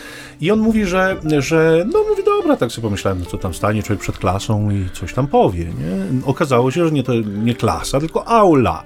i 0.41 0.51
on 0.51 0.59
mówi, 0.59 0.85
że, 0.85 1.17
że 1.39 1.85
no 1.93 1.99
mówi, 2.09 2.23
dobra, 2.23 2.57
tak 2.57 2.71
sobie 2.71 2.83
pomyślałem, 2.83 3.19
no 3.19 3.25
co 3.25 3.37
tam 3.37 3.53
stanie 3.53 3.83
człowiek 3.83 4.01
przed 4.01 4.17
klasą 4.17 4.71
i 4.71 4.89
coś 4.93 5.13
tam 5.13 5.27
powie, 5.27 5.65
nie? 5.65 6.21
Okazało 6.25 6.71
się, 6.71 6.85
że 6.85 6.91
nie 6.91 7.03
to 7.03 7.13
nie 7.43 7.55
klasa, 7.55 7.99
tylko 7.99 8.27
aula 8.27 8.83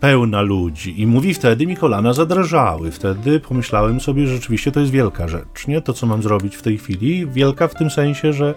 pełna 0.00 0.40
ludzi 0.40 1.00
i 1.00 1.06
mówi, 1.06 1.34
wtedy 1.34 1.66
mi 1.66 1.76
kolana 1.76 2.12
zadrżały, 2.12 2.90
wtedy 2.90 3.40
pomyślałem 3.40 4.00
sobie, 4.00 4.26
że 4.26 4.34
rzeczywiście 4.34 4.72
to 4.72 4.80
jest 4.80 4.92
wielka 4.92 5.28
rzecz, 5.28 5.66
nie? 5.68 5.80
To, 5.80 5.92
co 5.92 6.06
mam 6.06 6.22
zrobić 6.22 6.56
w 6.56 6.62
tej 6.62 6.78
chwili, 6.78 7.26
wielka 7.26 7.68
w 7.68 7.74
tym 7.74 7.90
sensie, 7.90 8.32
że, 8.32 8.54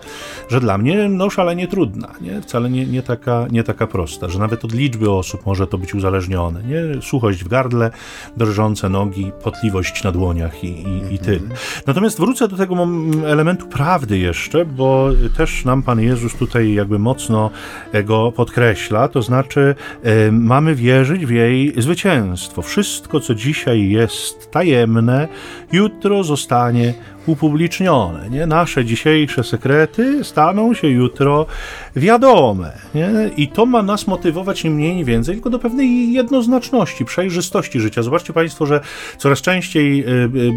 że 0.50 0.60
dla 0.60 0.78
mnie, 0.78 1.10
no, 1.10 1.30
szalenie 1.30 1.68
trudna, 1.68 2.12
nie? 2.22 2.42
Wcale 2.42 2.70
nie, 2.70 2.86
nie, 2.86 3.04
taka, 3.04 3.48
nie 3.52 3.64
taka 3.64 3.88
prosta, 3.88 4.30
że 4.30 4.40
nawet 4.40 4.66
od 4.66 4.74
liczby 4.74 4.95
liczby 4.96 5.12
osób 5.12 5.46
może 5.46 5.68
to 5.68 5.78
być 5.78 5.96
uzależnione. 5.96 6.64
Nie? 6.64 7.02
Suchość 7.02 7.44
w 7.44 7.48
gardle, 7.48 7.92
drżące 8.38 8.90
nogi, 8.90 9.32
potliwość 9.44 10.04
na 10.04 10.12
dłoniach 10.12 10.64
i, 10.64 10.68
i, 10.68 11.14
i 11.14 11.20
tyle. 11.20 11.40
Natomiast 11.88 12.20
wrócę 12.20 12.48
do 12.48 12.58
tego 12.58 12.88
elementu 13.28 13.68
prawdy 13.68 14.18
jeszcze, 14.18 14.66
bo 14.66 15.10
też 15.38 15.66
nam 15.66 15.84
Pan 15.84 16.00
Jezus 16.00 16.36
tutaj 16.36 16.74
jakby 16.74 17.00
mocno 17.00 17.52
go 18.06 18.32
podkreśla, 18.32 19.08
to 19.08 19.22
znaczy 19.22 19.76
e, 20.04 20.32
mamy 20.32 20.76
wierzyć 20.76 21.26
w 21.26 21.30
jej 21.30 21.74
zwycięstwo. 21.78 22.62
Wszystko, 22.62 23.20
co 23.20 23.36
dzisiaj 23.36 23.90
jest 23.90 24.52
tajemne, 24.52 25.28
jutro 25.72 26.24
zostanie 26.24 26.94
upublicznione. 27.26 28.30
Nie? 28.30 28.48
Nasze 28.48 28.86
dzisiejsze 28.86 29.44
sekrety 29.44 30.24
staną 30.24 30.74
się 30.74 30.88
jutro 30.88 31.46
wiadome. 31.96 32.72
Nie? 32.96 33.10
I 33.38 33.48
to 33.48 33.66
ma 33.66 33.84
nas 33.84 34.08
motywować 34.08 34.64
nie 34.64 34.70
mniej, 34.70 34.96
nie 34.96 35.06
więcej, 35.06 35.36
tylko 35.36 35.50
do 35.50 35.60
pewnej 35.60 36.14
jednoznaczności, 36.14 37.06
przejrzystości 37.06 37.80
życia. 37.80 38.04
Zobaczcie 38.04 38.34
Państwo, 38.34 38.66
że 38.66 38.82
coraz 39.18 39.42
częściej 39.42 40.00
y, 40.00 40.10
y, 40.10 40.54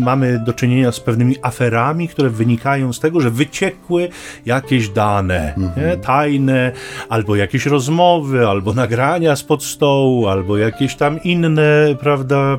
mamy 0.00 0.38
do 0.46 0.52
czynienia 0.52 0.92
z 0.92 1.00
pewnymi 1.00 1.36
aferami, 1.42 2.08
które 2.08 2.30
wynikają 2.30 2.92
z 2.92 3.00
tego, 3.00 3.20
że 3.20 3.30
wyciekły 3.30 4.08
jakieś 4.46 4.88
dane 4.88 5.54
mhm. 5.54 6.00
tajne, 6.00 6.72
albo 7.08 7.36
jakieś 7.36 7.66
rozmowy, 7.66 8.48
albo 8.48 8.72
nagrania 8.74 9.36
spod 9.36 9.64
stołu, 9.64 10.28
albo 10.28 10.58
jakieś 10.58 10.94
tam 10.94 11.22
inne, 11.22 11.96
prawda, 12.00 12.58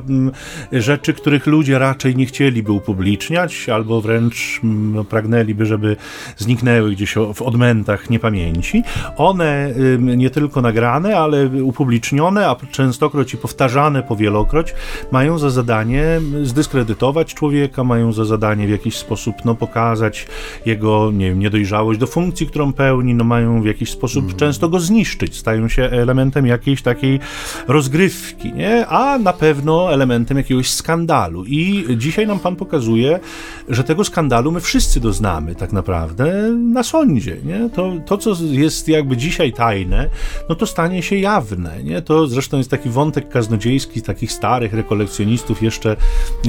rzeczy, 0.72 1.14
których 1.14 1.46
ludzie 1.46 1.78
raczej 1.78 2.16
nie 2.16 2.26
chcieliby 2.26 2.72
upubliczniać 2.72 3.45
albo 3.74 4.00
wręcz 4.00 4.60
mm, 4.64 4.94
no, 4.94 5.04
pragnęliby, 5.04 5.66
żeby 5.66 5.96
zniknęły 6.36 6.90
gdzieś 6.90 7.14
w 7.34 7.42
odmętach 7.42 8.10
niepamięci. 8.10 8.82
One 9.16 9.74
nie 9.98 10.30
tylko 10.30 10.62
nagrane, 10.62 11.18
ale 11.18 11.46
upublicznione, 11.46 12.48
a 12.48 12.56
częstokroć 12.70 13.34
i 13.34 13.36
powtarzane 13.36 14.02
powielokroć, 14.02 14.74
mają 15.12 15.38
za 15.38 15.50
zadanie 15.50 16.20
zdyskredytować 16.42 17.34
człowieka, 17.34 17.84
mają 17.84 18.12
za 18.12 18.24
zadanie 18.24 18.66
w 18.66 18.70
jakiś 18.70 18.96
sposób 18.96 19.36
no, 19.44 19.54
pokazać 19.54 20.26
jego 20.66 21.10
nie 21.12 21.28
wiem, 21.28 21.38
niedojrzałość 21.38 22.00
do 22.00 22.06
funkcji, 22.06 22.46
którą 22.46 22.72
pełni, 22.72 23.14
no, 23.14 23.24
mają 23.24 23.62
w 23.62 23.66
jakiś 23.66 23.90
sposób 23.90 24.24
mm. 24.24 24.36
często 24.36 24.68
go 24.68 24.80
zniszczyć, 24.80 25.36
stają 25.36 25.68
się 25.68 25.82
elementem 25.82 26.46
jakiejś 26.46 26.82
takiej 26.82 27.20
rozgrywki, 27.68 28.52
nie? 28.52 28.86
a 28.86 29.18
na 29.18 29.32
pewno 29.32 29.92
elementem 29.92 30.36
jakiegoś 30.36 30.70
skandalu. 30.70 31.44
I 31.44 31.84
dzisiaj 31.96 32.26
nam 32.26 32.38
pan 32.38 32.56
pokazuje, 32.56 33.20
że 33.68 33.84
tego 33.84 34.04
skandalu 34.04 34.52
my 34.52 34.60
wszyscy 34.60 35.00
doznamy 35.00 35.54
tak 35.54 35.72
naprawdę 35.72 36.50
na 36.52 36.82
sądzie. 36.82 37.36
Nie? 37.44 37.70
To, 37.70 37.92
to, 38.06 38.18
co 38.18 38.34
jest 38.50 38.88
jakby 38.88 39.16
dzisiaj 39.16 39.52
tajne, 39.52 40.10
no 40.48 40.54
to 40.54 40.66
stanie 40.66 41.02
się 41.02 41.16
jawne. 41.16 41.82
Nie? 41.84 42.02
To 42.02 42.26
zresztą 42.26 42.58
jest 42.58 42.70
taki 42.70 42.88
wątek 42.88 43.28
kaznodziejski 43.28 44.02
takich 44.02 44.32
starych 44.32 44.72
rekolekcjonistów 44.72 45.62
jeszcze 45.62 45.96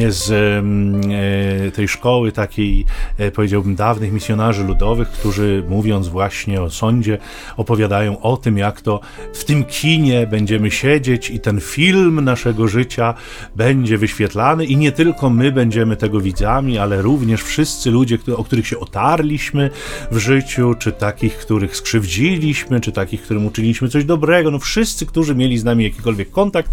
z 0.09 0.31
e, 0.31 1.71
tej 1.71 1.87
szkoły 1.87 2.31
takiej, 2.31 2.85
e, 3.17 3.31
powiedziałbym, 3.31 3.75
dawnych 3.75 4.11
misjonarzy 4.11 4.63
ludowych, 4.63 5.07
którzy 5.07 5.63
mówiąc 5.69 6.07
właśnie 6.07 6.61
o 6.61 6.69
sądzie, 6.69 7.17
opowiadają 7.57 8.21
o 8.21 8.37
tym, 8.37 8.57
jak 8.57 8.81
to 8.81 8.99
w 9.33 9.43
tym 9.43 9.63
kinie 9.63 10.27
będziemy 10.27 10.71
siedzieć 10.71 11.29
i 11.29 11.39
ten 11.39 11.59
film 11.61 12.21
naszego 12.23 12.67
życia 12.67 13.13
będzie 13.55 13.97
wyświetlany 13.97 14.65
i 14.65 14.77
nie 14.77 14.91
tylko 14.91 15.29
my 15.29 15.51
będziemy 15.51 15.95
tego 15.95 16.21
widzami, 16.21 16.76
ale 16.77 17.01
również 17.01 17.43
wszyscy 17.43 17.91
ludzie, 17.91 18.17
o 18.35 18.43
których 18.43 18.67
się 18.67 18.79
otarliśmy 18.79 19.69
w 20.11 20.17
życiu, 20.17 20.75
czy 20.79 20.91
takich, 20.91 21.37
których 21.37 21.77
skrzywdziliśmy, 21.77 22.81
czy 22.81 22.91
takich, 22.91 23.21
którym 23.21 23.45
uczyniliśmy 23.45 23.89
coś 23.89 24.05
dobrego, 24.05 24.51
no 24.51 24.59
wszyscy, 24.59 25.05
którzy 25.05 25.35
mieli 25.35 25.57
z 25.57 25.63
nami 25.63 25.83
jakikolwiek 25.83 26.31
kontakt, 26.31 26.71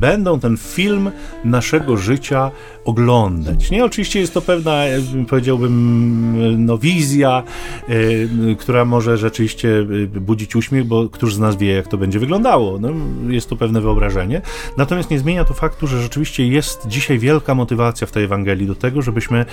będą 0.00 0.40
ten 0.40 0.56
film 0.56 1.10
naszego 1.44 1.96
życia 1.96 2.50
oglądać. 2.84 3.70
Nie, 3.70 3.84
oczywiście 3.84 4.20
jest 4.20 4.34
to 4.34 4.42
pewna, 4.42 4.82
powiedziałbym, 5.28 6.66
no, 6.66 6.78
wizja, 6.78 7.42
y, 7.90 8.56
która 8.58 8.84
może 8.84 9.18
rzeczywiście 9.18 9.86
budzić 10.20 10.56
uśmiech, 10.56 10.84
bo 10.84 11.08
któż 11.08 11.34
z 11.34 11.38
nas 11.38 11.56
wie, 11.56 11.72
jak 11.72 11.88
to 11.88 11.98
będzie 11.98 12.18
wyglądało. 12.18 12.78
No, 12.78 12.88
jest 13.28 13.48
to 13.48 13.56
pewne 13.56 13.80
wyobrażenie. 13.80 14.42
Natomiast 14.76 15.10
nie 15.10 15.18
zmienia 15.18 15.44
to 15.44 15.54
faktu, 15.54 15.86
że 15.86 16.02
rzeczywiście 16.02 16.46
jest 16.46 16.86
dzisiaj 16.86 17.18
wielka 17.18 17.54
motywacja 17.54 18.06
w 18.06 18.12
tej 18.12 18.24
Ewangelii 18.24 18.66
do 18.66 18.74
tego, 18.74 19.02
żebyśmy 19.02 19.44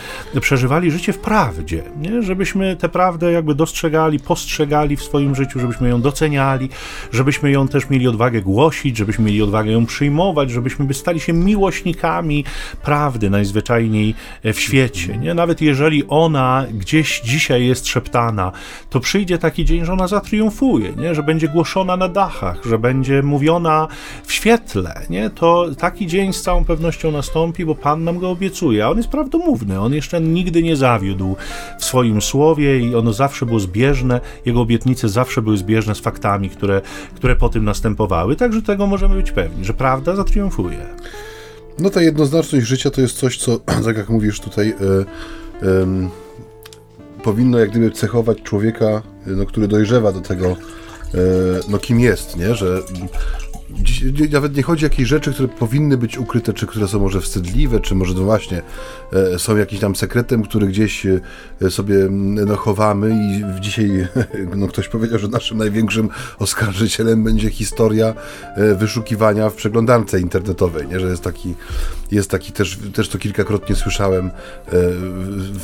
przeżywali 0.41 0.91
życie 0.91 1.13
w 1.13 1.19
prawdzie, 1.19 1.83
nie? 2.01 2.21
żebyśmy 2.21 2.75
tę 2.75 2.89
prawdę 2.89 3.31
jakby 3.31 3.55
dostrzegali, 3.55 4.19
postrzegali 4.19 4.95
w 4.95 5.03
swoim 5.03 5.35
życiu, 5.35 5.59
żebyśmy 5.59 5.89
ją 5.89 6.01
doceniali, 6.01 6.69
żebyśmy 7.11 7.51
ją 7.51 7.67
też 7.67 7.89
mieli 7.89 8.07
odwagę 8.07 8.41
głosić, 8.41 8.97
żebyśmy 8.97 9.25
mieli 9.25 9.41
odwagę 9.41 9.71
ją 9.71 9.85
przyjmować, 9.85 10.51
żebyśmy 10.51 10.85
by 10.85 10.93
stali 10.93 11.19
się 11.19 11.33
miłośnikami 11.33 12.43
prawdy 12.83 13.26
najzwyczajniej 13.29 14.15
w 14.43 14.59
świecie. 14.59 15.17
Nie? 15.17 15.33
Nawet 15.33 15.61
jeżeli 15.61 16.07
ona 16.07 16.65
gdzieś 16.73 17.21
dzisiaj 17.21 17.67
jest 17.67 17.87
szeptana, 17.87 18.51
to 18.89 18.99
przyjdzie 18.99 19.37
taki 19.37 19.65
dzień, 19.65 19.85
że 19.85 19.93
ona 19.93 20.07
zatriumfuje, 20.07 20.93
nie? 20.97 21.15
że 21.15 21.23
będzie 21.23 21.47
głoszona 21.47 21.97
na 21.97 22.07
dachach, 22.07 22.57
że 22.65 22.79
będzie 22.79 23.23
mówiona 23.23 23.87
w 24.25 24.33
świetle. 24.33 25.01
Nie? 25.09 25.29
To 25.29 25.65
taki 25.77 26.07
dzień 26.07 26.33
z 26.33 26.41
całą 26.41 26.65
pewnością 26.65 27.11
nastąpi, 27.11 27.65
bo 27.65 27.75
Pan 27.75 28.03
nam 28.03 28.19
go 28.19 28.29
obiecuje, 28.29 28.85
a 28.85 28.89
on 28.89 28.97
jest 28.97 29.09
prawdomówny. 29.09 29.79
On 29.79 29.93
jeszcze 29.93 30.21
nigdy 30.21 30.63
nie 30.63 30.75
zawiódł 30.75 31.35
w 31.79 31.85
swoim 31.85 32.21
słowie 32.21 32.79
i 32.79 32.95
ono 32.95 33.13
zawsze 33.13 33.45
było 33.45 33.59
zbieżne, 33.59 34.21
jego 34.45 34.61
obietnice 34.61 35.09
zawsze 35.09 35.41
były 35.41 35.57
zbieżne 35.57 35.95
z 35.95 35.99
faktami, 35.99 36.49
które, 36.49 36.81
które 37.15 37.35
po 37.35 37.49
tym 37.49 37.65
następowały. 37.65 38.35
Także 38.35 38.61
tego 38.61 38.87
możemy 38.87 39.15
być 39.15 39.31
pewni, 39.31 39.65
że 39.65 39.73
prawda 39.73 40.15
zatriumfuje. 40.15 40.85
No 41.79 41.89
ta 41.89 42.01
jednoznaczność 42.01 42.65
życia 42.65 42.91
to 42.91 43.01
jest 43.01 43.17
coś, 43.17 43.37
co, 43.37 43.59
tak 43.85 43.97
jak 43.97 44.09
mówisz 44.09 44.39
tutaj, 44.39 44.69
y, 44.69 45.65
y, 45.65 46.09
powinno 47.23 47.59
jak 47.59 47.69
gdyby 47.69 47.91
cechować 47.91 48.41
człowieka, 48.41 49.01
no, 49.25 49.45
który 49.45 49.67
dojrzewa 49.67 50.11
do 50.11 50.21
tego, 50.21 50.51
y, 50.51 50.57
no 51.69 51.77
kim 51.77 51.99
jest, 51.99 52.37
nie? 52.37 52.55
Że 52.55 52.81
nawet 54.31 54.55
nie 54.57 54.63
chodzi 54.63 54.85
o 54.85 54.89
jakieś 54.89 55.07
rzeczy, 55.07 55.33
które 55.33 55.47
powinny 55.47 55.97
być 55.97 56.17
ukryte, 56.17 56.53
czy 56.53 56.67
które 56.67 56.87
są 56.87 56.99
może 56.99 57.21
wstydliwe, 57.21 57.79
czy 57.79 57.95
może 57.95 58.13
no 58.13 58.23
właśnie 58.23 58.61
e, 59.13 59.39
są 59.39 59.57
jakimś 59.57 59.81
tam 59.81 59.95
sekretem, 59.95 60.43
który 60.43 60.67
gdzieś 60.67 61.05
e, 61.05 61.19
sobie 61.69 61.95
no, 62.09 62.55
chowamy 62.55 63.11
i 63.11 63.61
dzisiaj 63.61 64.07
no, 64.55 64.67
ktoś 64.67 64.87
powiedział, 64.87 65.19
że 65.19 65.27
naszym 65.27 65.57
największym 65.57 66.09
oskarżycielem 66.39 67.23
będzie 67.23 67.49
historia 67.49 68.13
e, 68.55 68.75
wyszukiwania 68.75 69.49
w 69.49 69.55
przeglądarce 69.55 70.19
internetowej, 70.19 70.87
nie? 70.87 70.99
że 70.99 71.07
jest 71.07 71.23
taki, 71.23 71.55
jest 72.11 72.29
taki 72.29 72.51
też, 72.51 72.79
też 72.93 73.09
to 73.09 73.17
kilkakrotnie 73.17 73.75
słyszałem 73.75 74.31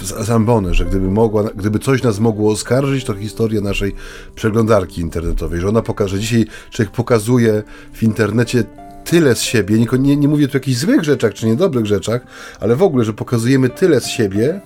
z 0.01 0.29
Ambony, 0.29 0.73
że 0.73 0.85
gdyby, 0.85 1.11
mogła, 1.11 1.43
gdyby 1.43 1.79
coś 1.79 2.03
nas 2.03 2.19
mogło 2.19 2.51
oskarżyć, 2.51 3.05
to 3.05 3.15
historia 3.15 3.61
naszej 3.61 3.95
przeglądarki 4.35 5.01
internetowej, 5.01 5.61
że 5.61 5.69
ona 5.69 5.81
pokaże, 5.81 6.15
że 6.15 6.21
dzisiaj 6.21 6.45
człowiek 6.71 6.91
pokazuje 6.91 7.63
w 7.93 8.03
internecie 8.03 8.63
tyle 9.05 9.35
z 9.35 9.41
siebie, 9.41 9.79
nie, 9.79 9.87
nie, 9.99 10.17
nie 10.17 10.27
mówię 10.27 10.47
tu 10.47 10.53
o 10.53 10.57
jakichś 10.57 10.77
złych 10.77 11.03
rzeczach 11.03 11.33
czy 11.33 11.45
niedobrych 11.45 11.85
rzeczach, 11.85 12.21
ale 12.59 12.75
w 12.75 12.83
ogóle, 12.83 13.05
że 13.05 13.13
pokazujemy 13.13 13.69
tyle 13.69 14.01
z 14.01 14.07
siebie, 14.07 14.61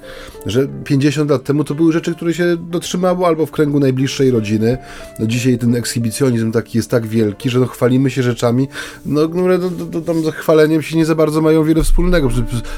że 0.45 0.67
50 0.83 1.31
lat 1.31 1.43
temu 1.43 1.63
to 1.63 1.75
były 1.75 1.93
rzeczy, 1.93 2.15
które 2.15 2.33
się 2.33 2.57
dotrzymało 2.57 3.27
albo 3.27 3.45
w 3.45 3.51
kręgu 3.51 3.79
najbliższej 3.79 4.31
rodziny. 4.31 4.77
No 5.19 5.27
dzisiaj 5.27 5.57
ten 5.57 5.75
ekshibicjonizm 5.75 6.51
taki 6.51 6.77
jest 6.77 6.89
tak 6.89 7.07
wielki, 7.07 7.49
że 7.49 7.59
no 7.59 7.65
chwalimy 7.65 8.09
się 8.09 8.23
rzeczami, 8.23 8.67
no, 9.05 9.29
które 9.29 9.57
no, 9.57 9.71
no, 9.93 10.01
tam 10.01 10.23
z 10.23 10.35
chwaleniem 10.35 10.81
się 10.81 10.97
nie 10.97 11.05
za 11.05 11.15
bardzo 11.15 11.41
mają 11.41 11.63
wiele 11.63 11.83
wspólnego, 11.83 12.29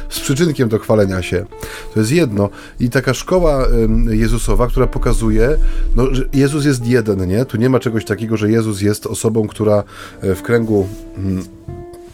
z 0.10 0.20
przyczynkiem 0.20 0.70
do 0.70 0.80
chwalenia 0.80 1.22
się. 1.22 1.46
To 1.94 2.00
jest 2.00 2.12
jedno. 2.12 2.50
I 2.80 2.90
taka 2.90 3.14
szkoła 3.14 3.68
Jezusowa, 4.10 4.68
która 4.68 4.88
pokazuje, 4.88 5.58
no, 5.96 6.16
że 6.16 6.24
Jezus 6.34 6.66
jest 6.66 6.88
jeden, 6.88 7.28
nie? 7.28 7.46
Tu 7.46 7.58
nie 7.58 7.70
ma 7.70 7.80
czegoś 7.80 8.06
takiego, 8.06 8.38
że 8.38 8.52
Jezus 8.52 8.82
jest 8.82 9.06
osobą, 9.06 9.48
która 9.48 9.84
e, 10.22 10.36
w 10.36 10.42
kręgu 10.42 10.88
mm, 11.18 11.44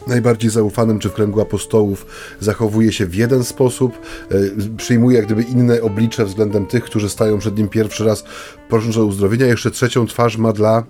najbardziej 0.06 0.50
zaufanym, 0.50 0.98
czy 0.98 1.08
w 1.08 1.12
kręgu 1.12 1.40
apostołów 1.40 2.06
zachowuje 2.40 2.92
się 2.92 3.06
w 3.06 3.14
jeden 3.14 3.44
sposób, 3.44 3.98
e, 4.30 4.36
przyjmuje 4.76 5.16
jak 5.16 5.26
gdyby 5.26 5.42
inne 5.42 5.82
oblicze 5.82 6.24
względem 6.24 6.66
tych, 6.66 6.84
którzy 6.84 7.08
stają 7.08 7.38
przed 7.38 7.58
nim 7.58 7.68
pierwszy 7.68 8.04
raz, 8.04 8.24
prosząc 8.68 8.96
o 8.96 9.04
uzdrowienia, 9.04 9.46
jeszcze 9.46 9.70
trzecią 9.70 10.06
twarz 10.06 10.36
ma 10.36 10.52
dla 10.52 10.84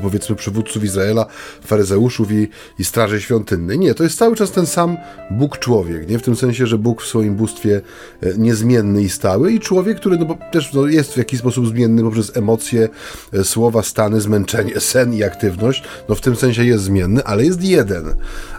powiedzmy 0.00 0.36
przywódców 0.36 0.84
Izraela, 0.84 1.26
faryzeuszów 1.64 2.32
i, 2.32 2.48
i 2.78 2.84
straży 2.84 3.20
świątynnej. 3.20 3.78
Nie, 3.78 3.94
to 3.94 4.04
jest 4.04 4.18
cały 4.18 4.36
czas 4.36 4.50
ten 4.50 4.66
sam 4.66 4.96
Bóg 5.30 5.58
człowiek, 5.58 6.08
nie 6.08 6.18
w 6.18 6.22
tym 6.22 6.36
sensie, 6.36 6.66
że 6.66 6.78
Bóg 6.78 7.02
w 7.02 7.06
swoim 7.06 7.34
bóstwie 7.34 7.80
e, 8.22 8.38
niezmienny 8.38 9.02
i 9.02 9.08
stały 9.08 9.52
i 9.52 9.60
człowiek, 9.60 9.96
który 9.96 10.18
no, 10.18 10.38
też 10.52 10.72
no, 10.72 10.86
jest 10.86 11.12
w 11.12 11.16
jakiś 11.16 11.40
sposób 11.40 11.68
zmienny 11.68 12.02
poprzez 12.02 12.36
emocje, 12.36 12.88
e, 13.32 13.44
słowa, 13.44 13.82
stany, 13.82 14.20
zmęczenie, 14.20 14.80
sen 14.80 15.14
i 15.14 15.22
aktywność, 15.22 15.82
no 16.08 16.14
w 16.14 16.20
tym 16.20 16.36
sensie 16.36 16.64
jest 16.64 16.84
zmienny, 16.84 17.24
ale 17.24 17.44
jest 17.44 17.62
jeden. 17.62 18.04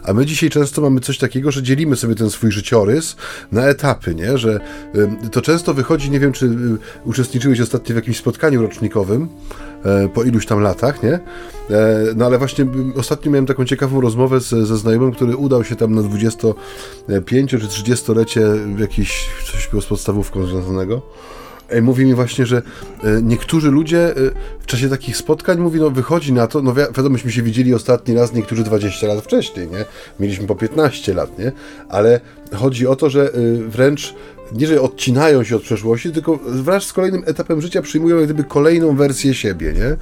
A 0.03 0.13
my 0.13 0.25
dzisiaj 0.25 0.49
często 0.49 0.81
mamy 0.81 0.99
coś 0.99 1.17
takiego, 1.17 1.51
że 1.51 1.63
dzielimy 1.63 1.95
sobie 1.95 2.15
ten 2.15 2.29
swój 2.29 2.51
życiorys 2.51 3.15
na 3.51 3.67
etapy, 3.67 4.15
nie? 4.15 4.37
Że 4.37 4.59
to 5.31 5.41
często 5.41 5.73
wychodzi, 5.73 6.11
nie 6.11 6.19
wiem, 6.19 6.31
czy 6.31 6.49
uczestniczyłeś 7.05 7.61
ostatnio 7.61 7.93
w 7.93 7.95
jakimś 7.95 8.17
spotkaniu 8.17 8.61
rocznikowym, 8.61 9.29
po 10.13 10.23
iluś 10.23 10.45
tam 10.45 10.59
latach, 10.59 11.03
nie? 11.03 11.13
E, 11.13 11.19
no 12.15 12.25
ale 12.25 12.37
właśnie 12.37 12.65
ostatnio 12.95 13.31
miałem 13.31 13.45
taką 13.45 13.65
ciekawą 13.65 14.01
rozmowę 14.01 14.39
z, 14.39 14.49
ze 14.49 14.77
znajomym, 14.77 15.11
który 15.11 15.35
udał 15.35 15.63
się 15.63 15.75
tam 15.75 15.95
na 15.95 16.01
25 16.01 17.51
czy 17.51 17.57
30-lecie 17.57 18.41
w 18.75 18.79
jakiś 18.79 19.29
coś 19.51 19.67
było 19.67 19.81
z 19.81 19.85
podstawówką 19.85 20.45
związanego. 20.45 21.01
Mówi 21.82 22.05
mi 22.05 22.14
właśnie, 22.14 22.45
że 22.45 22.57
e, 23.03 23.22
niektórzy 23.22 23.72
ludzie 23.72 23.99
e, 24.09 24.14
w 24.59 24.66
czasie 24.66 24.89
takich 24.89 25.18
spotkań 25.18 25.59
mówi, 25.59 25.80
no 25.80 25.89
wychodzi 25.89 26.34
na 26.34 26.47
to, 26.47 26.61
no 26.61 26.74
wi- 26.74 26.82
wiadomo, 26.82 27.09
myśmy 27.09 27.32
się 27.32 27.41
widzieli 27.43 27.74
ostatni 27.74 28.16
raz 28.16 28.34
niektórzy 28.34 28.64
20 28.64 29.07
lat 29.07 29.24
wcześniej, 29.24 29.68
nie? 29.68 29.86
Mieliśmy 30.20 30.47
po 30.47 30.55
15 30.55 31.14
lat, 31.14 31.39
nie? 31.39 31.51
Ale 31.89 32.20
chodzi 32.55 32.88
o 32.88 32.95
to, 32.95 33.09
że 33.09 33.28
e, 33.28 33.32
wręcz 33.68 34.16
nie, 34.51 34.67
że 34.67 34.81
odcinają 34.81 35.43
się 35.43 35.55
od 35.55 35.61
przeszłości, 35.61 36.11
tylko 36.11 36.39
wraz 36.45 36.83
z 36.83 36.93
kolejnym 36.93 37.23
etapem 37.25 37.61
życia 37.61 37.81
przyjmują 37.81 38.15
jak 38.17 38.25
gdyby 38.25 38.43
kolejną 38.43 38.95
wersję 38.95 39.33
siebie, 39.33 39.73
nie? 39.73 39.95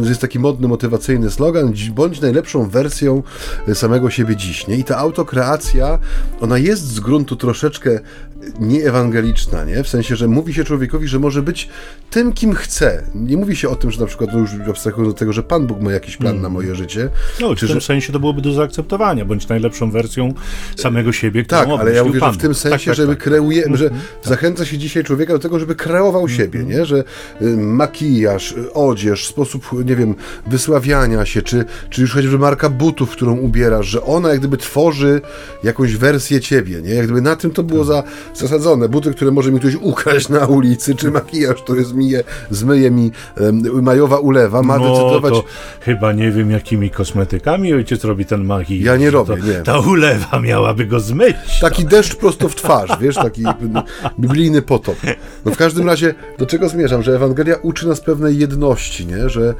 To 0.00 0.08
jest 0.08 0.20
taki 0.20 0.38
modny, 0.38 0.68
motywacyjny 0.68 1.30
slogan, 1.30 1.72
"Dzi- 1.72 1.90
bądź 1.90 2.20
najlepszą 2.20 2.68
wersją 2.68 3.22
e, 3.68 3.74
samego 3.74 4.10
siebie 4.10 4.36
dziś, 4.36 4.66
nie? 4.66 4.76
I 4.76 4.84
ta 4.84 4.96
autokreacja, 4.98 5.98
ona 6.40 6.58
jest 6.58 6.82
z 6.88 7.00
gruntu 7.00 7.36
troszeczkę 7.36 8.00
nieewangeliczna, 8.60 9.64
nie? 9.64 9.82
W 9.82 9.88
sensie, 9.88 10.16
że 10.16 10.28
mówi 10.28 10.54
się 10.54 10.64
człowiekowi, 10.64 11.08
że 11.08 11.18
może 11.18 11.42
być 11.42 11.68
tym, 12.10 12.32
kim 12.32 12.54
chce. 12.54 13.02
Nie 13.14 13.36
mówi 13.36 13.56
się 13.56 13.68
o 13.68 13.76
tym, 13.76 13.90
że 13.90 14.00
na 14.00 14.06
przykład, 14.06 14.30
no 14.32 14.38
już 14.38 14.50
abstrahując 14.68 15.14
do 15.14 15.18
tego, 15.18 15.32
że 15.32 15.42
Pan 15.42 15.66
Bóg 15.66 15.80
ma 15.80 15.92
jakiś 15.92 16.16
plan 16.16 16.40
na 16.40 16.48
moje 16.48 16.74
życie. 16.74 17.08
No, 17.40 17.54
czy 17.54 17.66
w 17.66 17.68
tym 17.70 17.80
że, 17.80 17.86
sensie 17.86 18.12
to 18.12 18.20
byłoby 18.20 18.42
do 18.42 18.52
zaakceptowania, 18.52 19.24
bądź 19.24 19.48
najlepszą 19.48 19.90
wersją 19.90 20.34
samego 20.76 21.12
siebie, 21.12 21.44
którą 21.44 21.60
tak, 21.60 21.80
ale 21.80 21.92
ja 21.92 22.04
mówię, 22.04 22.20
że 22.20 22.32
w 22.32 22.36
tym 22.36 22.48
Bóg. 22.50 22.58
sensie, 22.58 22.70
tak, 22.78 22.84
tak, 22.84 22.94
żeby 22.94 23.14
tak. 23.16 23.24
kreuje, 23.24 23.64
że 23.74 23.85
zachęca 24.22 24.64
się 24.64 24.78
dzisiaj 24.78 25.04
człowieka 25.04 25.32
do 25.32 25.38
tego, 25.38 25.58
żeby 25.58 25.74
kreował 25.74 26.28
siebie, 26.28 26.64
nie? 26.64 26.86
Że 26.86 27.04
y, 27.42 27.56
makijaż, 27.56 28.52
y, 28.52 28.72
odzież, 28.72 29.26
sposób, 29.26 29.84
nie 29.84 29.96
wiem, 29.96 30.14
wysławiania 30.46 31.26
się, 31.26 31.42
czy, 31.42 31.64
czy 31.90 32.00
już 32.00 32.14
choćby 32.14 32.38
marka 32.38 32.68
butów, 32.70 33.10
którą 33.10 33.36
ubierasz, 33.36 33.86
że 33.86 34.02
ona 34.02 34.28
jak 34.28 34.38
gdyby 34.38 34.56
tworzy 34.56 35.20
jakąś 35.64 35.96
wersję 35.96 36.40
ciebie, 36.40 36.82
nie? 36.82 36.94
Jak 36.94 37.04
gdyby 37.04 37.20
na 37.20 37.36
tym 37.36 37.50
to 37.50 37.62
było 37.62 37.84
za, 37.84 38.02
zasadzone. 38.34 38.88
Buty, 38.88 39.10
które 39.14 39.30
może 39.30 39.52
mi 39.52 39.60
ktoś 39.60 39.74
ukraść 39.74 40.28
na 40.28 40.46
ulicy, 40.46 40.94
czy 40.94 41.10
makijaż, 41.10 41.62
który 41.62 41.84
zmyje, 41.84 42.24
zmyje 42.50 42.90
mi 42.90 43.10
majowa 43.82 44.18
ulewa, 44.18 44.62
ma 44.62 44.78
No, 44.78 44.90
decydować... 44.90 45.32
to 45.34 45.44
chyba 45.80 46.12
nie 46.12 46.30
wiem, 46.30 46.50
jakimi 46.50 46.90
kosmetykami 46.90 47.72
ojciec 47.74 48.04
robi 48.04 48.24
ten 48.24 48.44
makijaż. 48.44 48.84
Ja 48.86 48.96
nie 48.96 49.06
że 49.06 49.10
robię, 49.10 49.36
to, 49.36 49.46
nie. 49.46 49.54
Ta 49.54 49.78
ulewa 49.78 50.40
miałaby 50.40 50.86
go 50.86 51.00
zmyć. 51.00 51.36
Taki 51.60 51.84
deszcz 51.84 52.16
prosto 52.16 52.48
w 52.48 52.54
twarz, 52.54 52.90
wiesz, 53.00 53.14
taki 53.14 53.42
biblijny 54.20 54.62
potop. 54.62 54.96
No 55.44 55.52
w 55.52 55.56
każdym 55.56 55.86
razie, 55.86 56.14
do 56.38 56.46
czego 56.46 56.68
zmierzam? 56.68 57.02
Że 57.02 57.16
Ewangelia 57.16 57.56
uczy 57.62 57.88
nas 57.88 58.00
pewnej 58.00 58.38
jedności, 58.38 59.06
nie? 59.06 59.28
Że 59.28 59.54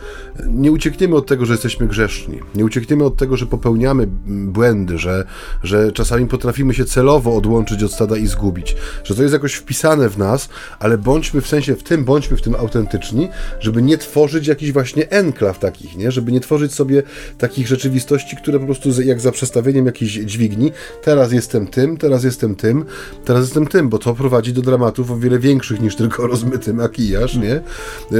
nie 0.47 0.73
uciekniemy 0.73 1.17
od 1.17 1.27
tego, 1.27 1.47
że 1.47 1.53
jesteśmy 1.53 1.87
grzeszni. 1.87 2.41
Nie 2.55 2.65
uciekniemy 2.65 3.05
od 3.05 3.17
tego, 3.17 3.37
że 3.37 3.47
popełniamy 3.47 4.07
błędy, 4.27 4.99
że, 4.99 5.25
że 5.63 5.93
czasami 5.93 6.27
potrafimy 6.27 6.75
się 6.75 6.85
celowo 6.85 7.37
odłączyć 7.37 7.83
od 7.83 7.93
stada 7.93 8.17
i 8.17 8.27
zgubić. 8.27 8.77
Że 9.05 9.15
to 9.15 9.23
jest 9.23 9.33
jakoś 9.33 9.55
wpisane 9.55 10.09
w 10.09 10.19
nas, 10.19 10.49
ale 10.79 10.99
bądźmy 10.99 11.41
w 11.41 11.49
sensie 11.49 11.77
w 11.77 11.83
tym, 11.83 12.05
bądźmy 12.05 12.37
w 12.37 12.43
tym 12.43 12.55
autentyczni, 12.55 13.29
żeby 13.61 13.83
nie 13.83 13.99
tworzyć 13.99 14.47
jakichś 14.47 14.73
właśnie 14.73 15.11
enklaw 15.11 15.59
takich, 15.59 15.97
nie? 15.97 16.11
Żeby 16.11 16.33
nie 16.33 16.41
tworzyć 16.41 16.75
sobie 16.75 17.03
takich 17.39 17.69
rzeczywistości, 17.69 18.37
które 18.37 18.59
po 18.59 18.65
prostu 18.65 19.03
jak 19.03 19.21
za 19.21 19.33
przestawieniem 19.33 19.87
jakiejś 19.87 20.13
dźwigni, 20.13 20.73
teraz 21.03 21.33
jestem 21.33 21.67
tym, 21.67 21.97
teraz 21.97 22.25
jestem 22.25 22.55
tym, 22.55 22.85
teraz 23.25 23.45
jestem 23.45 23.67
tym, 23.67 23.89
bo 23.89 23.99
to 23.99 24.06
prowadzi 24.15 24.53
do 24.53 24.63
dramatów 24.63 25.11
o 25.11 25.17
wiele 25.17 25.39
większych 25.39 25.81
niż 25.81 25.97
tylko 25.97 26.27
rozmyty 26.33 26.75
makijaż, 26.75 27.37
nie? 27.37 27.61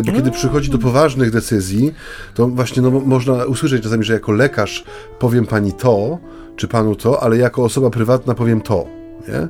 Bo 0.03 0.13
kiedy 0.13 0.31
przychodzi 0.31 0.71
do 0.71 0.79
poważnych 0.79 1.31
decyzji, 1.31 1.95
to 2.35 2.49
właśnie 2.49 2.83
no, 2.83 2.91
mo- 2.91 3.01
można 3.01 3.45
usłyszeć 3.45 3.83
czasami, 3.83 4.05
że 4.05 4.13
jako 4.13 4.33
lekarz 4.33 4.85
powiem 5.19 5.47
pani 5.47 5.73
to, 5.73 6.19
czy 6.57 6.69
panu 6.69 6.97
to, 6.97 7.23
ale 7.23 7.37
jako 7.37 7.65
osoba 7.65 7.91
prywatna 7.91 8.35
powiem 8.35 8.61
to, 8.61 8.87
nie? 9.29 9.49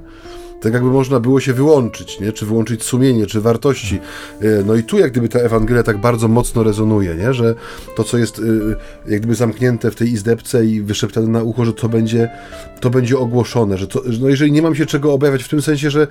Tak 0.66 0.74
jakby 0.74 0.90
można 0.90 1.20
było 1.20 1.40
się 1.40 1.52
wyłączyć, 1.52 2.20
nie? 2.20 2.32
czy 2.32 2.46
wyłączyć 2.46 2.82
sumienie, 2.82 3.26
czy 3.26 3.40
wartości. 3.40 4.00
E, 4.40 4.46
No 4.66 4.74
i 4.74 4.82
tu 4.82 4.98
jak 4.98 5.10
gdyby 5.10 5.28
ta 5.28 5.38
Ewangelia 5.38 5.82
tak 5.82 5.98
bardzo 5.98 6.28
mocno 6.28 6.62
rezonuje, 6.62 7.14
nie? 7.14 7.34
że 7.34 7.54
to, 7.96 8.04
co 8.04 8.18
jest 8.18 8.38
e, 8.38 8.42
jak 9.10 9.20
gdyby 9.20 9.34
zamknięte 9.34 9.90
w 9.90 9.94
tej 9.94 10.12
izdebce 10.12 10.66
i 10.66 10.82
wyszeptane 10.82 11.28
na 11.28 11.42
ucho, 11.42 11.64
że 11.64 11.72
to 11.72 11.88
będzie, 11.88 12.30
to 12.80 12.90
będzie 12.90 13.18
ogłoszone, 13.18 13.78
że 13.78 13.86
to, 13.86 14.02
no 14.20 14.28
jeżeli 14.28 14.52
nie 14.52 14.62
mam 14.62 14.74
się 14.74 14.86
czego 14.86 15.12
obawiać 15.12 15.42
w 15.42 15.48
tym 15.48 15.62
sensie, 15.62 15.90
że 15.90 16.06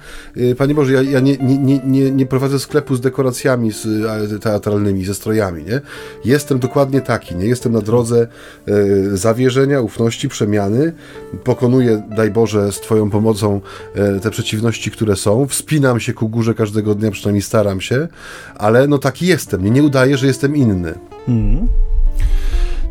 Panie 0.58 0.76
Boże, 0.76 0.94
ja, 0.94 1.02
ja 1.02 1.20
nie, 1.20 1.38
nie, 1.38 1.80
nie, 1.80 2.12
nie, 2.12 2.26
prowadzę 2.26 2.60
sklepu 2.60 2.96
z 2.96 3.02
dekoracjami 3.02 3.72
z, 3.72 3.88
teatralnymi, 4.42 5.06
ze 5.06 5.14
strojami, 5.14 5.64
nie? 5.64 5.82
Jestem 6.26 6.60
dokładnie 6.60 7.02
taki, 7.02 7.36
nie? 7.36 7.46
Jestem 7.46 7.72
na 7.72 7.82
drodze 7.82 8.28
zawierzenia, 9.14 9.82
ufności, 9.82 10.30
przemiany, 10.30 10.94
pokonuję, 11.44 12.04
daj 12.16 12.32
Boże, 12.32 12.72
z 12.72 12.80
Twoją 12.80 13.10
pomocą 13.10 13.62
e, 13.96 14.20
te 14.20 14.32
przeciwności, 14.32 14.92
które 14.92 15.16
są, 15.16 15.48
wspinam 15.48 16.00
się 16.00 16.14
ku 16.14 16.30
górze 16.30 16.54
każdego 16.54 16.96
dnia, 16.96 17.12
przynajmniej 17.12 17.42
staram 17.42 17.82
się, 17.82 18.08
ale 18.56 18.88
no 18.88 18.98
taki 18.98 19.28
jestem, 19.28 19.64
nie, 19.64 19.72
nie 19.72 19.84
udaję, 19.84 20.18
że 20.18 20.28
jestem 20.28 20.56
inny, 20.56 20.94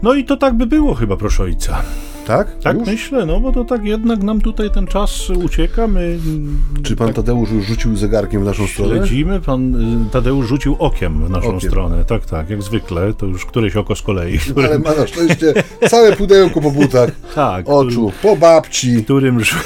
No 0.02 0.14
i 0.14 0.24
to 0.24 0.36
tak 0.36 0.54
by 0.54 0.66
było 0.66 0.94
chyba, 0.94 1.16
proszę 1.16 1.42
ojca. 1.42 1.82
Tak? 2.26 2.58
Tak 2.62 2.78
Już? 2.78 2.86
myślę, 2.88 3.26
no 3.26 3.40
bo 3.40 3.52
to 3.52 3.64
tak 3.64 3.84
jednak 3.84 4.22
nam 4.22 4.40
tutaj 4.40 4.70
ten 4.70 4.86
czas 4.86 5.30
ucieka, 5.30 5.86
my 5.86 6.00
mm, 6.00 6.58
Czy 6.82 6.96
Pan 6.96 7.12
Tadeusz 7.12 7.50
już 7.50 7.64
rzucił 7.66 7.96
zegarkiem 7.96 8.42
w 8.42 8.44
naszą 8.44 8.66
stronę? 8.66 8.96
śledzimy, 8.96 9.40
pan 9.40 9.74
y, 10.06 10.10
Tadeusz 10.10 10.48
rzucił 10.48 10.76
okiem 10.78 11.24
w 11.26 11.30
naszą 11.30 11.48
Okiem. 11.56 11.70
stronę, 11.70 12.04
tak, 12.04 12.26
tak, 12.26 12.50
jak 12.50 12.62
zwykle, 12.62 13.14
to 13.14 13.26
już 13.26 13.46
któreś 13.46 13.76
oko 13.76 13.94
z 13.96 14.02
kolei, 14.02 14.38
którym, 14.38 14.64
Ale 14.70 14.78
ma 14.78 14.94
na 14.94 15.06
szczęście 15.06 15.54
całe 15.88 16.16
pudełko 16.16 16.60
po 16.60 16.70
butach, 16.70 17.10
tak, 17.34 17.68
oczu, 17.68 18.12
po 18.22 18.36
babci. 18.36 19.04
którym 19.04 19.38
rzu- 19.40 19.56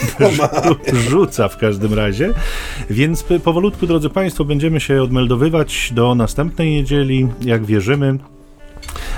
rzuca 1.10 1.48
w 1.48 1.56
każdym 1.56 1.94
razie. 1.94 2.32
Więc 2.90 3.24
powolutku, 3.44 3.86
drodzy 3.86 4.10
Państwo, 4.10 4.44
będziemy 4.44 4.80
się 4.80 5.02
odmeldowywać 5.02 5.92
do 5.94 6.14
następnej 6.14 6.70
niedzieli, 6.70 7.28
jak 7.40 7.64
wierzymy. 7.64 8.18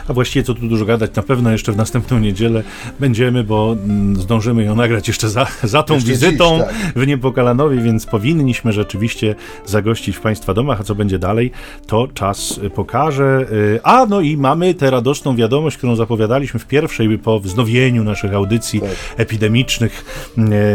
A 0.08 0.12
właściwie 0.12 0.42
co 0.42 0.54
tu 0.54 0.68
dużo 0.68 0.84
gadać, 0.84 1.14
na 1.14 1.22
pewno 1.22 1.50
jeszcze 1.50 1.72
w 1.72 1.76
następną 1.76 2.18
niedzielę 2.18 2.62
będziemy, 3.00 3.44
bo 3.44 3.76
mm, 3.84 4.16
zdążymy 4.16 4.64
ją 4.64 4.74
nagrać 4.74 5.08
jeszcze 5.08 5.28
za, 5.28 5.46
za 5.62 5.82
tą 5.82 5.94
Jeszcze 5.94 6.10
wizytą 6.10 6.56
dziś, 6.58 6.66
tak. 6.66 6.92
w 6.96 7.06
Niepokalanowie, 7.06 7.76
więc 7.82 8.06
powinniśmy 8.06 8.72
rzeczywiście 8.72 9.34
zagościć 9.66 10.16
w 10.16 10.20
Państwa 10.20 10.54
domach, 10.54 10.80
a 10.80 10.84
co 10.84 10.94
będzie 10.94 11.18
dalej, 11.18 11.50
to 11.86 12.08
czas 12.14 12.60
pokaże. 12.74 13.46
Y, 13.52 13.80
A 13.82 14.06
no 14.06 14.20
i 14.20 14.36
mamy 14.36 14.74
tę 14.74 14.90
radosną 14.90 15.36
wiadomość, 15.36 15.76
którą 15.76 15.96
zapowiadaliśmy 15.96 16.60
w 16.60 16.66
pierwszej 16.66 17.18
po 17.18 17.40
wznowieniu 17.40 18.04
naszych 18.04 18.34
audycji 18.34 18.80
Tak. 18.80 18.90
epidemicznych, 19.16 20.04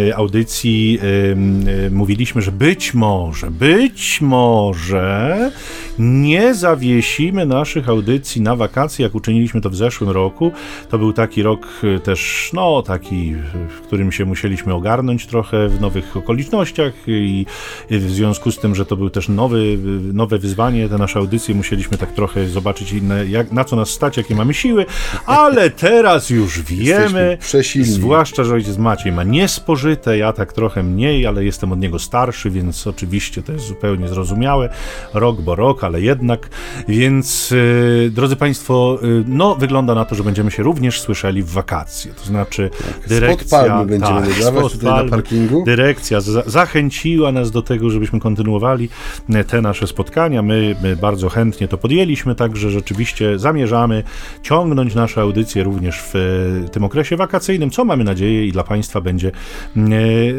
y, 0.09 0.15
audycji. 0.15 0.99
y, 1.03 1.91
Mówiliśmy, 1.91 2.41
że 2.41 2.51
być 2.51 2.93
może, 2.93 3.51
być 3.51 4.21
może 4.21 5.51
nie 5.99 6.53
zawiesimy 6.53 7.45
naszych 7.45 7.89
audycji 7.89 8.41
na 8.41 8.55
wakacje, 8.55 8.74
jak 8.99 9.15
uczyniliśmy 9.15 9.61
to 9.61 9.69
w 9.69 9.75
zeszłym 9.75 10.09
roku. 10.09 10.51
To 10.89 10.97
był 10.97 11.13
taki 11.13 11.43
rok 11.43 11.67
y, 11.83 11.99
też, 11.99 12.51
no 12.53 12.81
taki, 12.81 13.35
w 13.69 13.81
którym 13.81 14.11
się 14.11 14.25
musieliśmy 14.25 14.73
ogarnąć 14.73 15.27
trochę 15.27 15.67
w 15.67 15.81
nowych 15.81 16.17
okolicznościach 16.17 16.93
i 17.07 17.45
w 17.89 18.11
związku 18.11 18.51
z 18.51 18.59
tym, 18.59 18.75
że 18.75 18.85
to 18.85 18.97
był 18.97 19.09
też 19.09 19.29
nowy, 19.29 19.59
y, 19.59 19.77
nowe 20.13 20.37
wyzwanie, 20.37 20.89
te 20.89 20.97
nasze 20.97 21.19
audycje 21.19 21.55
musieliśmy 21.55 21.97
tak 21.97 22.11
trochę 22.11 22.47
zobaczyć, 22.47 22.93
inne, 22.93 23.25
jak, 23.25 23.51
na 23.51 23.63
co 23.63 23.75
nas 23.75 23.89
stać, 23.89 24.17
jakie 24.17 24.35
mamy 24.35 24.53
siły, 24.53 24.85
ale 25.25 25.69
teraz 25.69 26.29
już 26.29 26.61
wiemy, 26.71 27.37
zwłaszcza, 27.81 28.43
że 28.43 28.53
ojciec 28.53 28.77
Maciej 28.77 29.11
ma 29.11 29.23
niespożyte, 29.23 30.17
ja 30.17 30.33
tak 30.33 30.53
trochę 30.53 30.83
mniej, 30.83 31.25
ale 31.25 31.45
jestem 31.45 31.71
od 31.71 31.79
niego 31.79 31.99
starszy, 31.99 32.49
więc 32.49 32.87
oczywiście 32.87 33.41
to 33.41 33.51
jest 33.51 33.65
zupełnie 33.65 34.07
zrozumiałe, 34.07 34.69
rok 35.13 35.41
bo 35.41 35.55
rok, 35.55 35.83
ale 35.83 36.01
jednak, 36.01 36.49
więc 36.87 37.51
y, 37.51 38.11
drodzy 38.13 38.35
Państwo, 38.35 38.64
y, 39.03 39.23
no 39.27 39.55
wygląda 39.55 39.95
na 39.95 40.05
to, 40.05 40.15
że 40.15 40.23
będziemy 40.23 40.51
się 40.51 40.63
również 40.63 41.01
słyszeli 41.01 41.43
w 41.43 41.49
wakacje, 41.49 42.13
to 42.13 42.25
znaczy 42.25 42.69
dyrekcja... 43.07 43.59
Tak, 43.59 43.69
palmy 43.69 43.85
będziemy 43.85 44.33
spod 44.43 44.73
tutaj 44.73 44.89
na 44.89 44.95
palmy. 44.95 45.09
parkingu. 45.09 45.63
Dyrekcja 45.65 46.21
za 46.21 46.43
zachęciła 46.45 47.31
nas 47.31 47.51
do 47.51 47.61
tego, 47.61 47.89
żebyśmy 47.89 48.19
kontynuowali 48.19 48.89
e, 49.29 49.43
te 49.43 49.61
nasze 49.61 49.87
spotkania. 49.87 50.41
My, 50.41 50.75
my 50.83 50.95
bardzo 50.95 51.29
chętnie 51.29 51.67
to 51.67 51.77
podjęliśmy, 51.77 52.35
także 52.35 52.69
rzeczywiście 52.69 53.39
zamierzamy 53.39 54.03
ciągnąć 54.41 54.95
nasze 54.95 55.21
audycje 55.21 55.63
również 55.63 56.01
w 56.01 56.15
e, 56.15 56.69
tym 56.69 56.83
okresie 56.83 57.17
wakacyjnym, 57.17 57.69
co 57.69 57.85
mamy 57.85 58.03
nadzieję 58.03 58.45
i 58.47 58.51
dla 58.51 58.63
Państwa 58.63 59.01
będzie 59.01 59.31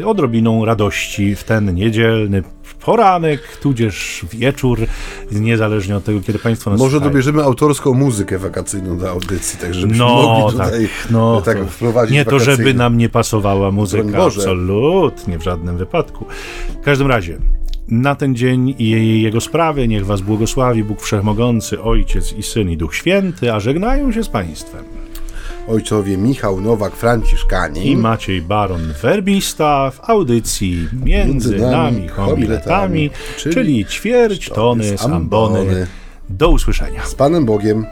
odrobiną 0.05 0.65
radości 0.65 1.35
w 1.35 1.43
ten 1.43 1.75
niedzielny 1.75 2.43
poranek, 2.73 3.57
tudzież 3.57 4.25
wieczór, 4.33 4.79
niezależnie 5.31 5.95
od 5.97 6.03
tego, 6.03 6.21
kiedy 6.21 6.39
Państwo 6.39 6.69
nas 6.71 6.79
Może 6.79 6.99
dobierzemy 6.99 7.43
autorską 7.43 7.93
muzykę 7.93 8.37
wakacyjną 8.37 8.97
do 8.97 9.09
audycji, 9.09 9.59
tak 9.59 9.73
żebyśmy 9.73 10.05
No, 10.05 10.23
mogli 10.23 10.57
tak, 10.57 10.67
tutaj 10.67 10.89
no, 11.09 11.41
tak 11.41 11.59
to 11.59 11.65
wprowadzić 11.65 12.13
Nie 12.13 12.25
to, 12.25 12.39
żeby 12.39 12.73
nam 12.73 12.97
nie 12.97 13.09
pasowała 13.09 13.71
muzyka, 13.71 14.17
Boże. 14.17 14.41
absolutnie, 14.41 15.37
w 15.39 15.43
żadnym 15.43 15.77
wypadku. 15.77 16.25
W 16.81 16.83
każdym 16.83 17.07
razie, 17.07 17.37
na 17.87 18.15
ten 18.15 18.35
dzień 18.35 18.75
i 18.79 19.21
jego 19.21 19.41
sprawy. 19.41 19.87
Niech 19.87 20.05
Was 20.05 20.21
błogosławi 20.21 20.83
Bóg 20.83 21.01
Wszechmogący, 21.01 21.81
Ojciec 21.81 22.33
i 22.33 22.43
Syn 22.43 22.69
i 22.69 22.77
Duch 22.77 22.95
Święty, 22.95 23.53
a 23.53 23.59
żegnają 23.59 24.11
się 24.11 24.23
z 24.23 24.29
Państwem. 24.29 24.96
Ojcowie 25.67 26.17
Michał 26.17 26.61
Nowak, 26.61 26.95
Franciszkani 26.95 27.91
I 27.91 27.97
Maciej 27.97 28.41
Baron 28.41 28.93
Werbista 29.01 29.91
w 29.91 30.09
audycji 30.09 30.87
Między, 30.93 31.49
Między 31.49 31.57
nami 31.57 32.07
homiletami, 32.07 33.09
czyli 33.37 33.53
czyli 33.55 33.85
ćwierć 33.85 34.49
tony 34.49 34.97
z 34.97 35.05
ambony. 35.05 35.87
Do 36.29 36.49
usłyszenia. 36.49 37.05
z 37.05 37.15
Panem 37.15 37.45
Bogiem. 37.45 37.85